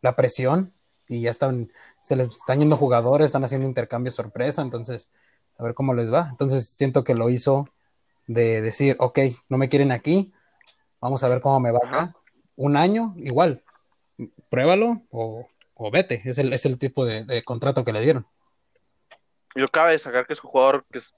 la 0.03 0.15
presión 0.15 0.73
y 1.09 1.23
ya 1.23 1.31
están, 1.31 1.73
se 2.01 2.15
les 2.15 2.29
están 2.29 2.61
yendo 2.61 2.77
jugadores, 2.77 3.27
están 3.27 3.43
haciendo 3.43 3.67
intercambios 3.67 4.15
sorpresa, 4.15 4.63
entonces, 4.63 5.11
a 5.59 5.65
ver 5.65 5.75
cómo 5.75 5.95
les 5.95 6.13
va. 6.13 6.29
Entonces 6.31 6.69
siento 6.69 7.03
que 7.03 7.15
lo 7.15 7.29
hizo 7.29 7.69
de 8.29 8.61
decir, 8.61 8.95
ok, 9.01 9.19
no 9.49 9.59
me 9.59 9.69
quieren 9.69 9.91
aquí, 9.91 10.33
vamos 11.01 11.25
a 11.25 11.29
ver 11.29 11.41
cómo 11.41 11.59
me 11.59 11.73
va 11.73 11.81
acá 11.83 12.15
un 12.61 12.77
año, 12.77 13.15
igual, 13.17 13.63
pruébalo 14.51 15.03
o, 15.11 15.49
vete. 15.91 16.21
Es 16.27 16.37
el, 16.37 16.53
es 16.53 16.67
el 16.67 16.79
tipo 16.79 17.07
de, 17.07 17.43
contrato 17.43 17.85
que 17.85 17.93
le 17.93 18.03
dieron. 18.03 18.27
Y 19.55 19.61
lo 19.61 19.69
cabe 19.69 19.93
destacar 19.93 20.27
que 20.27 20.35
es 20.35 20.45
un 20.45 20.51
jugador 20.51 20.85
que 20.93 20.99
es, 20.99 21.15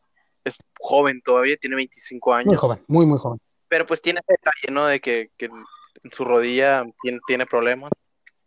joven 0.78 1.20
todavía, 1.22 1.57
tiene 1.57 1.76
25 1.76 2.34
años. 2.34 2.47
Muy 2.47 2.57
joven, 2.57 2.84
muy, 2.86 3.07
muy 3.07 3.18
joven. 3.18 3.40
Pero 3.68 3.86
pues 3.86 4.01
tiene 4.01 4.20
ese 4.20 4.38
detalle, 4.38 4.72
¿no? 4.72 4.86
De 4.86 5.01
que, 5.01 5.30
en 5.38 6.11
su 6.12 6.24
rodilla 6.24 6.84
tiene, 7.03 7.18
tiene 7.26 7.45
problemas. 7.45 7.90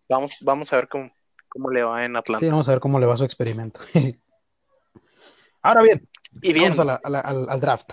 Vamos, 0.08 0.32
vamos 0.42 0.72
a 0.72 0.78
ver 0.78 0.88
cómo, 0.88 1.12
cómo 1.50 1.70
le 1.72 1.84
va 1.84 2.06
en 2.06 2.16
Atlanta. 2.16 2.46
Sí, 2.46 2.50
vamos 2.50 2.70
a 2.70 2.72
ver 2.72 2.80
cómo 2.80 3.00
le 3.00 3.06
va 3.06 3.18
su 3.18 3.26
experimento. 3.26 3.82
Ahora 5.62 5.82
bien, 5.82 6.08
y 6.42 6.54
bien. 6.54 6.76
vamos 6.78 7.00
al, 7.04 7.50
al 7.50 7.60
draft. 7.60 7.92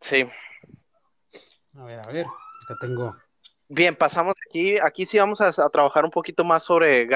Sí. 0.00 0.26
A 1.78 1.84
ver, 1.84 2.00
a 2.00 2.06
ver 2.06 2.26
tengo. 2.74 3.16
Bien, 3.68 3.96
pasamos 3.96 4.34
aquí. 4.48 4.78
Aquí 4.78 5.06
sí 5.06 5.18
vamos 5.18 5.40
a, 5.40 5.52
trabajar 5.70 6.04
un 6.04 6.10
poquito 6.10 6.44
más 6.44 6.62
sobre 6.62 7.06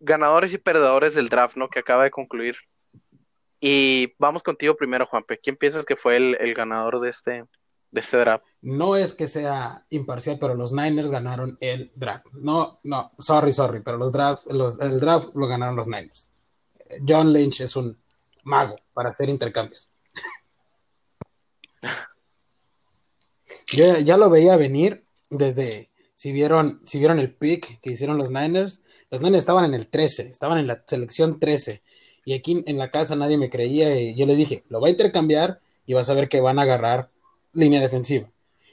ganadores 0.00 0.52
y 0.52 0.58
perdedores 0.58 1.14
del 1.14 1.28
draft, 1.28 1.56
¿no? 1.56 1.68
Que 1.68 1.80
acaba 1.80 2.04
de 2.04 2.10
concluir. 2.10 2.56
Y 3.60 4.14
vamos 4.18 4.42
contigo 4.42 4.76
primero, 4.76 5.06
Juanpe. 5.06 5.38
¿Quién 5.38 5.56
piensas 5.56 5.84
que 5.84 5.96
fue 5.96 6.16
el, 6.16 6.54
ganador 6.54 7.00
de 7.00 7.10
este, 7.10 7.44
de 7.90 8.00
este 8.00 8.16
draft? 8.16 8.44
No 8.60 8.96
es 8.96 9.14
que 9.14 9.28
sea 9.28 9.86
imparcial, 9.90 10.38
pero 10.40 10.54
los 10.54 10.72
Niners 10.72 11.10
ganaron 11.10 11.56
el 11.60 11.92
draft. 11.94 12.26
No, 12.32 12.80
no, 12.82 13.12
sorry, 13.18 13.52
sorry, 13.52 13.80
pero 13.80 13.98
los 13.98 14.12
draft, 14.12 14.46
el 14.50 14.98
draft 15.00 15.30
lo 15.34 15.46
ganaron 15.46 15.76
los 15.76 15.86
Niners. 15.86 16.28
John 17.06 17.32
Lynch 17.32 17.60
es 17.60 17.76
un 17.76 17.96
mago 18.44 18.76
para 18.92 19.10
hacer 19.10 19.28
intercambios. 19.28 19.90
Yo 23.72 23.98
ya 24.00 24.18
lo 24.18 24.28
veía 24.28 24.56
venir 24.56 25.06
desde, 25.30 25.90
si 26.14 26.30
vieron, 26.30 26.82
si 26.84 26.98
vieron 26.98 27.18
el 27.18 27.34
pick 27.34 27.80
que 27.80 27.92
hicieron 27.92 28.18
los 28.18 28.30
Niners, 28.30 28.82
los 29.10 29.22
Niners 29.22 29.40
estaban 29.40 29.64
en 29.64 29.72
el 29.72 29.88
13, 29.88 30.28
estaban 30.28 30.58
en 30.58 30.66
la 30.66 30.84
selección 30.86 31.40
13, 31.40 31.82
y 32.26 32.34
aquí 32.34 32.62
en 32.66 32.76
la 32.76 32.90
casa 32.90 33.16
nadie 33.16 33.38
me 33.38 33.48
creía, 33.48 33.98
y 33.98 34.14
yo 34.14 34.26
le 34.26 34.36
dije, 34.36 34.64
lo 34.68 34.80
va 34.80 34.88
a 34.88 34.90
intercambiar 34.90 35.60
y 35.86 35.94
vas 35.94 36.10
a 36.10 36.14
ver 36.14 36.28
que 36.28 36.42
van 36.42 36.58
a 36.58 36.62
agarrar 36.62 37.10
línea 37.54 37.80
defensiva. 37.80 38.30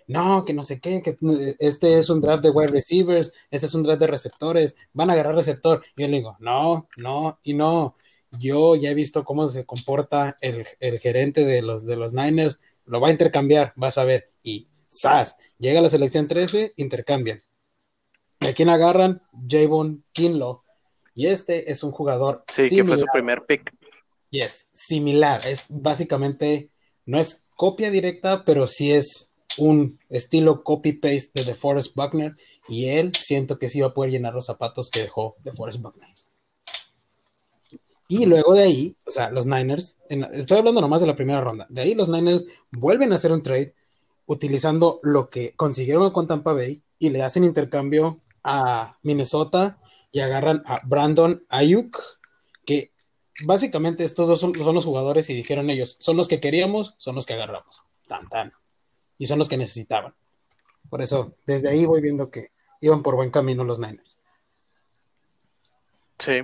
No, 0.08 0.44
que 0.44 0.54
no 0.54 0.64
sé 0.64 0.80
qué, 0.82 1.02
que 1.02 1.18
este 1.60 2.00
es 2.00 2.10
un 2.10 2.20
draft 2.20 2.44
de 2.44 2.50
wide 2.50 2.70
receivers, 2.72 3.32
este 3.52 3.68
es 3.68 3.76
un 3.76 3.84
draft 3.84 4.02
de 4.02 4.08
receptores, 4.08 4.76
van 4.92 5.10
a 5.10 5.14
agarrar 5.14 5.36
receptor. 5.36 5.84
Yo 5.96 6.08
le 6.08 6.18
digo, 6.18 6.36
no, 6.40 6.90
no, 6.98 7.40
y 7.44 7.54
no. 7.54 7.96
Yo 8.32 8.76
ya 8.76 8.90
he 8.90 8.96
visto 8.96 9.24
cómo 9.24 9.48
se 9.50 9.66
comporta 9.66 10.36
el, 10.42 10.66
el 10.80 11.00
gerente 11.00 11.46
de 11.46 11.62
los, 11.62 11.86
de 11.86 11.96
los 11.96 12.14
Niners, 12.14 12.60
lo 12.86 13.00
va 13.00 13.10
a 13.10 13.12
intercambiar, 13.12 13.72
vas 13.76 14.00
a 14.00 14.04
ver. 14.04 14.32
Y 14.42 14.68
¡zas! 14.90 15.36
Llega 15.58 15.82
la 15.82 15.90
selección 15.90 16.28
13, 16.28 16.74
intercambian. 16.78 17.44
¿Y 18.40 18.48
a 18.48 18.54
quién 18.54 18.70
agarran? 18.70 19.22
Javon 19.48 20.04
Kinlo. 20.14 20.64
Y 21.14 21.28
este 21.28 21.72
es 21.72 21.84
un 21.84 21.92
jugador. 21.92 22.46
Sí, 22.54 22.70
que 22.70 22.84
fue 22.84 22.98
su 22.98 23.06
primer 23.12 23.46
pick. 23.46 23.74
Yes, 24.30 24.70
similar. 24.72 25.46
Es 25.46 25.66
básicamente, 25.70 26.70
no 27.06 27.20
es 27.20 27.46
copia 27.56 27.92
directa, 27.92 28.46
pero 28.46 28.68
sí 28.68 28.94
es 28.94 29.32
un 29.58 30.00
estilo 30.10 30.64
copy-paste 30.64 31.32
de 31.34 31.44
DeForest 31.44 31.96
Buckner. 31.96 32.38
Y 32.68 32.90
él 32.90 33.14
siento 33.16 33.60
que 33.60 33.70
sí 33.70 33.82
va 33.82 33.88
a 33.88 33.94
poder 33.94 34.12
llenar 34.12 34.34
los 34.34 34.46
zapatos 34.46 34.90
que 34.90 35.02
dejó 35.02 35.36
DeForest 35.44 35.82
Buckner. 35.82 36.10
Y 38.12 38.26
luego 38.26 38.54
de 38.54 38.64
ahí, 38.64 38.96
o 39.06 39.12
sea, 39.12 39.30
los 39.30 39.46
Niners, 39.46 40.00
estoy 40.10 40.58
hablando 40.58 40.82
nomás 40.82 41.00
de 41.00 41.06
la 41.06 41.16
primera 41.16 41.42
ronda, 41.42 41.68
de 41.70 41.82
ahí 41.82 41.94
los 41.94 42.10
Niners 42.10 42.44
vuelven 42.72 43.12
a 43.12 43.16
hacer 43.16 43.32
un 43.32 43.44
trade 43.44 43.76
utilizando 44.30 45.00
lo 45.02 45.32
que 45.32 45.54
consiguieron 45.56 46.12
con 46.12 46.28
Tampa 46.28 46.54
Bay 46.54 46.84
y 47.00 47.10
le 47.10 47.24
hacen 47.24 47.44
intercambio 47.44 48.22
a 48.44 49.00
Minnesota 49.02 49.80
y 50.12 50.20
agarran 50.20 50.62
a 50.68 50.82
Brandon 50.86 51.44
Ayuk, 51.50 52.00
que 52.64 52.94
básicamente 53.44 54.04
estos 54.04 54.28
dos 54.28 54.40
son, 54.40 54.54
los 54.54 54.86
jugadores 54.86 55.32
y 55.32 55.34
dijeron 55.34 55.72
ellos, 55.72 55.98
son 56.00 56.16
los 56.16 56.28
que 56.28 56.40
queríamos, 56.40 56.94
son 57.00 57.16
los 57.16 57.26
que 57.26 57.34
agarramos, 57.34 57.82
tan 58.08 58.28
tan, 58.28 58.54
y 59.18 59.26
son 59.26 59.40
los 59.40 59.50
que 59.50 59.58
necesitaban. 59.58 60.14
Por 60.92 61.02
eso, 61.02 61.34
desde 61.48 61.70
ahí 61.70 61.86
voy 61.86 62.00
viendo 62.00 62.30
que 62.30 62.52
iban 62.82 63.02
por 63.02 63.16
buen 63.16 63.32
camino 63.32 63.64
los 63.64 63.80
Niners. 63.80 64.20
Sí, 66.20 66.44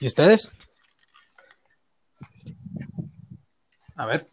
¿Y 0.00 0.06
ustedes? 0.06 0.52
A 3.96 4.04
ver. 4.04 4.28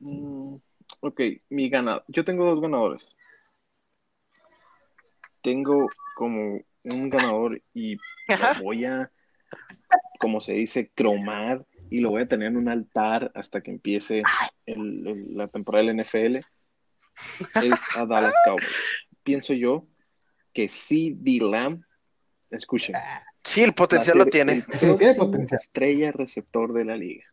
Mm, 0.00 0.56
ok, 1.00 1.20
mi 1.50 1.68
ganador. 1.68 2.04
Yo 2.08 2.24
tengo 2.24 2.44
dos 2.46 2.60
ganadores. 2.60 3.14
Tengo 5.42 5.88
como 6.14 6.60
un 6.84 7.08
ganador 7.08 7.62
y 7.74 7.96
voy 8.60 8.84
a, 8.84 9.10
como 10.18 10.40
se 10.40 10.54
dice, 10.54 10.90
cromar 10.94 11.64
y 11.90 12.00
lo 12.00 12.10
voy 12.10 12.22
a 12.22 12.28
tener 12.28 12.48
en 12.48 12.56
un 12.56 12.68
altar 12.68 13.30
hasta 13.34 13.60
que 13.60 13.70
empiece 13.70 14.22
la 14.66 15.48
temporada 15.48 15.86
del 15.86 15.96
NFL. 16.00 16.36
Es 17.62 17.80
a 17.96 18.04
Dallas 18.04 18.36
Cowboys. 18.44 18.66
Pienso 19.22 19.52
yo 19.52 19.86
que 20.52 20.68
si 20.68 21.14
D. 21.14 21.38
Lamb, 21.44 21.82
escuchen, 22.50 22.94
Sí, 23.44 23.62
el 23.62 23.72
potencial 23.72 24.18
lo 24.18 24.26
tiene. 24.26 24.64
sí, 24.72 24.94
tiene 24.98 25.14
potencial. 25.14 25.58
Estrella 25.58 26.12
receptor 26.12 26.72
de 26.74 26.84
la 26.84 26.96
liga. 26.96 27.24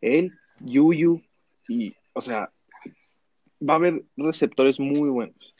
Él, 0.00 0.32
Yuyu, 0.60 1.20
y, 1.68 1.94
o 2.12 2.20
sea, 2.20 2.50
va 3.60 3.74
a 3.74 3.76
haber 3.76 4.04
receptores 4.16 4.80
muy 4.80 5.08
buenos. 5.08 5.54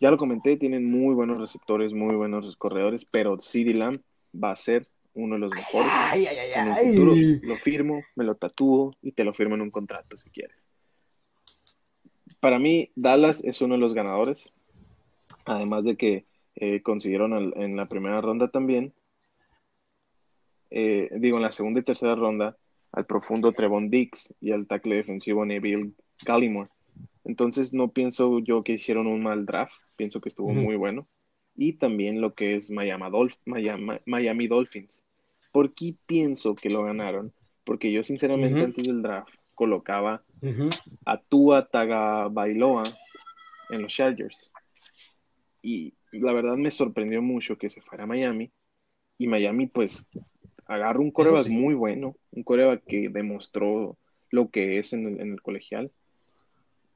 Ya 0.00 0.10
lo 0.10 0.18
comenté, 0.18 0.56
tienen 0.56 0.90
muy 0.90 1.14
buenos 1.14 1.38
receptores, 1.38 1.92
muy 1.92 2.14
buenos 2.14 2.56
corredores, 2.56 3.04
pero 3.04 3.40
CD 3.40 3.74
Lamb 3.74 4.00
va 4.34 4.50
a 4.50 4.56
ser 4.56 4.86
uno 5.14 5.36
de 5.36 5.40
los 5.40 5.52
mejores. 5.54 5.90
Ay, 6.10 6.26
ay, 6.26 6.36
ay, 6.66 7.40
lo 7.42 7.54
firmo, 7.56 8.02
me 8.16 8.24
lo 8.24 8.34
tatúo 8.34 8.94
y 9.00 9.12
te 9.12 9.24
lo 9.24 9.32
firmo 9.32 9.54
en 9.54 9.62
un 9.62 9.70
contrato 9.70 10.18
si 10.18 10.30
quieres. 10.30 10.56
Para 12.40 12.58
mí, 12.58 12.90
Dallas 12.94 13.42
es 13.42 13.60
uno 13.60 13.74
de 13.74 13.80
los 13.80 13.94
ganadores. 13.94 14.52
Además 15.46 15.84
de 15.84 15.96
que 15.96 16.26
eh, 16.56 16.82
consiguieron 16.82 17.52
en 17.56 17.76
la 17.76 17.86
primera 17.86 18.20
ronda 18.20 18.48
también 18.48 18.92
eh, 20.76 21.08
digo, 21.12 21.36
en 21.36 21.44
la 21.44 21.52
segunda 21.52 21.78
y 21.78 21.84
tercera 21.84 22.16
ronda, 22.16 22.58
al 22.94 23.06
profundo 23.06 23.52
Trevon 23.52 23.90
Dix 23.90 24.34
y 24.40 24.52
al 24.52 24.66
tackle 24.66 24.96
defensivo 24.96 25.44
Neville 25.44 25.92
Gallimore. 26.24 26.70
Entonces 27.24 27.72
no 27.72 27.88
pienso 27.88 28.38
yo 28.38 28.62
que 28.62 28.74
hicieron 28.74 29.06
un 29.06 29.22
mal 29.22 29.46
draft, 29.46 29.74
pienso 29.96 30.20
que 30.20 30.28
estuvo 30.28 30.52
muy 30.52 30.76
bueno. 30.76 31.08
Y 31.56 31.74
también 31.74 32.20
lo 32.20 32.34
que 32.34 32.54
es 32.56 32.70
Miami, 32.70 33.04
Miami, 34.06 34.48
Dolphins. 34.48 35.04
¿Por 35.52 35.74
qué 35.74 35.94
pienso 36.06 36.54
que 36.54 36.70
lo 36.70 36.82
ganaron? 36.84 37.32
Porque 37.64 37.90
yo 37.90 38.02
sinceramente 38.02 38.60
antes 38.60 38.86
del 38.86 39.02
draft 39.02 39.34
colocaba 39.54 40.22
a 41.06 41.18
Tua 41.18 41.66
Tagovailoa 41.68 42.84
en 43.70 43.82
los 43.82 43.94
Chargers. 43.94 44.52
Y 45.62 45.94
la 46.12 46.32
verdad 46.32 46.56
me 46.56 46.70
sorprendió 46.70 47.22
mucho 47.22 47.56
que 47.56 47.70
se 47.70 47.80
fuera 47.80 48.04
a 48.04 48.06
Miami. 48.08 48.52
Y 49.16 49.26
Miami 49.26 49.66
pues 49.66 50.08
agarra 50.66 51.00
un 51.00 51.10
coreback 51.10 51.48
muy 51.48 51.74
bueno, 51.74 52.16
un 52.32 52.42
coreback 52.42 52.84
que 52.84 53.08
demostró 53.08 53.96
lo 54.30 54.50
que 54.50 54.78
es 54.78 54.92
en 54.92 55.20
el, 55.20 55.42
colegial. 55.42 55.90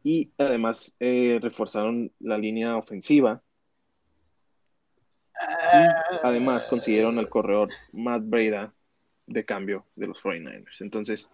Y 0.03 0.31
además 0.39 0.95
eh, 1.01 1.39
reforzaron 1.43 2.12
la 2.21 2.39
línea 2.39 2.77
ofensiva. 2.77 3.43
Y 5.73 6.27
además 6.27 6.66
consiguieron 6.66 7.19
el 7.19 7.29
corredor 7.29 7.69
Matt 7.93 8.23
Breda 8.25 8.73
de 9.27 9.45
cambio 9.45 9.85
de 9.95 10.09
los 10.09 10.23
49ers. 10.23 10.81
Entonces. 10.81 11.31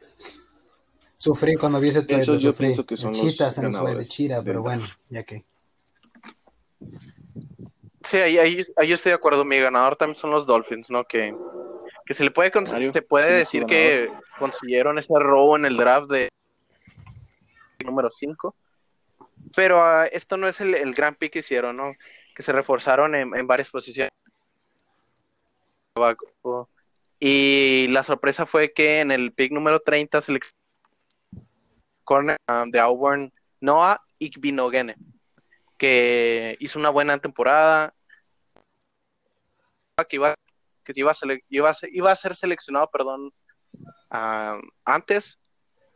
Sufrí 1.17 1.55
cuando 1.55 1.81
vi 1.81 1.89
ese 1.91 2.05
yo 2.39 2.53
pienso 2.53 2.85
que 2.85 2.97
son 2.97 3.13
los 3.13 3.97
de 3.97 4.07
Chira, 4.07 4.43
pero 4.43 4.63
bueno, 4.63 4.85
ya 5.09 5.23
que. 5.23 5.45
Sí, 8.03 8.19
ahí, 8.19 8.37
ahí, 8.37 8.61
ahí, 8.77 8.93
estoy 8.93 9.11
de 9.11 9.17
acuerdo. 9.17 9.45
Mi 9.47 9.59
ganador 9.59 9.97
también 9.97 10.17
son 10.17 10.31
los 10.31 10.45
Dolphins, 10.45 10.91
¿no? 10.91 11.05
Que 11.05 11.35
que 12.05 12.15
se 12.15 12.25
le 12.25 12.31
puede, 12.31 12.53
se 12.93 13.03
puede 13.03 13.35
decir 13.35 13.65
que 13.67 14.13
consiguieron 14.39 14.99
ese 14.99 15.15
robo 15.19 15.57
en 15.57 15.65
el 15.65 15.77
draft 15.77 16.07
de 16.11 16.29
número 17.85 18.11
5. 18.11 18.55
Pero 19.55 19.83
ah, 19.83 20.07
esto 20.07 20.37
no 20.37 20.49
es 20.49 20.61
el, 20.61 20.95
gran 20.95 21.15
pick 21.15 21.33
que 21.33 21.39
hicieron, 21.41 21.77
¿no? 21.77 21.95
Que 22.35 22.43
se 22.43 22.53
reforzaron 22.53 23.15
en, 23.15 23.47
varias 23.47 23.71
posiciones. 23.71 24.11
Y 27.21 27.87
la 27.89 28.03
sorpresa 28.03 28.47
fue 28.47 28.73
que 28.73 29.01
en 29.01 29.11
el 29.11 29.33
pick 29.33 29.53
número 29.53 29.81
30 29.81 30.21
se 30.21 30.33
le 30.33 30.41
corner 32.03 32.37
ah, 32.49 32.65
de 32.67 32.81
Auburn 32.81 33.33
Noah 33.61 34.03
Igbinogene, 34.19 34.97
que 35.79 36.57
hizo 36.59 36.79
una 36.79 36.91
buena 36.91 37.19
temporada, 37.19 37.95
que 40.09 40.17
iba, 40.17 40.35
que 40.85 40.93
iba, 40.95 41.13
a, 41.13 41.17
iba, 41.49 41.71
a, 41.71 41.75
iba 41.91 42.13
a 42.13 42.17
ser 42.17 42.35
seleccionado, 42.35 42.89
perdón, 42.91 43.33
ah, 44.11 44.59
antes, 44.85 45.39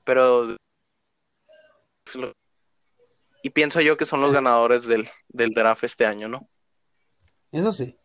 pero 0.04 0.56
y 3.42 3.50
pienso 3.50 3.80
yo 3.80 3.96
que 3.96 4.06
son 4.06 4.20
los 4.20 4.32
ganadores 4.32 4.86
del, 4.86 5.08
del 5.28 5.50
draft 5.50 5.84
este 5.84 6.06
año, 6.06 6.28
¿no? 6.28 6.48
Eso 7.52 7.72
sí. 7.72 7.96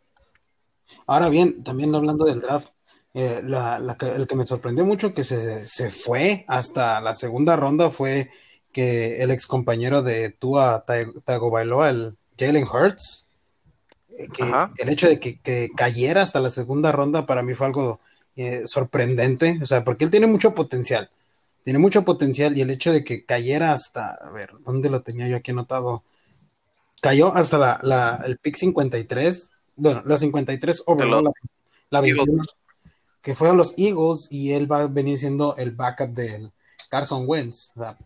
Ahora 1.07 1.29
bien, 1.29 1.63
también 1.63 1.93
hablando 1.95 2.25
del 2.25 2.41
draft, 2.41 2.69
eh, 3.13 3.41
la, 3.43 3.77
el 4.15 4.27
que 4.27 4.35
me 4.35 4.45
sorprendió 4.45 4.85
mucho 4.85 5.13
que 5.13 5.23
se, 5.23 5.67
se, 5.67 5.89
fue 5.89 6.45
hasta 6.47 6.99
la 6.99 7.13
segunda 7.13 7.55
ronda 7.55 7.89
fue 7.91 8.31
que 8.71 9.21
el 9.21 9.31
ex 9.31 9.45
compañero 9.45 10.01
de 10.01 10.29
Tua 10.31 10.83
Tagovailoa, 11.23 11.89
el 11.89 12.17
Jalen 12.37 12.67
Hurts, 12.67 13.27
eh, 14.17 14.27
que 14.27 14.43
el 14.77 14.89
hecho 14.89 15.07
de 15.07 15.19
que, 15.19 15.71
cayera 15.75 16.21
hasta 16.21 16.39
la 16.39 16.49
segunda 16.49 16.91
ronda 16.91 17.25
para 17.25 17.43
mí 17.43 17.53
fue 17.53 17.67
algo 17.67 17.99
eh, 18.35 18.63
sorprendente, 18.67 19.59
o 19.61 19.65
sea, 19.65 19.83
porque 19.83 20.05
él 20.05 20.11
tiene 20.11 20.27
mucho 20.27 20.53
potencial, 20.53 21.09
tiene 21.63 21.79
mucho 21.79 22.03
potencial 22.03 22.57
y 22.57 22.61
el 22.61 22.69
hecho 22.69 22.91
de 22.91 23.03
que 23.03 23.25
cayera 23.25 23.71
hasta, 23.71 24.13
a 24.15 24.31
ver, 24.31 24.51
¿dónde 24.65 24.89
lo 24.89 25.01
tenía 25.01 25.27
yo 25.27 25.37
aquí 25.37 25.51
anotado? 25.51 26.03
Cayó 27.01 27.33
hasta 27.35 27.57
la, 27.57 27.79
la 27.83 28.23
el 28.25 28.37
pick 28.37 28.55
53, 28.55 29.51
bueno, 29.75 30.03
la 30.05 30.17
53 30.17 30.83
overall, 30.85 31.23
la, 31.89 32.01
la 32.01 32.13
que 33.23 33.33
fue 33.33 33.49
a 33.49 33.53
los 33.53 33.73
Eagles 33.77 34.27
y 34.29 34.51
él 34.51 34.69
va 34.71 34.83
a 34.83 34.87
venir 34.87 35.17
siendo 35.17 35.55
el 35.55 35.71
backup 35.71 36.09
del 36.09 36.51
Carson 36.89 37.23
Wentz. 37.25 37.71
O 37.75 37.79
sea, 37.79 37.97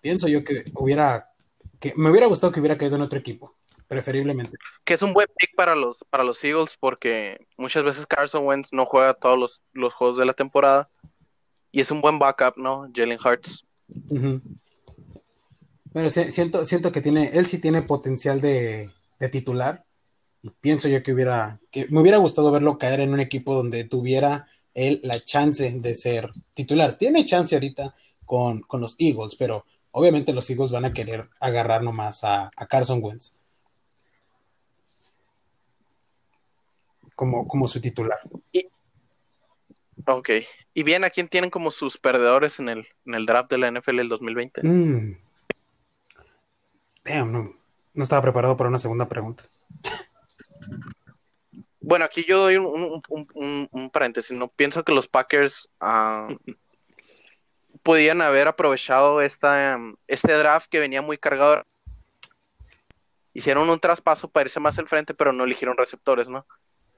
pienso 0.00 0.28
yo 0.28 0.44
que 0.44 0.64
hubiera, 0.74 1.32
que 1.78 1.94
me 1.96 2.10
hubiera 2.10 2.26
gustado 2.26 2.52
que 2.52 2.60
hubiera 2.60 2.76
caído 2.76 2.96
en 2.96 3.02
otro 3.02 3.18
equipo, 3.18 3.54
preferiblemente. 3.88 4.56
Que 4.84 4.94
es 4.94 5.02
un 5.02 5.12
buen 5.12 5.28
pick 5.36 5.54
para 5.56 5.74
los, 5.74 6.04
para 6.10 6.24
los 6.24 6.42
Eagles 6.44 6.76
porque 6.78 7.38
muchas 7.56 7.84
veces 7.84 8.06
Carson 8.06 8.46
Wentz 8.46 8.72
no 8.72 8.86
juega 8.86 9.14
todos 9.14 9.38
los, 9.38 9.62
los 9.72 9.94
juegos 9.94 10.18
de 10.18 10.26
la 10.26 10.32
temporada 10.32 10.88
y 11.72 11.80
es 11.80 11.90
un 11.90 12.00
buen 12.00 12.18
backup, 12.18 12.56
¿no? 12.56 12.88
Jalen 12.94 13.18
Hurts. 13.22 13.64
Pero 15.92 16.10
siento, 16.10 16.64
siento 16.64 16.92
que 16.92 17.00
tiene, 17.00 17.30
él 17.34 17.46
sí 17.46 17.58
tiene 17.58 17.82
potencial 17.82 18.40
de, 18.40 18.90
titular. 19.30 19.84
Y 20.42 20.50
pienso 20.50 20.88
yo 20.88 21.02
que 21.02 21.12
hubiera, 21.12 21.60
que 21.70 21.86
me 21.88 22.00
hubiera 22.00 22.18
gustado 22.18 22.50
verlo 22.50 22.78
caer 22.78 23.00
en 23.00 23.12
un 23.12 23.20
equipo 23.20 23.54
donde 23.54 23.84
tuviera 23.84 24.46
él 24.74 25.00
la 25.04 25.24
chance 25.24 25.70
de 25.70 25.94
ser 25.94 26.30
titular. 26.54 26.98
Tiene 26.98 27.24
chance 27.24 27.54
ahorita 27.54 27.94
con, 28.24 28.64
los 28.72 28.96
Eagles, 28.98 29.36
pero 29.36 29.64
obviamente 29.90 30.32
los 30.32 30.48
Eagles 30.50 30.70
van 30.70 30.84
a 30.84 30.92
querer 30.92 31.28
agarrar 31.40 31.82
nomás 31.82 32.24
a, 32.24 32.50
a 32.56 32.66
Carson 32.66 33.00
Wentz. 33.02 33.32
Como, 37.16 37.48
como 37.48 37.66
su 37.66 37.80
titular. 37.80 38.18
Ok. 40.06 40.30
¿Y 40.74 40.82
bien 40.84 41.02
a 41.04 41.10
quién 41.10 41.28
tienen 41.28 41.50
como 41.50 41.70
sus 41.70 41.98
perdedores 41.98 42.60
en 42.60 42.68
el, 42.68 42.86
en 43.06 43.14
el 43.14 43.26
draft 43.26 43.50
de 43.50 43.58
la 43.58 43.70
NFL 43.70 43.96
del 43.96 44.08
2020? 44.08 44.62
Mm. 44.62 45.18
Damn, 47.04 47.32
no, 47.32 47.50
no 47.94 48.02
estaba 48.02 48.22
preparado 48.22 48.56
para 48.56 48.68
una 48.68 48.78
segunda 48.78 49.08
pregunta. 49.08 49.44
Bueno, 51.80 52.04
aquí 52.04 52.24
yo 52.24 52.38
doy 52.40 52.56
un, 52.56 53.90
paréntesis. 53.92 54.36
No 54.36 54.48
pienso 54.48 54.84
que 54.84 54.92
los 54.92 55.06
Packers 55.06 55.70
uh, 55.80 56.34
podían 57.82 58.22
haber 58.22 58.48
aprovechado 58.48 59.20
esta, 59.20 59.78
este 60.08 60.32
draft 60.32 60.68
que 60.68 60.80
venía 60.80 61.00
muy 61.00 61.16
cargado. 61.16 61.64
Hicieron 63.32 63.70
un 63.70 63.78
traspaso 63.78 64.28
para 64.28 64.46
irse 64.46 64.58
más 64.58 64.78
al 64.78 64.88
frente, 64.88 65.14
pero 65.14 65.32
no 65.32 65.44
eligieron 65.44 65.76
receptores, 65.76 66.28
¿no? 66.28 66.44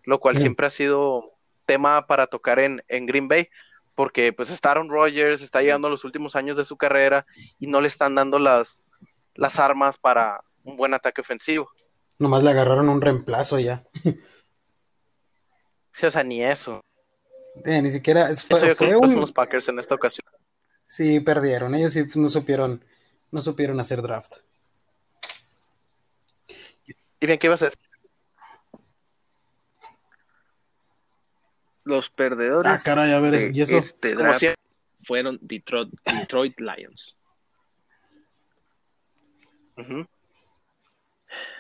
Lo 0.09 0.21
cual 0.21 0.39
siempre 0.39 0.67
ha 0.67 0.71
sido 0.71 1.35
tema 1.67 2.07
para 2.07 2.29
tocar 2.29 2.59
en, 2.61 2.83
Green 2.89 3.29
Bay, 3.29 3.51
porque 3.95 4.33
pues 4.33 4.49
está 4.49 4.71
Aaron 4.71 4.89
Rodgers, 4.89 5.43
está 5.43 5.61
llegando 5.61 5.87
a 5.87 5.91
los 5.91 6.03
últimos 6.03 6.35
años 6.35 6.57
de 6.57 6.65
su 6.65 6.79
carrera 6.79 7.27
y 7.59 7.67
no 7.67 7.83
le 7.83 7.89
están 7.89 8.15
dando 8.15 8.39
las, 8.39 8.83
las 9.35 9.59
armas 9.59 9.99
para 9.99 10.43
un 10.65 10.79
buen 10.79 10.95
ataque 10.95 11.21
ofensivo. 11.21 11.71
Nomás 12.19 12.43
le 12.43 12.49
agarraron 12.49 12.89
un 12.89 13.03
reemplazo 13.03 13.59
ya. 13.59 13.85
sí, 15.93 16.07
o 16.07 16.11
sea, 16.11 16.25
ni 16.25 16.43
eso. 16.43 16.81
Eh, 17.67 17.83
ni 17.83 17.91
siquiera 17.91 18.35
fue, 18.35 18.75
fue 18.75 18.97
un... 18.97 19.21
los 19.21 19.33
Packers 19.33 19.69
en 19.69 19.79
esta 19.79 19.95
ocasión. 19.95 20.25
Sí, 20.87 21.21
perdieron. 21.21 21.75
Ellos 21.75 21.93
sí 21.93 22.07
no 22.15 22.31
supieron, 22.31 22.83
no 23.31 23.43
supieron 23.43 23.79
hacer 23.79 24.01
draft. 24.01 24.37
¿Y 27.21 27.27
bien 27.27 27.39
qué 27.39 27.49
ibas 27.49 27.61
a 27.61 27.67
decir? 27.67 27.88
Los 31.89 32.11
perdedores 32.11 32.67
ah, 32.67 32.79
caray, 32.85 33.13
a 33.13 33.19
ver, 33.19 33.33
de 33.33 33.63
este 33.63 34.15
draft 34.15 34.43
fueron 35.01 35.39
Detroit, 35.41 35.89
Detroit 36.05 36.61
Lions. 36.61 37.17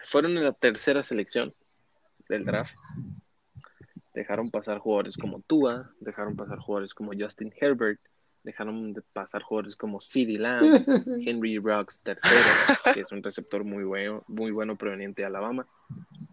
Fueron 0.05 0.37
en 0.37 0.45
la 0.45 0.53
tercera 0.53 1.03
selección 1.03 1.55
del 2.29 2.45
draft. 2.45 2.75
Dejaron 4.13 4.51
pasar 4.51 4.77
jugadores 4.81 5.17
como 5.17 5.41
Tua, 5.41 5.91
dejaron 6.01 6.37
pasar 6.37 6.59
jugadores 6.59 6.93
como 6.93 7.13
Justin 7.19 7.55
Herbert, 7.59 7.99
dejaron 8.43 8.93
de 8.93 9.01
pasar 9.01 9.41
jugadores 9.41 9.77
como 9.77 9.99
CeeDee 10.03 10.37
Lamb, 10.37 10.61
Henry 11.27 11.57
Rocks 11.57 12.01
tercero, 12.01 12.35
que 12.93 13.01
es 13.01 13.13
un 13.13 13.23
receptor 13.23 13.65
muy 13.65 13.85
bueno, 13.85 14.25
muy 14.29 14.51
bueno 14.51 14.77
proveniente 14.77 15.23
de 15.23 15.27
Alabama. 15.27 15.67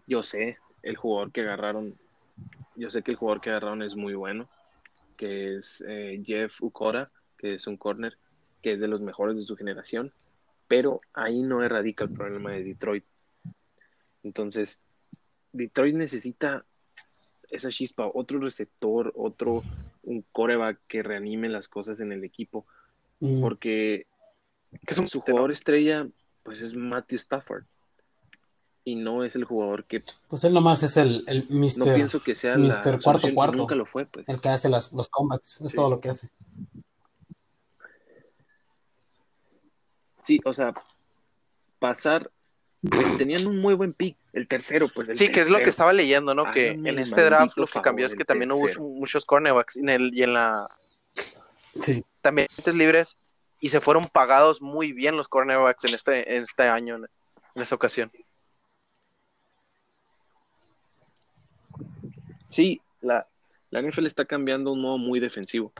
Yo 0.06 0.22
sé, 0.22 0.58
el 0.82 0.96
jugador 0.96 1.32
que 1.32 1.40
agarraron 1.40 1.96
yo 2.76 2.90
sé 2.90 3.02
que 3.02 3.12
el 3.12 3.16
jugador 3.16 3.40
que 3.40 3.50
agarraron 3.50 3.82
es 3.82 3.94
muy 3.94 4.14
bueno, 4.14 4.48
que 5.16 5.56
es 5.56 5.82
eh, 5.86 6.22
Jeff 6.24 6.62
Ukora, 6.62 7.10
que 7.38 7.54
es 7.54 7.66
un 7.66 7.76
corner 7.76 8.16
que 8.62 8.72
es 8.72 8.80
de 8.80 8.88
los 8.88 9.00
mejores 9.00 9.36
de 9.36 9.44
su 9.44 9.56
generación, 9.56 10.12
pero 10.68 11.00
ahí 11.12 11.42
no 11.42 11.62
erradica 11.62 12.04
el 12.04 12.10
problema 12.10 12.52
de 12.52 12.64
Detroit. 12.64 13.04
Entonces, 14.22 14.80
Detroit 15.52 15.94
necesita 15.94 16.64
esa 17.50 17.70
chispa, 17.70 18.10
otro 18.12 18.40
receptor, 18.40 19.12
otro, 19.14 19.62
un 20.02 20.24
coreback 20.32 20.80
que 20.88 21.02
reanime 21.02 21.48
las 21.48 21.68
cosas 21.68 22.00
en 22.00 22.12
el 22.12 22.24
equipo, 22.24 22.66
mm. 23.20 23.40
porque 23.40 24.06
que 24.84 24.94
su 24.94 25.20
jugador 25.20 25.52
estrella, 25.52 26.08
pues 26.42 26.60
es 26.60 26.74
Matthew 26.74 27.16
Stafford 27.16 27.64
y 28.86 28.94
no 28.94 29.24
es 29.24 29.34
el 29.34 29.44
jugador 29.44 29.84
que. 29.84 30.00
Pues 30.28 30.44
él 30.44 30.54
nomás 30.54 30.84
es 30.84 30.96
el, 30.96 31.24
el 31.26 31.48
Mr. 31.50 31.78
No 31.78 31.84
pienso 31.96 32.22
que 32.22 32.36
sea 32.36 32.56
Mr. 32.56 33.02
cuarto 33.02 33.34
cuarto. 33.34 33.56
Nunca 33.56 33.74
lo 33.74 33.84
fue, 33.84 34.06
pues. 34.06 34.28
El 34.28 34.40
que 34.40 34.48
hace 34.48 34.68
las, 34.68 34.92
los 34.92 35.08
comebacks, 35.08 35.60
es 35.60 35.74
todo 35.74 35.90
lo 35.90 36.00
que 36.00 36.10
hace. 36.10 36.28
Sí, 40.22 40.40
o 40.44 40.52
sea, 40.52 40.72
pasar. 41.80 42.30
Tenían 43.18 43.48
un 43.48 43.58
muy 43.58 43.74
buen 43.74 43.92
pick, 43.92 44.16
el 44.32 44.46
tercero, 44.46 44.88
pues. 44.94 45.18
sí, 45.18 45.32
que 45.32 45.40
es 45.40 45.50
lo 45.50 45.58
que 45.58 45.70
estaba 45.70 45.92
leyendo, 45.92 46.36
¿no? 46.36 46.52
que 46.52 46.68
en 46.68 46.98
este 47.00 47.22
draft 47.22 47.58
lo 47.58 47.66
que 47.66 47.80
cambió 47.80 48.06
es 48.06 48.14
que 48.14 48.24
también 48.24 48.52
hubo 48.52 48.68
muchos 48.78 49.26
cornerbacks 49.26 49.76
en 49.78 49.88
el, 49.88 50.14
y 50.14 50.22
en 50.22 50.34
la. 50.34 50.68
Sí. 51.80 52.04
También 52.20 52.46
libres 52.72 53.16
y 53.60 53.70
se 53.70 53.80
fueron 53.80 54.06
pagados 54.06 54.62
muy 54.62 54.92
bien 54.92 55.16
los 55.16 55.26
cornerbacks 55.26 55.84
en 55.86 55.94
este, 55.94 56.36
en 56.36 56.44
este 56.44 56.68
año, 56.68 56.94
en 56.96 57.62
esta 57.62 57.74
ocasión. 57.74 58.12
Sí, 62.46 62.80
la, 63.00 63.26
la 63.70 63.82
NFL 63.82 64.06
está 64.06 64.24
cambiando 64.24 64.72
un 64.72 64.80
modo 64.80 64.98
muy 64.98 65.20
defensivo. 65.20 65.72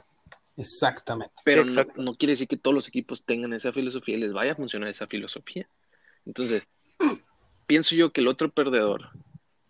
Exactamente. 0.57 1.33
Pero 1.43 1.63
no, 1.63 2.15
quiere 2.15 2.33
decir 2.33 2.47
que 2.47 2.57
todos 2.57 2.73
los 2.73 2.87
equipos 2.87 3.23
tengan 3.23 3.53
esa 3.53 3.71
filosofía 3.71 4.17
y 4.17 4.21
les 4.21 4.33
vaya 4.33 4.53
a 4.53 4.55
funcionar 4.55 4.89
esa 4.89 5.05
filosofía. 5.05 5.69
Entonces, 6.25 6.63
pienso 7.67 7.95
yo 7.95 8.11
que 8.11 8.21
el 8.21 8.27
otro 8.27 8.49
perdedor, 8.49 9.11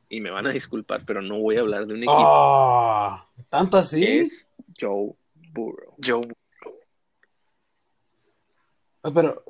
y 0.09 0.21
me 0.21 0.31
van 0.31 0.47
a 0.47 0.51
disculpar, 0.51 1.03
pero 1.05 1.21
no 1.21 1.39
voy 1.39 1.57
a 1.57 1.61
hablar 1.61 1.85
de 1.85 1.93
un 1.93 1.99
equipo. 1.99 2.13
Ah, 2.15 3.27
¿Tanto 3.49 3.77
así? 3.77 4.05
Es 4.05 4.49
Joe 4.79 5.13
Burrow. 5.51 5.95
Joe 6.03 6.21
Burrow. 6.21 6.37
Pero, 9.13 9.43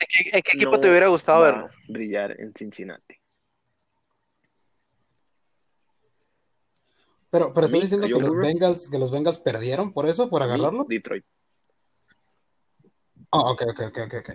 ¿En 0.00 0.42
qué, 0.42 0.52
equipo 0.54 0.80
te 0.80 0.88
hubiera 0.88 1.08
gustado 1.08 1.42
verlo? 1.42 1.70
Brillar 1.88 2.40
en 2.40 2.54
Cincinnati. 2.54 3.17
Pero, 7.30 7.52
pero 7.52 7.66
estás 7.66 7.82
diciendo 7.82 8.06
que 8.06 8.14
los, 8.14 8.36
Bengals, 8.36 8.88
que 8.88 8.98
los 8.98 9.10
Bengals 9.10 9.38
perdieron 9.38 9.92
por 9.92 10.08
eso, 10.08 10.30
por 10.30 10.42
agarrarlo. 10.42 10.86
Detroit. 10.88 11.24
Oh, 13.30 13.52
ok, 13.52 13.62
ok, 13.70 13.80
ok, 13.88 14.14
ok. 14.20 14.30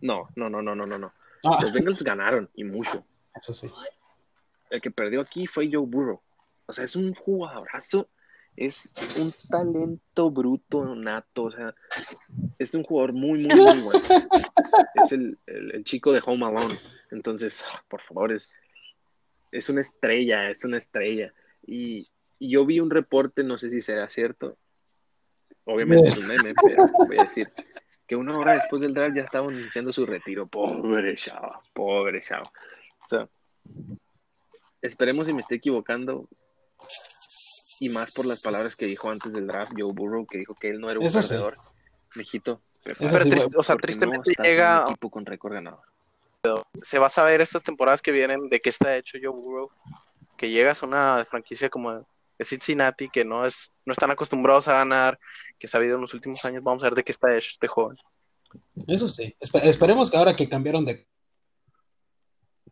No, 0.00 0.28
no, 0.34 0.48
no, 0.48 0.62
no, 0.62 0.74
no, 0.74 0.86
no. 0.86 1.12
Ah. 1.44 1.58
Los 1.60 1.72
Bengals 1.72 2.02
ganaron 2.02 2.48
y 2.54 2.64
mucho. 2.64 3.04
Eso 3.34 3.52
sí. 3.52 3.70
El 4.70 4.80
que 4.80 4.90
perdió 4.90 5.20
aquí 5.20 5.46
fue 5.46 5.68
Joe 5.70 5.86
Burrow. 5.86 6.20
O 6.66 6.72
sea, 6.72 6.84
es 6.84 6.96
un 6.96 7.14
jugadorazo, 7.14 8.08
es 8.56 8.94
un 9.18 9.34
talento 9.50 10.30
bruto, 10.30 10.94
nato, 10.94 11.44
o 11.44 11.50
sea, 11.50 11.74
es 12.58 12.74
un 12.74 12.84
jugador 12.84 13.12
muy, 13.12 13.46
muy, 13.46 13.60
muy 13.60 13.80
bueno. 13.80 14.00
Es 14.94 15.12
el, 15.12 15.36
chico 15.84 16.12
de 16.12 16.22
Home 16.24 16.46
Alone. 16.46 16.78
Entonces, 17.10 17.64
por 17.88 18.00
favor, 18.02 18.32
es, 18.32 18.50
es 19.50 19.68
una 19.68 19.80
estrella, 19.80 20.50
es 20.50 20.64
una 20.64 20.78
estrella. 20.78 21.32
Y, 21.66 22.08
yo 22.42 22.64
vi 22.64 22.80
un 22.80 22.88
reporte, 22.88 23.44
no 23.44 23.58
sé 23.58 23.68
si 23.68 23.82
será 23.82 24.08
cierto, 24.08 24.56
obviamente 25.64 26.08
es 26.08 26.16
un 26.16 26.26
meme, 26.26 26.54
pero 26.62 26.88
voy 26.88 27.18
a 27.18 27.24
decir 27.24 27.48
que 28.06 28.16
una 28.16 28.36
hora 28.38 28.54
después 28.54 28.80
del 28.80 28.94
draft 28.94 29.14
ya 29.14 29.24
estaban 29.24 29.54
iniciando 29.54 29.92
su 29.92 30.06
retiro. 30.06 30.46
Pobre 30.46 31.14
chava, 31.16 31.62
pobre 31.74 32.22
chava. 32.22 32.42
O 32.42 33.08
sea, 33.08 33.28
esperemos 34.80 35.26
si 35.26 35.34
me 35.34 35.40
estoy 35.40 35.58
equivocando. 35.58 36.28
Y 37.78 37.90
más 37.90 38.14
por 38.14 38.24
las 38.26 38.42
palabras 38.42 38.74
que 38.74 38.86
dijo 38.86 39.10
antes 39.10 39.32
del 39.34 39.46
draft 39.46 39.72
Joe 39.78 39.92
Burrow, 39.92 40.26
que 40.26 40.38
dijo 40.38 40.54
que 40.54 40.70
él 40.70 40.80
no 40.80 40.90
era 40.90 40.98
un 40.98 41.12
perdedor. 41.12 41.58
Mijito. 42.14 42.62
Pero, 42.82 42.98
o 43.54 43.62
sea, 43.62 43.76
tristemente 43.76 44.32
llega. 44.42 44.86
Un 44.86 44.92
equipo 44.92 45.10
con 45.10 45.26
récord 45.26 45.52
ganador. 45.52 45.84
Se 46.82 46.98
va 46.98 47.06
a 47.06 47.10
saber 47.10 47.40
estas 47.40 47.62
temporadas 47.62 48.00
que 48.02 48.12
vienen 48.12 48.48
de 48.48 48.60
qué 48.60 48.70
está 48.70 48.96
hecho 48.96 49.18
Joe 49.20 49.32
Burrow. 49.32 49.70
Que 50.36 50.50
llegas 50.50 50.82
a 50.82 50.86
una 50.86 51.26
franquicia 51.28 51.68
como 51.68 52.06
Cincinnati, 52.42 53.10
que 53.10 53.24
no, 53.24 53.44
es, 53.44 53.70
no 53.84 53.92
están 53.92 54.10
acostumbrados 54.10 54.68
a 54.68 54.72
ganar, 54.72 55.18
que 55.58 55.68
se 55.68 55.76
ha 55.76 55.80
habido 55.80 55.96
en 55.96 56.00
los 56.02 56.14
últimos 56.14 56.44
años. 56.44 56.62
Vamos 56.62 56.82
a 56.82 56.86
ver 56.86 56.94
de 56.94 57.04
qué 57.04 57.12
está 57.12 57.36
hecho 57.36 57.50
este 57.52 57.68
joven. 57.68 57.98
Eso 58.86 59.08
sí. 59.08 59.36
esperemos 59.38 60.10
que 60.10 60.16
ahora 60.16 60.34
que 60.34 60.48
cambiaron 60.48 60.84
de 60.84 61.06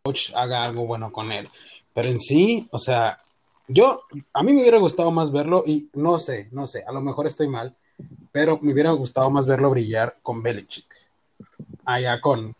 coach 0.01 0.31
haga 0.33 0.63
algo 0.63 0.85
bueno 0.85 1.11
con 1.11 1.31
él. 1.31 1.47
Pero 1.93 2.07
en 2.07 2.19
sí, 2.19 2.67
o 2.71 2.79
sea, 2.79 3.19
yo, 3.67 4.03
a 4.33 4.43
mí 4.43 4.53
me 4.53 4.61
hubiera 4.61 4.77
gustado 4.77 5.11
más 5.11 5.31
verlo 5.31 5.63
y 5.65 5.89
no 5.93 6.19
sé, 6.19 6.49
no 6.51 6.67
sé, 6.67 6.83
a 6.87 6.91
lo 6.91 7.01
mejor 7.01 7.27
estoy 7.27 7.47
mal, 7.47 7.75
pero 8.31 8.59
me 8.61 8.73
hubiera 8.73 8.91
gustado 8.91 9.29
más 9.29 9.45
verlo 9.45 9.69
brillar 9.69 10.17
con 10.21 10.41
Belichick. 10.41 10.87
Allá 11.85 12.19
con, 12.21 12.55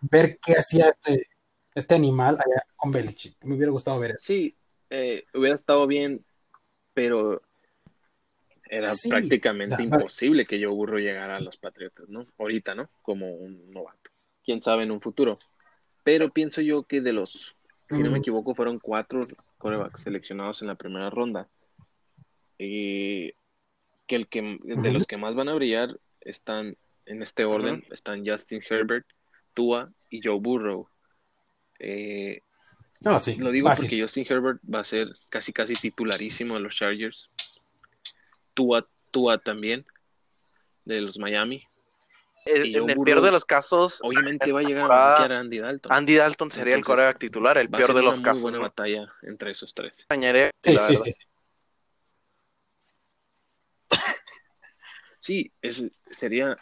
ver 0.00 0.38
qué 0.44 0.54
hacía 0.54 0.88
este, 0.88 1.26
este 1.74 1.94
animal 1.94 2.36
allá 2.36 2.62
con 2.76 2.92
Belichick. 2.92 3.36
Me 3.44 3.54
hubiera 3.54 3.72
gustado 3.72 3.98
ver 3.98 4.12
eso. 4.12 4.20
Sí, 4.20 4.56
eh, 4.90 5.24
hubiera 5.34 5.54
estado 5.54 5.86
bien, 5.86 6.24
pero 6.94 7.42
era 8.68 8.88
prácticamente 9.08 9.82
imposible 9.82 10.44
que 10.44 10.58
yo 10.58 10.74
burro 10.74 10.98
llegara 10.98 11.36
a 11.36 11.40
los 11.40 11.56
Patriotas, 11.56 12.08
¿no? 12.08 12.26
Ahorita, 12.38 12.74
¿no? 12.74 12.90
Como 13.02 13.34
un 13.34 13.70
novato. 13.70 14.10
Quién 14.44 14.60
sabe 14.60 14.84
en 14.84 14.90
un 14.90 15.00
futuro. 15.00 15.38
Pero 16.04 16.30
pienso 16.30 16.60
yo 16.60 16.84
que 16.84 17.00
de 17.00 17.12
los, 17.12 17.56
si 17.88 18.02
no 18.02 18.10
me 18.10 18.18
equivoco, 18.18 18.54
fueron 18.54 18.78
cuatro 18.78 19.26
corebacks 19.58 20.02
seleccionados 20.02 20.62
en 20.62 20.68
la 20.68 20.74
primera 20.74 21.10
ronda. 21.10 21.48
Y 22.58 23.32
que 24.06 24.16
el 24.16 24.28
que 24.28 24.58
de 24.62 24.92
los 24.92 25.06
que 25.06 25.16
más 25.16 25.34
van 25.34 25.48
a 25.48 25.54
brillar 25.54 25.98
están 26.20 26.76
en 27.06 27.22
este 27.22 27.44
orden, 27.44 27.84
están 27.90 28.26
Justin 28.26 28.60
Herbert, 28.68 29.06
Tua 29.58 29.88
y 30.08 30.20
Joe 30.22 30.38
Burrow. 30.38 30.88
Eh, 31.80 32.42
ah, 33.04 33.18
sí, 33.18 33.34
lo 33.34 33.50
digo 33.50 33.68
porque 33.76 34.00
Justin 34.00 34.24
Herbert 34.28 34.60
va 34.72 34.78
a 34.78 34.84
ser 34.84 35.08
casi 35.28 35.52
casi 35.52 35.74
titularísimo 35.74 36.54
de 36.54 36.60
los 36.60 36.76
Chargers. 36.76 37.28
Tua, 38.54 38.86
Tua 39.10 39.38
también, 39.38 39.84
de 40.84 41.00
los 41.00 41.18
Miami. 41.18 41.64
en 42.46 42.88
el 42.88 43.00
peor 43.00 43.20
de 43.20 43.32
los 43.32 43.44
casos, 43.44 43.98
obviamente 44.00 44.52
va 44.52 44.60
a 44.60 44.62
llegar 44.62 44.92
a 44.92 45.40
Andy 45.40 45.58
Dalton. 45.58 45.92
Andy 45.92 46.14
Dalton 46.14 46.52
sería 46.52 46.76
el 46.76 46.84
coreback 46.84 47.18
titular, 47.18 47.58
el 47.58 47.68
peor 47.68 47.94
de 47.94 48.02
los 48.02 48.20
casos. 48.20 48.42
buena 48.42 48.60
batalla 48.60 49.12
entre 49.22 49.50
esos 49.50 49.74
tres. 49.74 50.06
Sí, 50.62 50.78
sí, 50.80 50.96
sí, 50.96 51.12
sí. 55.20 55.52
es, 55.62 55.90
sería 56.12 56.56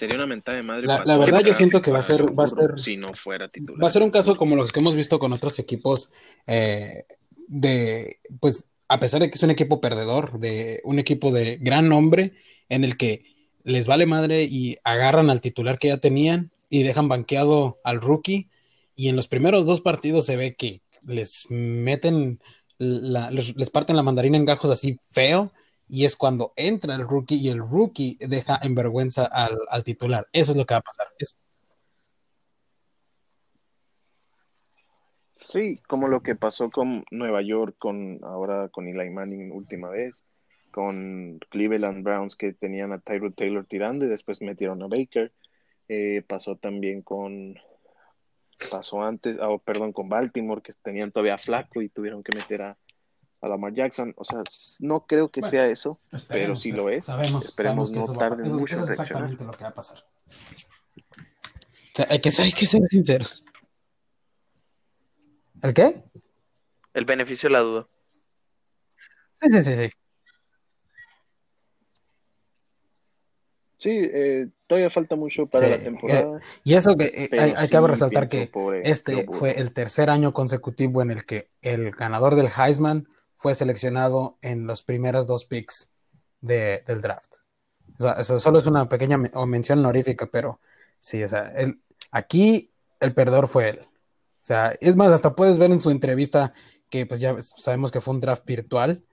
sería 0.00 0.16
una 0.16 0.26
mentada 0.26 0.56
de 0.56 0.66
madre. 0.66 0.86
La, 0.86 1.18
verdad 1.18 1.42
yo 1.44 1.52
siento 1.52 1.82
que 1.82 1.90
va 1.90 1.98
a 1.98 2.02
ser, 2.02 2.36
va 2.36 2.44
a 2.44 2.46
ser, 2.46 2.80
si 2.80 2.96
no 2.96 3.12
fuera 3.12 3.48
titular. 3.48 3.84
Va 3.84 3.88
a 3.88 3.90
ser 3.90 4.02
un 4.02 4.10
caso 4.10 4.36
como 4.38 4.56
los 4.56 4.72
que 4.72 4.80
hemos 4.80 4.96
visto 4.96 5.18
con 5.18 5.34
otros 5.34 5.58
equipos 5.58 6.10
eh, 6.46 7.04
de, 7.46 8.18
pues, 8.40 8.66
a 8.88 8.98
pesar 8.98 9.20
de 9.20 9.30
que 9.30 9.36
es 9.36 9.42
un 9.42 9.50
equipo 9.50 9.82
perdedor, 9.82 10.40
de 10.40 10.80
un 10.84 10.98
equipo 10.98 11.30
de 11.32 11.58
gran 11.58 11.88
nombre, 11.88 12.32
en 12.70 12.84
el 12.84 12.96
que 12.96 13.24
les 13.62 13.86
vale 13.86 14.06
madre 14.06 14.44
y 14.44 14.78
agarran 14.84 15.28
al 15.28 15.42
titular 15.42 15.78
que 15.78 15.88
ya 15.88 15.98
tenían 15.98 16.50
y 16.70 16.82
dejan 16.82 17.08
banqueado 17.08 17.78
al 17.84 18.00
rookie. 18.00 18.48
Y 18.96 19.08
en 19.08 19.16
los 19.16 19.28
primeros 19.28 19.66
dos 19.66 19.82
partidos 19.82 20.24
se 20.24 20.36
ve 20.36 20.54
que 20.54 20.80
les 21.02 21.44
meten, 21.50 22.40
les, 22.78 23.54
les 23.54 23.70
parten 23.70 23.96
la 23.96 24.02
mandarina 24.02 24.38
en 24.38 24.46
gajos 24.46 24.70
así 24.70 24.98
feo 25.10 25.52
y 25.90 26.04
es 26.04 26.16
cuando 26.16 26.52
entra 26.56 26.94
el 26.94 27.02
rookie 27.02 27.36
y 27.36 27.48
el 27.48 27.58
rookie 27.58 28.16
deja 28.20 28.58
en 28.62 28.74
vergüenza 28.74 29.24
al, 29.24 29.84
titular. 29.84 30.28
Eso 30.32 30.52
es 30.52 30.58
lo 30.58 30.64
que 30.64 30.74
va 30.74 30.78
a 30.78 30.82
pasar. 30.82 31.08
Sí, 35.36 35.80
como 35.88 36.06
lo 36.06 36.22
que 36.22 36.36
pasó 36.36 36.70
con 36.70 37.04
Nueva 37.10 37.42
York, 37.42 37.74
con 37.78 38.20
ahora 38.22 38.68
con 38.68 38.86
Eli 38.86 39.10
Manning 39.10 39.50
última 39.50 39.88
vez, 39.88 40.24
con 40.70 41.40
Cleveland 41.48 42.04
Browns 42.04 42.36
que 42.36 42.52
tenían 42.52 42.92
a 42.92 43.00
Tyrod 43.00 43.34
Taylor 43.34 43.66
tirando 43.66 44.06
y 44.06 44.08
después 44.08 44.42
metieron 44.42 44.82
a 44.82 44.86
Baker. 44.86 45.32
Eh, 45.88 46.22
pasó 46.28 46.54
también 46.54 47.02
con 47.02 47.58
pasó 48.70 49.02
antes, 49.02 49.38
oh, 49.40 49.58
perdón, 49.58 49.92
con 49.92 50.08
Baltimore 50.08 50.62
que 50.62 50.72
tenían 50.82 51.10
todavía 51.10 51.38
flaco 51.38 51.82
y 51.82 51.88
tuvieron 51.88 52.22
que 52.22 52.36
meter 52.36 52.62
a, 52.62 52.78
a 53.40 53.48
Lamar 53.48 53.72
Jackson. 53.72 54.14
O 54.16 54.24
sea, 54.24 54.42
no 54.80 55.06
creo 55.06 55.28
que 55.28 55.42
sea 55.42 55.66
eso, 55.66 56.00
pero 56.28 56.56
si 56.56 56.72
lo 56.72 56.90
es, 56.90 57.06
esperemos 57.44 57.90
no 57.92 58.06
tarde 58.12 58.48
mucho 58.48 58.78
en 58.78 58.86
reaccionar. 58.86 58.90
exactamente 58.90 59.44
lo 59.44 59.52
que 59.52 59.64
va 59.64 59.70
a 59.70 59.74
pasar. 59.74 60.04
hay, 62.08 62.20
que, 62.20 62.30
hay 62.38 62.52
que 62.52 62.66
ser 62.66 62.82
sinceros. 62.88 63.44
¿El 65.62 65.74
qué? 65.74 66.02
El 66.94 67.04
beneficio 67.04 67.48
de 67.48 67.52
la 67.52 67.60
duda. 67.60 67.88
Sí, 69.34 69.48
sí, 69.50 69.62
sí, 69.62 69.76
sí. 69.76 69.88
Sí, 73.80 73.88
eh, 73.90 74.48
todavía 74.66 74.90
falta 74.90 75.16
mucho 75.16 75.46
para 75.46 75.68
la 75.68 75.78
temporada. 75.78 76.36
Eh, 76.36 76.40
y 76.64 76.74
eso 76.74 76.98
que 76.98 77.06
eh, 77.06 77.28
hay, 77.32 77.54
hay, 77.56 77.68
que 77.68 77.80
resaltar 77.80 78.28
que 78.28 78.50
este 78.84 79.26
fue 79.32 79.58
el 79.58 79.72
tercer 79.72 80.10
año 80.10 80.34
consecutivo 80.34 81.00
en 81.00 81.10
el 81.10 81.24
que 81.24 81.48
el 81.62 81.90
ganador 81.92 82.34
del 82.34 82.48
Heisman 82.48 83.08
fue 83.40 83.54
seleccionado 83.54 84.36
en 84.42 84.66
los 84.66 84.82
primeras 84.82 85.26
dos 85.26 85.46
picks 85.46 85.94
de, 86.42 86.84
del 86.86 87.00
draft. 87.00 87.36
O 87.98 88.02
sea, 88.02 88.12
eso 88.12 88.38
solo 88.38 88.58
es 88.58 88.66
una 88.66 88.86
pequeña 88.86 89.16
mención 89.16 89.78
honorífica, 89.78 90.28
pero 90.30 90.60
sí, 90.98 91.22
o 91.22 91.28
sea, 91.28 91.48
el, 91.56 91.80
aquí 92.10 92.70
el 93.00 93.14
perdedor 93.14 93.48
fue 93.48 93.70
él. 93.70 93.78
O 93.80 93.88
sea, 94.42 94.76
es 94.82 94.94
más, 94.94 95.10
hasta 95.10 95.34
puedes 95.34 95.58
ver 95.58 95.70
en 95.70 95.80
su 95.80 95.88
entrevista 95.88 96.52
que 96.90 97.06
pues 97.06 97.18
ya 97.18 97.34
sabemos 97.40 97.90
que 97.90 98.02
fue 98.02 98.12
un 98.12 98.20
draft 98.20 98.44
virtual, 98.44 99.06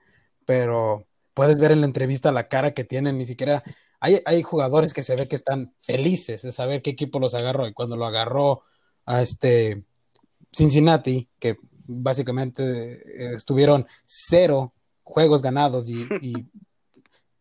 pero 0.44 1.06
puedes 1.32 1.58
ver 1.58 1.72
en 1.72 1.80
la 1.80 1.86
entrevista 1.86 2.30
la 2.30 2.48
cara 2.48 2.74
que 2.74 2.84
tienen, 2.84 3.16
ni 3.16 3.24
siquiera 3.24 3.64
hay, 3.98 4.20
hay 4.26 4.42
jugadores 4.42 4.92
que 4.92 5.02
se 5.02 5.16
ve 5.16 5.26
que 5.26 5.36
están 5.36 5.74
felices 5.80 6.42
de 6.42 6.52
saber 6.52 6.82
qué 6.82 6.90
equipo 6.90 7.18
los 7.18 7.34
agarró 7.34 7.66
y 7.66 7.72
cuando 7.72 7.96
lo 7.96 8.04
agarró 8.04 8.60
a 9.06 9.22
este 9.22 9.84
Cincinnati, 10.52 11.30
que 11.38 11.56
básicamente 11.88 12.62
eh, 12.62 13.34
estuvieron 13.34 13.86
cero 14.04 14.72
juegos 15.02 15.42
ganados 15.42 15.88
y, 15.90 16.06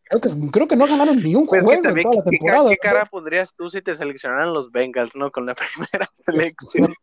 creo, 0.03 0.21
que, 0.21 0.51
creo 0.51 0.67
que 0.67 0.75
no 0.75 0.87
ganaron 0.87 1.21
ni 1.21 1.35
un 1.35 1.45
pues 1.45 1.63
juego 1.63 1.87
en 1.89 2.03
toda 2.03 2.15
la 2.15 2.23
temporada. 2.23 2.69
¿Qué, 2.69 2.77
cara 2.77 3.05
pondrías 3.05 3.53
tú 3.53 3.69
si 3.69 3.81
te 3.81 3.95
seleccionaran 3.95 4.53
los 4.53 4.71
Bengals, 4.71 5.15
no? 5.15 5.31
Con 5.31 5.45
la 5.45 5.55
primera 5.75 6.09
selección. 6.13 6.93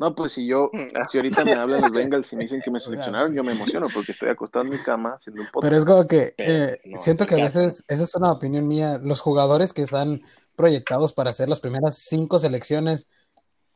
No, 0.00 0.14
pues 0.14 0.32
si 0.32 0.46
yo, 0.46 0.70
si 1.10 1.18
ahorita 1.18 1.44
me 1.44 1.52
hablan 1.52 1.82
los 1.82 1.90
Bengals 1.90 2.32
y 2.32 2.36
me 2.36 2.44
dicen 2.44 2.62
que 2.64 2.70
me 2.70 2.80
seleccionaron, 2.80 3.34
yo 3.34 3.44
me 3.44 3.52
emociono 3.52 3.86
porque 3.92 4.12
estoy 4.12 4.30
acostado 4.30 4.64
en 4.64 4.70
mi 4.70 4.78
cama 4.78 5.10
haciendo 5.10 5.42
un 5.42 5.48
podcast. 5.48 5.62
Pero 5.62 5.76
es 5.76 5.84
como 5.84 6.06
que 6.06 6.34
eh, 6.38 6.78
siento 6.98 7.26
que 7.26 7.34
a 7.34 7.44
veces, 7.44 7.84
esa 7.86 8.04
es 8.04 8.14
una 8.14 8.32
opinión 8.32 8.66
mía, 8.66 8.98
los 9.02 9.20
jugadores 9.20 9.74
que 9.74 9.82
están 9.82 10.22
proyectados 10.60 11.14
para 11.14 11.30
hacer 11.30 11.48
las 11.48 11.60
primeras 11.60 12.04
cinco 12.06 12.38
selecciones, 12.38 13.08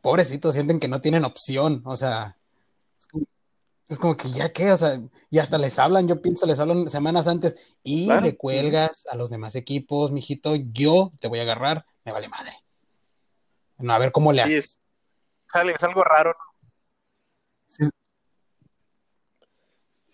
pobrecitos, 0.02 0.52
sienten 0.52 0.78
que 0.80 0.88
no 0.88 1.00
tienen 1.00 1.24
opción, 1.24 1.80
o 1.86 1.96
sea, 1.96 2.36
es 3.88 3.98
como, 3.98 4.18
que 4.18 4.28
ya 4.28 4.52
qué, 4.52 4.70
o 4.70 4.76
sea, 4.76 5.00
y 5.30 5.38
hasta 5.38 5.56
les 5.56 5.78
hablan, 5.78 6.06
yo 6.06 6.20
pienso, 6.20 6.44
les 6.44 6.60
hablan 6.60 6.90
semanas 6.90 7.26
antes 7.26 7.74
y 7.82 8.12
le 8.20 8.36
cuelgas 8.36 9.06
a 9.10 9.16
los 9.16 9.30
demás 9.30 9.56
equipos, 9.56 10.12
mijito, 10.12 10.56
yo 10.56 11.10
te 11.20 11.28
voy 11.28 11.38
a 11.38 11.42
agarrar, 11.42 11.86
me 12.04 12.12
vale 12.12 12.28
madre. 12.28 12.52
A 13.88 13.98
ver 13.98 14.12
cómo 14.12 14.30
le 14.30 14.42
haces. 14.42 14.78
Es, 15.54 15.82
algo 15.82 16.04
raro. 16.04 16.36
Sí. 17.64 17.84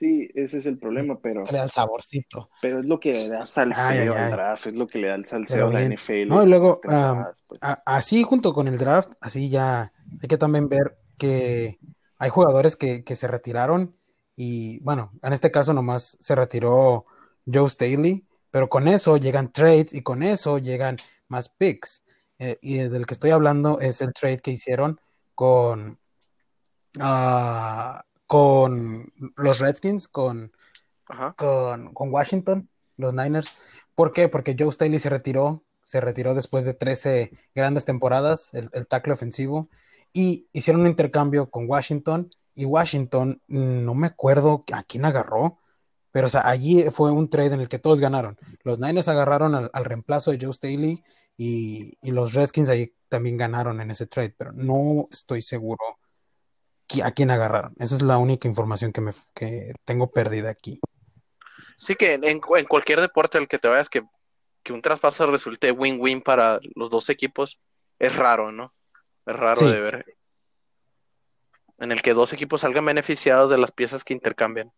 Ese 0.01 0.59
es 0.59 0.67
el 0.67 0.79
problema, 0.79 1.19
pero. 1.21 1.45
Le 1.45 1.59
da 1.59 1.65
el 1.65 1.71
saborcito. 1.71 2.51
Pero 2.61 2.81
es 2.81 2.87
lo 2.87 2.99
que 3.01 3.13
le 3.13 3.29
da 3.29 3.47
salseo 3.47 4.15
al 4.15 4.31
draft, 4.31 4.67
es 4.67 4.75
lo 4.75 4.87
que 4.87 4.99
le 4.99 5.09
da 5.09 5.15
el 5.15 5.27
salseo 5.27 5.69
a 5.69 5.73
la 5.73 5.85
NFL. 5.85 6.29
No, 6.29 6.43
y 6.43 6.47
luego, 6.47 6.81
pues. 6.83 7.61
así 7.85 8.23
junto 8.23 8.53
con 8.53 8.69
el 8.69 8.79
draft, 8.79 9.13
así 9.21 9.49
ya 9.51 9.93
hay 10.21 10.29
que 10.29 10.39
también 10.39 10.69
ver 10.69 10.99
que 11.19 11.79
hay 12.19 12.31
jugadores 12.31 12.77
que, 12.77 13.05
que 13.05 13.17
se 13.17 13.29
retiraron 13.29 13.95
y 14.43 14.81
bueno, 14.81 15.13
en 15.23 15.35
este 15.35 15.51
caso 15.51 15.75
nomás 15.75 16.17
se 16.19 16.35
retiró 16.35 17.05
Joe 17.45 17.69
Staley, 17.69 18.27
pero 18.51 18.71
con 18.71 18.89
eso 18.89 19.19
llegan 19.19 19.53
trades 19.53 19.93
y 19.93 20.03
con 20.03 20.23
eso 20.23 20.57
llegan 20.57 20.97
más 21.29 21.51
picks. 21.51 22.05
Eh, 22.39 22.59
y 22.63 22.79
del 22.79 23.05
que 23.05 23.13
estoy 23.13 23.33
hablando 23.33 23.81
es 23.81 24.01
el 24.01 24.15
trade 24.15 24.39
que 24.39 24.53
hicieron 24.53 24.99
con, 25.35 25.99
uh, 26.97 28.01
con 28.31 29.13
los 29.37 29.59
Redskins, 29.59 30.07
con, 30.07 30.53
con, 31.37 31.93
con, 31.93 32.13
Washington, 32.15 32.69
los 32.97 33.13
Niners. 33.13 33.51
¿Por 33.97 34.13
qué? 34.13 34.29
Porque 34.29 34.55
Joe 34.57 34.71
Staley 34.71 35.01
se 35.01 35.11
retiró, 35.11 35.65
se 35.85 36.01
retiró 36.01 36.33
después 36.33 36.65
de 36.65 36.73
13 36.73 37.33
grandes 37.57 37.87
temporadas, 37.87 38.51
el, 38.53 38.71
el 38.73 38.87
tackle 38.87 39.15
ofensivo, 39.15 39.69
y 40.13 40.47
hicieron 40.53 40.83
un 40.83 40.87
intercambio 40.87 41.51
con 41.51 41.69
Washington 41.69 42.31
y 42.55 42.67
Washington, 42.67 43.43
mm, 43.49 43.85
no 43.85 43.97
me 43.97 44.07
acuerdo 44.07 44.65
a 44.75 44.85
quién 44.85 45.07
agarró, 45.07 45.59
pero 46.13 46.29
o 46.29 46.31
sea, 46.31 46.49
allí 46.49 46.85
fue 46.93 47.11
un 47.11 47.31
trade 47.31 47.55
en 47.55 47.61
el 47.63 47.69
que 47.69 47.81
todos 47.81 47.99
ganaron. 47.99 48.39
Los 48.63 48.79
Niners 48.79 49.09
agarraron 49.09 49.57
al, 49.57 49.85
reemplazo 49.85 50.31
de 50.31 50.39
Joe 50.41 50.53
Staley 50.53 51.03
y, 51.37 51.99
los 52.03 52.35
Redskins 52.35 52.69
ahí 52.69 52.95
también 53.09 53.37
ganaron 53.37 53.81
en 53.81 53.91
ese 53.91 54.07
trade, 54.07 54.37
pero 54.39 54.53
no 54.53 55.09
estoy 55.11 55.43
seguro 55.43 55.99
a 57.03 57.11
quién 57.13 57.31
agarraron. 57.31 57.75
Esa 57.79 57.97
es 57.97 58.03
la 58.03 58.19
única 58.19 58.49
información 58.49 58.93
que, 58.93 59.01
me, 59.01 59.13
que 59.35 59.73
tengo 59.85 60.11
perdida 60.11 60.51
aquí. 60.51 60.81
Sí, 61.77 61.95
que 61.95 62.15
en, 62.15 62.41
cualquier 62.41 63.01
deporte 63.01 63.39
al 63.39 63.49
que 63.49 63.59
te 63.59 63.69
vayas, 63.69 63.89
que, 63.89 64.03
un 64.71 64.83
traspaso 64.83 65.27
resulte 65.27 65.73
win-win 65.73 66.21
para 66.21 66.61
los 66.75 66.91
dos 66.91 67.09
equipos, 67.09 67.59
es 67.99 68.15
raro, 68.15 68.53
¿no? 68.53 68.73
Es 69.27 69.35
raro 69.35 69.69
de 69.69 69.81
ver 69.81 70.17
en 71.81 71.93
el 71.93 72.03
que 72.03 72.13
dos 72.13 72.33
equipos 72.33 72.61
salgan 72.61 72.85
beneficiados 72.85 73.51
de 73.51 73.59
las 73.59 73.73
piezas 73.73 74.05
que 74.05 74.13
intercambian. 74.13 74.71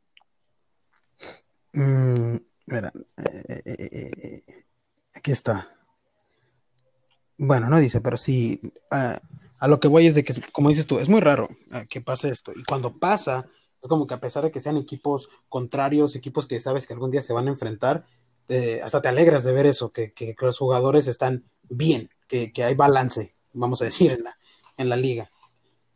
Mm, 1.72 2.36
mira, 2.66 2.92
eh, 3.16 3.62
eh, 3.64 4.10
eh, 4.16 4.64
aquí 5.12 5.32
está. 5.32 5.68
Bueno, 7.36 7.68
no 7.68 7.78
dice, 7.80 8.00
pero 8.00 8.16
sí, 8.16 8.60
a 9.62 9.68
lo 9.68 9.78
que 9.78 9.86
voy 9.86 10.08
es 10.08 10.16
de 10.16 10.24
que, 10.24 10.34
como 10.50 10.70
dices 10.70 10.88
tú, 10.88 10.98
es 10.98 11.08
muy 11.08 11.20
raro 11.20 11.48
que 11.88 12.00
pase 12.00 12.30
esto. 12.30 12.50
Y 12.52 12.64
cuando 12.64 12.98
pasa, 12.98 13.46
es 13.80 13.88
como 13.88 14.08
que 14.08 14.14
a 14.14 14.20
pesar 14.20 14.42
de 14.42 14.50
que 14.50 14.58
sean 14.58 14.76
equipos 14.76 15.28
contrarios, 15.48 16.16
equipos 16.16 16.48
que 16.48 16.60
sabes 16.60 16.84
que 16.84 16.94
algún 16.94 17.12
día 17.12 17.22
se 17.22 17.32
van 17.32 17.46
a 17.46 17.52
enfrentar, 17.52 18.04
hasta 18.82 19.00
te 19.00 19.06
alegras 19.06 19.44
de 19.44 19.52
ver 19.52 19.66
eso, 19.66 19.92
que, 19.92 20.12
los 20.40 20.58
jugadores 20.58 21.06
están 21.06 21.44
bien, 21.68 22.10
que, 22.26 22.52
hay 22.56 22.74
balance, 22.74 23.36
vamos 23.52 23.80
a 23.82 23.84
decir, 23.84 24.10
en 24.10 24.24
la, 24.24 24.36
en 24.78 24.88
la 24.88 24.96
liga 24.96 25.30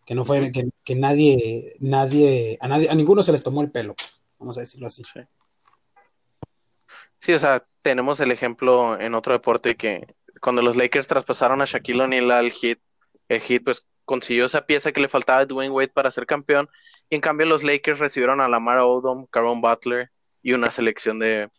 que 0.04 0.14
no 0.14 0.24
fue 0.24 0.52
que, 0.52 0.94
nadie, 0.94 1.74
nadie, 1.80 2.58
a 2.60 2.68
nadie, 2.68 2.88
a 2.88 2.94
ninguno 2.94 3.24
se 3.24 3.32
les 3.32 3.42
tomó 3.42 3.62
el 3.62 3.72
pelo, 3.72 3.96
pues, 3.96 4.22
vamos 4.38 4.56
a 4.56 4.60
decirlo 4.60 4.86
así. 4.86 5.02
Sí. 7.18 7.32
o 7.32 7.38
sea, 7.40 7.66
tenemos 7.82 8.20
el 8.20 8.30
ejemplo 8.30 9.00
en 9.00 9.16
otro 9.16 9.32
deporte 9.32 9.74
que 9.74 10.14
cuando 10.40 10.62
los 10.62 10.76
Lakers 10.76 11.08
traspasaron 11.08 11.60
a 11.60 11.64
Shaquille 11.64 12.02
O'Neal 12.02 12.30
al 12.30 12.52
Heat, 12.52 12.78
el 13.28 13.40
Heat 13.40 13.62
pues 13.64 13.86
consiguió 14.04 14.46
esa 14.46 14.66
pieza 14.66 14.92
que 14.92 15.00
le 15.00 15.08
faltaba 15.08 15.40
a 15.40 15.46
Dwayne 15.46 15.74
Wade 15.74 15.88
para 15.88 16.10
ser 16.10 16.26
campeón, 16.26 16.68
y 17.10 17.16
en 17.16 17.20
cambio 17.20 17.46
los 17.46 17.62
Lakers 17.62 17.98
recibieron 17.98 18.40
a 18.40 18.48
Lamar 18.48 18.78
Odom, 18.78 19.26
Caron 19.26 19.60
Butler 19.60 20.10
y 20.42 20.52
una 20.52 20.70
selección 20.70 21.18
de, 21.18 21.50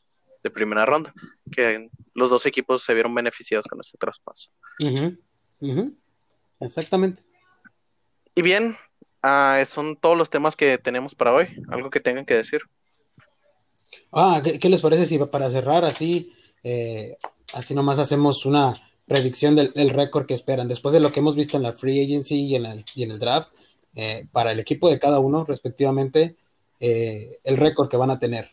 primera 0.53 0.85
ronda, 0.85 1.13
que 1.51 1.89
los 2.13 2.29
dos 2.29 2.45
equipos 2.45 2.81
se 2.81 2.93
vieron 2.93 3.13
beneficiados 3.13 3.65
con 3.67 3.81
este 3.81 3.97
traspaso. 3.97 4.49
Exactamente. 6.61 7.21
Y 8.33 8.41
bien, 8.41 8.77
uh, 9.23 9.65
son 9.65 9.97
todos 9.97 10.17
los 10.17 10.29
temas 10.29 10.55
que 10.55 10.77
tenemos 10.77 11.15
para 11.15 11.33
hoy. 11.33 11.47
¿Algo 11.69 11.89
que 11.89 11.99
tengan 11.99 12.25
que 12.25 12.35
decir? 12.35 12.61
Ah, 14.13 14.41
¿qué, 14.41 14.69
les 14.69 14.81
parece 14.81 15.05
si 15.05 15.17
para 15.17 15.51
cerrar 15.51 15.83
así, 15.83 16.31
eh, 16.63 17.17
así 17.53 17.73
nomás 17.73 17.99
hacemos 17.99 18.45
una 18.45 18.86
predicción 19.07 19.55
del, 19.55 19.89
récord 19.89 20.25
que 20.25 20.33
esperan? 20.33 20.67
Después 20.67 20.93
de 20.93 20.99
lo 20.99 21.11
que 21.11 21.19
hemos 21.19 21.35
visto 21.35 21.57
en 21.57 21.63
la 21.63 21.73
free 21.73 22.03
agency 22.03 22.45
y 22.45 22.55
en 22.55 22.65
el, 22.65 22.85
y 22.93 23.03
en 23.03 23.11
el 23.11 23.19
draft, 23.19 23.49
eh, 23.95 24.27
para 24.31 24.51
el 24.51 24.59
equipo 24.59 24.89
de 24.89 24.99
cada 24.99 25.19
uno, 25.19 25.45
respectivamente, 25.45 26.35
eh, 26.79 27.39
el 27.43 27.57
récord 27.57 27.89
que 27.89 27.97
van 27.97 28.11
a 28.11 28.19
tener. 28.19 28.51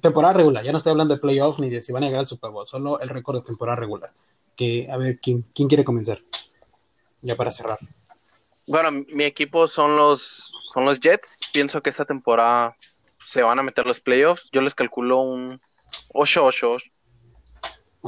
temporada 0.00 0.34
regular, 0.34 0.64
ya 0.64 0.72
no 0.72 0.78
estoy 0.78 0.90
hablando 0.90 1.14
de 1.14 1.20
playoffs 1.20 1.60
ni 1.60 1.70
de 1.70 1.80
si 1.80 1.92
van 1.92 2.02
a 2.02 2.06
llegar 2.06 2.20
al 2.20 2.26
Super 2.26 2.50
Bowl, 2.50 2.66
solo 2.66 3.00
el 3.00 3.08
récord 3.08 3.38
de 3.38 3.46
temporada 3.46 3.76
regular. 3.76 4.12
Que, 4.56 4.88
a 4.90 4.96
ver, 4.96 5.18
¿quién, 5.20 5.44
quién 5.54 5.68
quiere 5.68 5.84
comenzar? 5.84 6.20
Ya 7.22 7.36
para 7.36 7.52
cerrar. 7.52 7.78
Bueno, 8.66 8.90
mi 8.90 9.24
equipo 9.24 9.68
son 9.68 9.96
los, 9.96 10.52
son 10.72 10.84
los 10.84 10.98
Jets. 10.98 11.38
Pienso 11.52 11.80
que 11.80 11.90
esta 11.90 12.04
temporada 12.04 12.76
se 13.24 13.42
van 13.42 13.58
a 13.58 13.62
meter 13.62 13.86
los 13.86 14.00
playoffs. 14.00 14.48
Yo 14.52 14.60
les 14.60 14.74
calculo 14.74 15.20
un 15.20 15.60
8-8. 16.14 16.82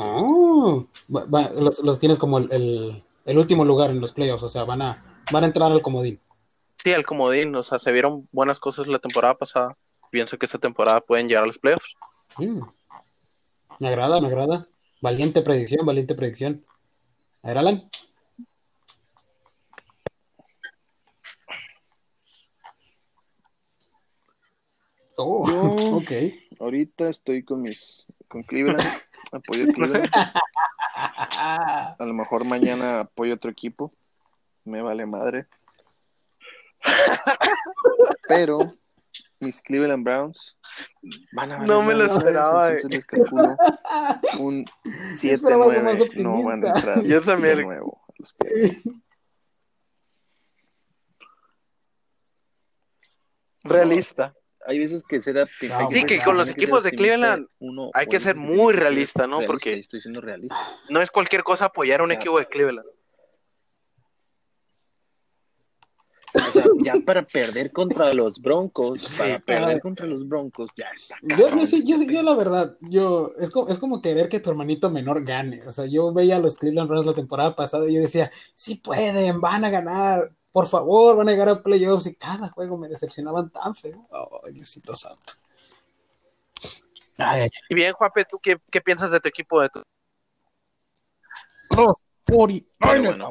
Oh, 0.00 0.86
los, 1.08 1.98
tienes 1.98 2.18
como 2.18 2.38
el, 2.38 3.02
último 3.26 3.64
lugar 3.64 3.90
en 3.90 4.00
los 4.00 4.12
playoffs, 4.12 4.44
o 4.44 4.48
sea, 4.48 4.62
van 4.62 4.80
a, 4.80 5.24
van 5.32 5.42
a 5.42 5.48
entrar 5.48 5.72
al 5.72 5.82
comodín. 5.82 6.20
Sí, 6.76 6.92
al 6.92 7.04
comodín, 7.04 7.52
o 7.56 7.64
sea, 7.64 7.80
se 7.80 7.90
vieron 7.90 8.28
buenas 8.30 8.60
cosas 8.60 8.86
la 8.86 9.00
temporada 9.00 9.34
pasada. 9.34 9.76
Pienso 10.12 10.38
que 10.38 10.46
esta 10.46 10.58
temporada 10.58 11.00
pueden 11.00 11.26
llegar 11.26 11.42
a 11.42 11.48
los 11.48 11.58
playoffs. 11.58 11.94
Mm. 12.36 12.60
Me 13.80 13.88
agrada, 13.88 14.20
me 14.20 14.28
agrada. 14.28 14.68
Valiente 15.00 15.42
predicción, 15.42 15.84
valiente 15.84 16.14
predicción. 16.14 16.64
A 17.42 17.48
ver, 17.48 17.58
Alan. 17.58 17.90
Oh, 25.16 25.42
ok. 25.96 26.12
Ahorita 26.60 27.08
estoy 27.08 27.44
con 27.44 27.62
mis 27.62 28.06
con 28.26 28.42
Cleveland, 28.42 28.80
apoyo 29.32 29.64
a 29.64 29.72
Cleveland. 29.72 30.10
A 31.00 31.96
lo 32.00 32.12
mejor 32.12 32.44
mañana 32.44 33.00
apoyo 33.00 33.34
otro 33.34 33.50
equipo. 33.50 33.92
Me 34.64 34.82
vale 34.82 35.06
madre. 35.06 35.46
Pero 38.26 38.58
mis 39.38 39.62
Cleveland 39.62 40.04
Browns 40.04 40.58
van 41.32 41.52
a 41.52 41.58
No 41.60 41.82
me 41.82 41.94
lo 41.94 42.04
esperaba. 42.04 42.66
Entonces 42.66 42.90
les 42.90 43.06
calculo 43.06 43.56
un 44.40 44.64
7-9. 44.84 46.22
No 46.22 46.42
van 46.42 46.64
a 46.64 46.68
entrar 46.70 47.04
Yo 47.04 47.22
también. 47.22 47.58
De 47.58 47.64
nuevo 47.64 48.02
Realista 53.62 54.34
hay 54.68 54.78
veces 54.78 55.02
que 55.02 55.22
será 55.22 55.46
sí 55.90 56.04
que 56.04 56.20
con 56.20 56.36
los 56.36 56.48
equipos 56.48 56.84
de 56.84 56.92
Cleveland 56.92 57.46
hay 57.94 58.06
que 58.06 58.20
ser 58.20 58.36
muy 58.36 58.74
realista 58.74 59.26
no 59.26 59.40
porque 59.46 59.78
estoy 59.78 60.00
siendo 60.02 60.20
realista. 60.20 60.56
no 60.90 61.00
es 61.00 61.10
cualquier 61.10 61.42
cosa 61.42 61.66
apoyar 61.66 62.00
a 62.00 62.04
un 62.04 62.12
equipo 62.12 62.38
de 62.38 62.46
Cleveland. 62.46 62.86
O 66.34 66.38
sea, 66.40 66.62
ya 66.84 66.94
para 67.06 67.22
perder 67.22 67.72
contra 67.72 68.12
los 68.12 68.38
Broncos, 68.38 69.08
para 69.16 69.38
perder 69.38 69.80
contra 69.80 70.06
los 70.06 70.28
Broncos, 70.28 70.70
ya 70.76 70.90
está. 70.94 71.16
yo, 71.22 71.54
no 71.54 71.64
sé, 71.64 71.82
yo, 71.84 71.96
yo, 72.02 72.22
la 72.22 72.34
verdad, 72.34 72.76
yo, 72.82 73.32
es 73.40 73.50
como, 73.50 73.68
es 73.68 73.78
como 73.78 74.02
querer 74.02 74.28
que 74.28 74.38
tu 74.38 74.50
hermanito 74.50 74.90
menor 74.90 75.24
gane. 75.24 75.66
O 75.66 75.72
sea, 75.72 75.86
yo 75.86 76.12
veía 76.12 76.36
a 76.36 76.40
los 76.40 76.56
Cleveland 76.56 76.90
Browns 76.90 77.06
la 77.06 77.14
temporada 77.14 77.56
pasada 77.56 77.88
y 77.88 77.94
yo 77.94 78.02
decía, 78.02 78.30
sí 78.54 78.74
pueden, 78.74 79.40
van 79.40 79.64
a 79.64 79.70
ganar 79.70 80.30
por 80.58 80.66
favor, 80.66 81.16
van 81.16 81.28
a 81.28 81.30
llegar 81.30 81.48
a 81.48 81.62
playoffs 81.62 82.06
y 82.08 82.16
cada 82.16 82.48
juego 82.48 82.76
me 82.76 82.88
decepcionaban 82.88 83.48
tan 83.48 83.76
feo. 83.76 84.08
Ay, 84.44 84.54
Diosito 84.54 84.92
santo. 84.92 85.34
y 87.68 87.74
bien, 87.76 87.92
Juanpe, 87.92 88.24
¿tú 88.24 88.40
qué, 88.40 88.58
piensas 88.80 89.12
de 89.12 89.20
tu 89.20 89.28
equipo? 89.28 89.60
De 89.60 89.68
tu... 89.68 89.82
Los 91.76 91.96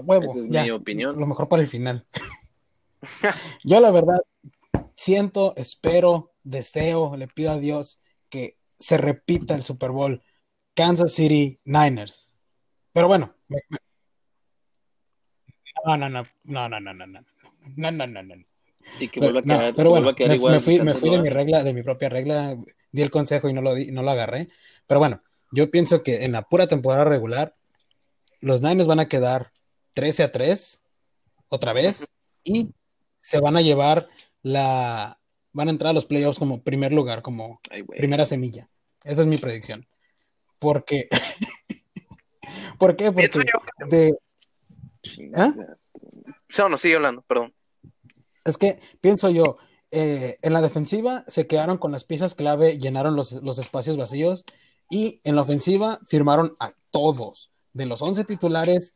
huevo. 0.05 0.23
Esa 0.23 0.39
es 0.39 0.47
mi 0.47 0.71
opinión. 0.71 1.19
Lo 1.19 1.25
mejor 1.25 1.49
para 1.49 1.61
el 1.61 1.67
final. 1.67 2.07
Yo 3.65 3.82
la 3.82 3.91
verdad 3.91 4.21
siento, 4.95 5.53
espero, 5.57 6.32
deseo, 6.43 7.17
le 7.17 7.28
pido 7.28 7.51
a 7.51 7.57
Dios 7.57 7.99
que 8.30 8.57
se 8.80 8.97
repita 8.97 9.53
el 9.53 9.65
Super 9.65 9.91
Bowl 9.91 10.23
Kansas 10.75 11.11
City 11.11 11.59
Niners. 11.65 12.34
Pero 12.93 13.09
bueno, 13.09 13.36
no, 15.96 16.10
no, 16.10 16.10
no, 16.10 16.24
no, 16.44 16.68
no, 16.68 16.80
no, 16.80 16.94
no, 16.94 17.06
no, 17.06 17.22
no, 17.76 17.92
no, 17.92 18.08
no, 18.08 18.24
no. 18.24 18.36
Y 19.00 19.08
que 19.10 19.20
vuelva 19.20 19.40
a 19.40 19.44
quedar, 19.44 19.76
pero 19.76 19.90
bueno, 19.90 20.14
me, 20.18 20.60
fui, 20.60 20.80
me 20.82 20.94
fui 20.94 21.10
de 21.10 21.22
mi 21.22 21.30
regla, 21.30 21.64
de 21.64 21.74
mi 21.74 21.84
propia 21.84 22.10
regla, 22.10 22.58
di 22.92 23.02
el 23.02 23.10
consejo 23.10 23.50
y 23.50 23.54
no 23.54 23.62
lo, 23.62 23.76
di, 23.76 23.92
no 23.92 24.02
lo 24.02 24.12
agarré. 24.12 24.50
Pero 24.88 25.00
bueno, 25.00 25.22
yo 25.52 25.70
pienso 25.70 26.04
que 26.04 26.26
en 26.26 26.32
la 26.32 26.44
pura 26.44 26.68
temporada 26.68 27.06
regular, 27.06 27.56
los 28.40 28.62
Niners 28.62 28.88
van 28.88 29.00
a 29.00 29.08
quedar 29.08 29.52
13 29.94 30.24
a 30.24 30.32
3 30.32 30.84
otra 31.50 31.74
vez 31.74 32.08
y 32.44 32.70
se 33.20 33.40
van 33.40 33.58
a 33.58 33.62
llevar 33.62 34.08
la 34.42 35.20
van 35.54 35.68
a 35.68 35.72
entrar 35.72 35.92
a 35.92 35.94
los 35.94 36.06
playoffs 36.06 36.40
como 36.40 36.62
primer 36.62 36.94
lugar, 36.94 37.22
como 37.22 37.60
primera 37.88 38.26
semilla. 38.26 38.70
Esa 39.04 39.22
es 39.22 39.28
mi 39.28 39.38
predicción. 39.38 39.88
Porque 40.60 41.10
¿Por 42.78 42.96
qué? 42.96 43.12
Porque 43.12 43.40
de 43.90 44.18
¿Ah? 45.36 45.53
No, 46.58 46.70
no, 46.70 46.78
sigue 46.78 46.95
hablando, 46.95 47.22
perdón. 47.24 47.53
Es 48.45 48.58
que 48.58 48.80
pienso 49.01 49.30
yo, 49.30 49.58
eh, 49.91 50.38
en 50.41 50.53
la 50.53 50.62
defensiva 50.62 51.24
se 51.28 51.47
quedaron 51.47 51.78
con 51.78 51.91
las 51.91 52.03
piezas 52.03 52.36
clave, 52.36 52.78
llenaron 52.78 53.16
los, 53.16 53.34
los, 53.43 53.58
espacios 53.58 53.97
vacíos 53.97 54.45
y 54.89 55.22
en 55.24 55.36
la 55.36 55.41
ofensiva 55.41 55.99
firmaron 56.08 56.55
a 56.60 56.74
todos. 56.91 57.51
De 57.74 57.86
los 57.86 58.01
11 58.01 58.24
titulares, 58.24 58.95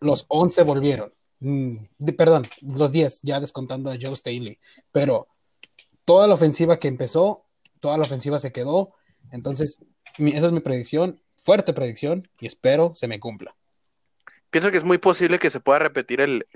los 0.00 0.24
11 0.28 0.62
volvieron. 0.62 1.12
Mm, 1.40 1.76
perdón, 2.16 2.46
los 2.62 2.92
10, 2.92 3.20
ya 3.22 3.40
descontando 3.40 3.90
a 3.90 3.96
Joe 4.00 4.16
Staley. 4.16 4.58
Pero 4.92 5.28
toda 6.04 6.26
la 6.26 6.34
ofensiva 6.34 6.78
que 6.78 6.88
empezó, 6.88 7.44
toda 7.80 7.98
la 7.98 8.04
ofensiva 8.04 8.38
se 8.38 8.52
quedó. 8.52 8.94
Entonces, 9.30 9.80
esa 10.16 10.46
es 10.46 10.52
mi 10.52 10.60
predicción, 10.60 11.20
fuerte 11.36 11.72
predicción, 11.72 12.28
y 12.40 12.46
espero 12.46 12.92
se 12.94 13.08
me 13.08 13.20
cumpla. 13.20 13.54
Pienso 14.50 14.70
que 14.70 14.78
es 14.78 14.84
muy 14.84 14.98
posible 14.98 15.38
que 15.38 15.50
se 15.50 15.60
pueda 15.60 15.78
repetir 15.78 16.20
el, 16.20 16.46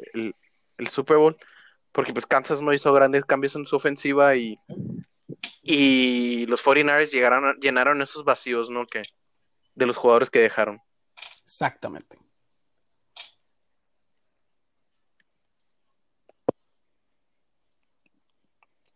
el 0.79 0.89
Super 0.89 1.19
Bowl 1.19 1.37
porque 1.93 2.13
pues 2.13 2.27
Kansas 2.27 2.63
no 2.63 2.73
hizo 2.73 2.93
grandes 2.93 3.25
cambios 3.25 3.55
en 3.55 3.67
su 3.67 3.77
ofensiva 3.77 4.35
y, 4.35 4.59
y 5.63 6.47
los 6.47 6.65
49ers 6.65 7.11
llegaron, 7.11 7.59
llenaron 7.61 8.03
esos 8.03 8.25
vacíos, 8.25 8.71
¿no? 8.71 8.87
Que, 8.87 9.03
de 9.75 9.87
los 9.87 9.97
jugadores 9.97 10.31
que 10.31 10.41
dejaron. 10.41 10.81
Exactamente. 11.45 12.19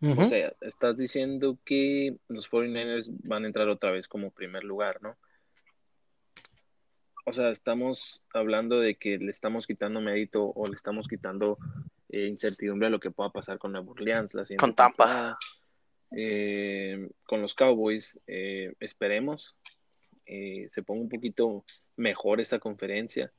O 0.00 0.26
sea, 0.26 0.54
estás 0.60 0.96
diciendo 0.96 1.58
que 1.64 2.16
los 2.28 2.48
49ers 2.50 3.08
van 3.24 3.44
a 3.44 3.46
entrar 3.46 3.68
otra 3.68 3.90
vez 3.90 4.06
como 4.06 4.30
primer 4.30 4.62
lugar, 4.62 5.02
¿no? 5.02 5.16
O 7.28 7.32
sea, 7.32 7.50
estamos 7.50 8.22
hablando 8.32 8.78
de 8.78 8.94
que 8.94 9.18
le 9.18 9.32
estamos 9.32 9.66
quitando 9.66 10.00
mérito 10.00 10.52
o 10.54 10.66
le 10.68 10.76
estamos 10.76 11.08
quitando 11.08 11.56
eh, 12.08 12.26
incertidumbre 12.28 12.86
a 12.86 12.90
lo 12.90 13.00
que 13.00 13.10
pueda 13.10 13.30
pasar 13.30 13.58
con 13.58 13.72
Nueva 13.72 13.90
Orleans. 13.90 14.32
La 14.32 14.44
con 14.56 14.74
Tampa. 14.76 15.36
Eh, 16.16 17.10
con 17.24 17.42
los 17.42 17.54
Cowboys, 17.54 18.20
eh, 18.28 18.72
esperemos 18.78 19.56
se 20.26 20.82
ponga 20.84 21.02
un 21.02 21.08
poquito 21.08 21.64
mejor 21.96 22.40
esta 22.40 22.58
conferencia. 22.58 23.32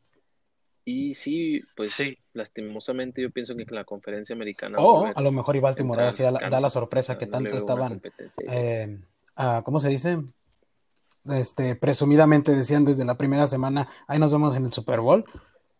Y 0.86 1.16
sí, 1.16 1.62
pues 1.76 1.92
sí. 1.92 2.18
lastimosamente 2.32 3.22
yo 3.22 3.30
pienso 3.30 3.58
que 3.58 3.66
la 3.70 3.84
conferencia 3.84 4.34
americana... 4.34 4.78
O 4.80 5.06
a, 5.06 5.22
lo 5.22 5.32
mejor 5.34 5.58
y 5.58 5.60
Baltimore 5.60 6.00
ahora 6.00 6.14
sí 6.14 6.24
da, 6.24 6.32
la, 6.32 6.70
sorpresa 6.70 7.18
que 7.18 7.28
tanto 7.28 7.58
estaban... 7.58 8.02
Ah, 9.36 9.62
¿Cómo 9.66 9.82
se 9.82 9.90
dice? 9.90 10.18
Este, 11.36 11.75
presumidamente 11.75 12.55
decían 12.55 12.86
desde 12.86 13.05
la 13.05 13.17
primera 13.17 13.47
semana, 13.47 13.88
ahí 14.07 14.19
nos 14.19 14.32
vemos 14.32 14.55
en 14.55 14.65
el 14.65 14.73
Super 14.73 15.01
Bowl. 15.01 15.25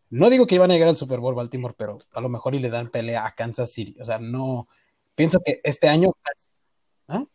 No 0.09 0.29
digo 0.29 0.47
que 0.47 0.55
iban 0.55 0.71
a 0.71 0.73
llegar 0.73 0.89
al 0.89 0.97
Super 0.97 1.19
Bowl 1.19 1.35
Baltimore, 1.35 1.75
pero 1.77 1.97
a 2.13 2.21
lo 2.21 2.29
mejor 2.29 2.55
y 2.55 2.59
le 2.59 2.69
dan 2.69 2.89
pelea 2.89 3.25
a 3.25 3.35
Kansas 3.35 3.71
City. 3.71 3.95
O 3.99 4.05
sea, 4.05 4.19
no. 4.19 4.67
Pienso 5.15 5.41
que 5.43 5.59
este 5.63 5.89
año. 5.89 6.11
¿ah? 7.07 7.25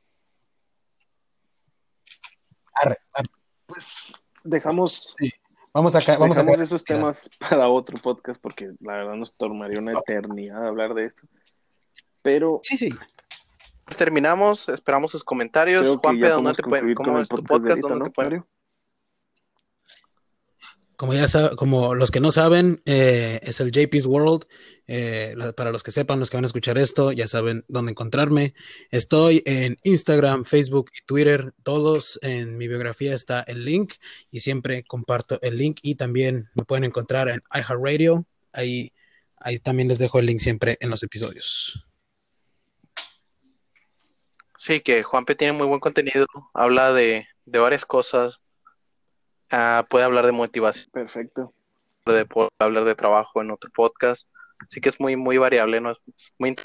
Pues 3.67 4.15
dejamos. 4.45 5.15
Sí. 5.19 5.31
Vamos 5.75 5.95
a 5.95 6.01
vamos 6.19 6.37
dejamos 6.37 6.61
a 6.61 6.63
esos 6.63 6.85
temas 6.85 7.31
para 7.39 7.69
otro 7.69 7.97
podcast 7.99 8.39
porque 8.41 8.73
la 8.81 8.95
verdad 8.95 9.15
nos 9.15 9.35
tomaría 9.35 9.79
una 9.79 9.93
eternidad 9.99 10.67
hablar 10.67 10.95
de 10.95 11.07
esto. 11.07 11.27
Pero. 12.23 12.61
Sí, 12.63 12.77
sí. 12.77 12.91
Pues 13.85 13.97
terminamos, 13.97 14.69
esperamos 14.69 15.11
sus 15.11 15.25
comentarios. 15.25 15.87
Juanpe, 15.97 16.29
¿dónde 16.29 16.55
te 16.55 16.63
pueden, 16.63 16.95
¿cómo 16.95 17.21
es 17.21 17.29
tu 17.29 17.43
podcast? 17.43 17.81
¿Dónde 17.83 18.05
te 18.05 18.11
pueden? 18.11 18.45
Como 21.03 21.15
ya 21.15 21.27
como 21.57 21.97
los 21.97 22.13
que 22.13 22.21
no 22.21 22.31
saben, 22.31 22.81
eh, 22.85 23.41
es 23.43 23.59
el 23.59 23.73
JP's 23.73 24.07
World. 24.07 24.47
Eh, 24.87 25.35
para 25.57 25.73
los 25.73 25.83
que 25.83 25.91
sepan, 25.91 26.21
los 26.21 26.31
que 26.31 26.37
van 26.37 26.45
a 26.45 26.47
escuchar 26.47 26.79
esto, 26.79 27.11
ya 27.11 27.27
saben 27.27 27.65
dónde 27.67 27.91
encontrarme. 27.91 28.55
Estoy 28.93 29.43
en 29.45 29.79
Instagram, 29.83 30.45
Facebook 30.45 30.91
y 30.97 31.05
Twitter. 31.05 31.55
Todos 31.65 32.21
en 32.23 32.57
mi 32.57 32.69
biografía 32.69 33.15
está 33.15 33.41
el 33.41 33.65
link 33.65 33.95
y 34.31 34.41
siempre 34.41 34.85
comparto 34.85 35.41
el 35.43 35.57
link. 35.57 35.81
Y 35.83 35.97
también 35.97 36.51
me 36.55 36.65
pueden 36.65 36.85
encontrar 36.85 37.29
en 37.29 37.43
iHeartRadio. 37.53 38.25
Ahí, 38.53 38.93
ahí 39.39 39.59
también 39.59 39.89
les 39.89 39.99
dejo 39.99 40.21
el 40.21 40.27
link 40.27 40.39
siempre 40.39 40.77
en 40.81 40.89
los 40.91 41.03
episodios. 41.03 41.85
Sí, 44.63 44.81
que 44.81 45.03
Juanpe 45.03 45.35
tiene 45.35 45.55
muy 45.55 45.67
buen 45.67 45.81
contenido. 45.81 46.27
Habla 46.55 46.93
de, 46.93 47.27
de 47.47 47.59
varias 47.59 47.85
cosas 47.85 48.41
Ah, 49.55 49.87
puede 49.89 50.07
hablar 50.07 50.25
de 50.25 50.33
motivación. 50.33 50.89
Perfecto. 50.93 51.53
Puede, 52.05 52.27
hablar 52.59 52.85
de 52.85 52.95
trabajo 52.95 53.43
en 53.43 53.51
otro 53.51 53.71
podcast. 53.71 54.27
Así 54.61 54.81
que 54.81 54.89
es 54.89 54.99
muy, 54.99 55.15
muy 55.15 55.37
variable, 55.37 55.79
¿no? 55.79 55.91
Es 55.91 56.03
muy 56.39 56.57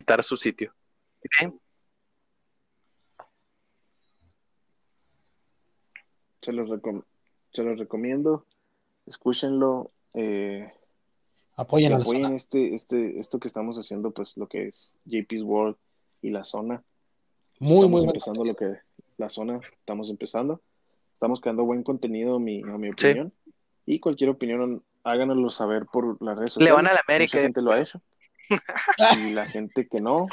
interesante 0.00 0.22
su 0.24 0.36
sitio. 0.36 0.74
Se 6.42 6.52
los, 6.52 6.68
se 7.52 7.62
los 7.62 7.78
recomiendo. 7.78 8.44
Escúchenlo. 9.06 9.92
Eh, 10.14 10.68
apoyen, 11.54 11.92
apoyen 11.92 12.34
este, 12.34 12.74
este, 12.74 13.20
esto 13.20 13.38
que 13.38 13.46
estamos 13.46 13.76
haciendo, 13.76 14.10
pues 14.10 14.36
lo 14.36 14.48
que 14.48 14.66
es 14.66 14.96
JP's 15.04 15.42
World 15.42 15.76
y 16.22 16.30
la 16.30 16.44
zona. 16.44 16.82
Muy, 17.60 17.88
muy 17.88 18.04
empezando 18.04 18.44
lo 18.44 18.54
que 18.54 18.78
la 19.16 19.28
zona, 19.28 19.60
estamos 19.80 20.10
empezando. 20.10 20.60
Estamos 21.14 21.40
creando 21.40 21.64
buen 21.64 21.82
contenido, 21.82 22.36
a 22.36 22.40
mi, 22.40 22.62
mi 22.62 22.90
opinión. 22.90 23.32
Y 23.84 23.98
cualquier 23.98 24.30
opinión, 24.30 24.84
háganoslo 25.02 25.50
saber 25.50 25.86
por 25.86 26.22
las 26.22 26.36
redes 26.38 26.52
sociales. 26.52 26.70
Le 26.70 26.76
van 26.76 26.86
a 26.86 26.92
la 26.92 27.02
América. 27.06 27.36
Mucha 27.36 27.42
gente 27.42 27.62
lo 27.62 27.72
ha 27.72 27.80
hecho. 27.80 28.00
y 29.18 29.32
la 29.32 29.46
gente 29.46 29.88
que 29.88 30.00
no, 30.00 30.26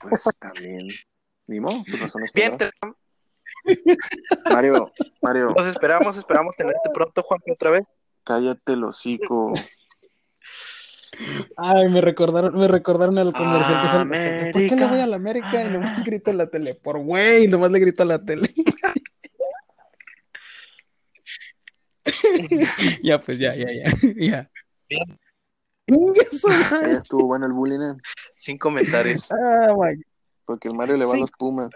pues 0.00 0.24
también. 0.38 0.88
Ni 1.46 1.60
modo, 1.60 1.82
Bien, 2.34 2.56
Mario, 4.50 4.92
Mario. 5.20 5.52
Nos 5.56 5.66
esperamos, 5.66 6.16
esperamos 6.16 6.56
tenerte 6.56 6.88
pronto, 6.94 7.22
Juan, 7.22 7.40
otra 7.52 7.70
vez. 7.70 7.82
Cállate 8.24 8.72
el 8.72 8.84
hocico. 8.84 9.52
Ay, 11.56 11.88
me 11.88 12.00
recordaron, 12.00 12.58
me 12.58 12.68
recordaron 12.68 13.18
al 13.18 13.32
comercial 13.32 14.08
¿Por 14.52 14.66
qué 14.66 14.76
le 14.76 14.86
voy 14.86 15.00
a 15.00 15.06
la 15.06 15.16
América 15.16 15.62
y 15.64 15.68
nomás 15.68 16.02
grito 16.02 16.30
en 16.30 16.38
la 16.38 16.46
tele? 16.48 16.74
Por 16.74 16.98
güey, 16.98 17.48
nomás 17.48 17.70
le 17.70 17.80
grito 17.80 18.02
a 18.02 18.06
la 18.06 18.24
tele. 18.24 18.52
ya, 23.02 23.20
pues 23.20 23.38
ya, 23.38 23.54
ya, 23.54 23.68
ya. 23.72 23.84
Ya. 24.16 24.50
Estuvo 25.86 27.26
bueno 27.26 27.46
el 27.46 27.52
bullying. 27.52 27.80
¿eh? 27.80 27.94
Sin 28.34 28.58
comentarios. 28.58 29.28
Ah, 29.30 29.74
Porque 30.44 30.68
el 30.68 30.74
Mario 30.74 30.96
le 30.96 31.04
va 31.04 31.14
a 31.14 31.18
los 31.18 31.30
Pumas. 31.32 31.70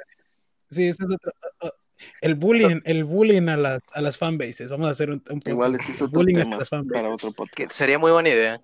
Sí, 0.70 0.88
es 0.88 0.96
otro. 1.00 1.32
El 2.20 2.34
bullying, 2.34 2.80
el 2.84 3.04
bullying 3.04 3.48
a 3.48 3.56
las, 3.56 3.82
a 3.92 4.00
las 4.00 4.18
fanbases. 4.18 4.70
Vamos 4.70 4.88
a 4.88 4.90
hacer 4.90 5.10
un, 5.10 5.22
un 5.30 5.42
Igual 5.44 5.74
es 5.76 6.02
otro 6.02 6.20
bullying 6.20 6.36
tema 6.36 6.84
para 6.92 7.10
otro 7.10 7.32
podcast. 7.32 7.72
Sería 7.72 7.98
muy 7.98 8.12
buena 8.12 8.28
idea. 8.28 8.60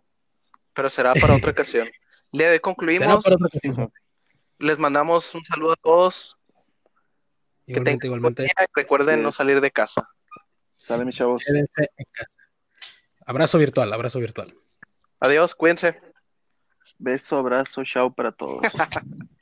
Pero 0.75 0.89
será 0.89 1.15
para 1.15 1.37
otra 1.37 1.51
ocasión. 1.51 1.89
Le 2.33 2.47
de 2.47 2.61
concluimos. 2.61 3.25
Les 4.59 4.79
mandamos 4.79 5.35
un 5.35 5.45
saludo 5.45 5.73
a 5.73 5.77
todos. 5.77 6.37
Igualmente, 7.67 8.07
igualmente. 8.07 8.49
Recuerden 8.75 9.23
no 9.23 9.33
salir 9.33 9.61
de 9.61 9.71
casa. 9.71 10.09
Sale, 10.77 11.05
mis 11.05 11.17
chavos. 11.17 11.45
Abrazo 13.27 13.59
virtual, 13.59 13.93
abrazo 13.93 14.19
virtual. 14.19 14.55
Adiós, 15.21 15.55
cuídense. 15.55 16.01
Beso, 16.99 17.37
abrazo, 17.37 17.85
chao 17.85 18.13
para 18.13 18.33
todos. 18.33 18.63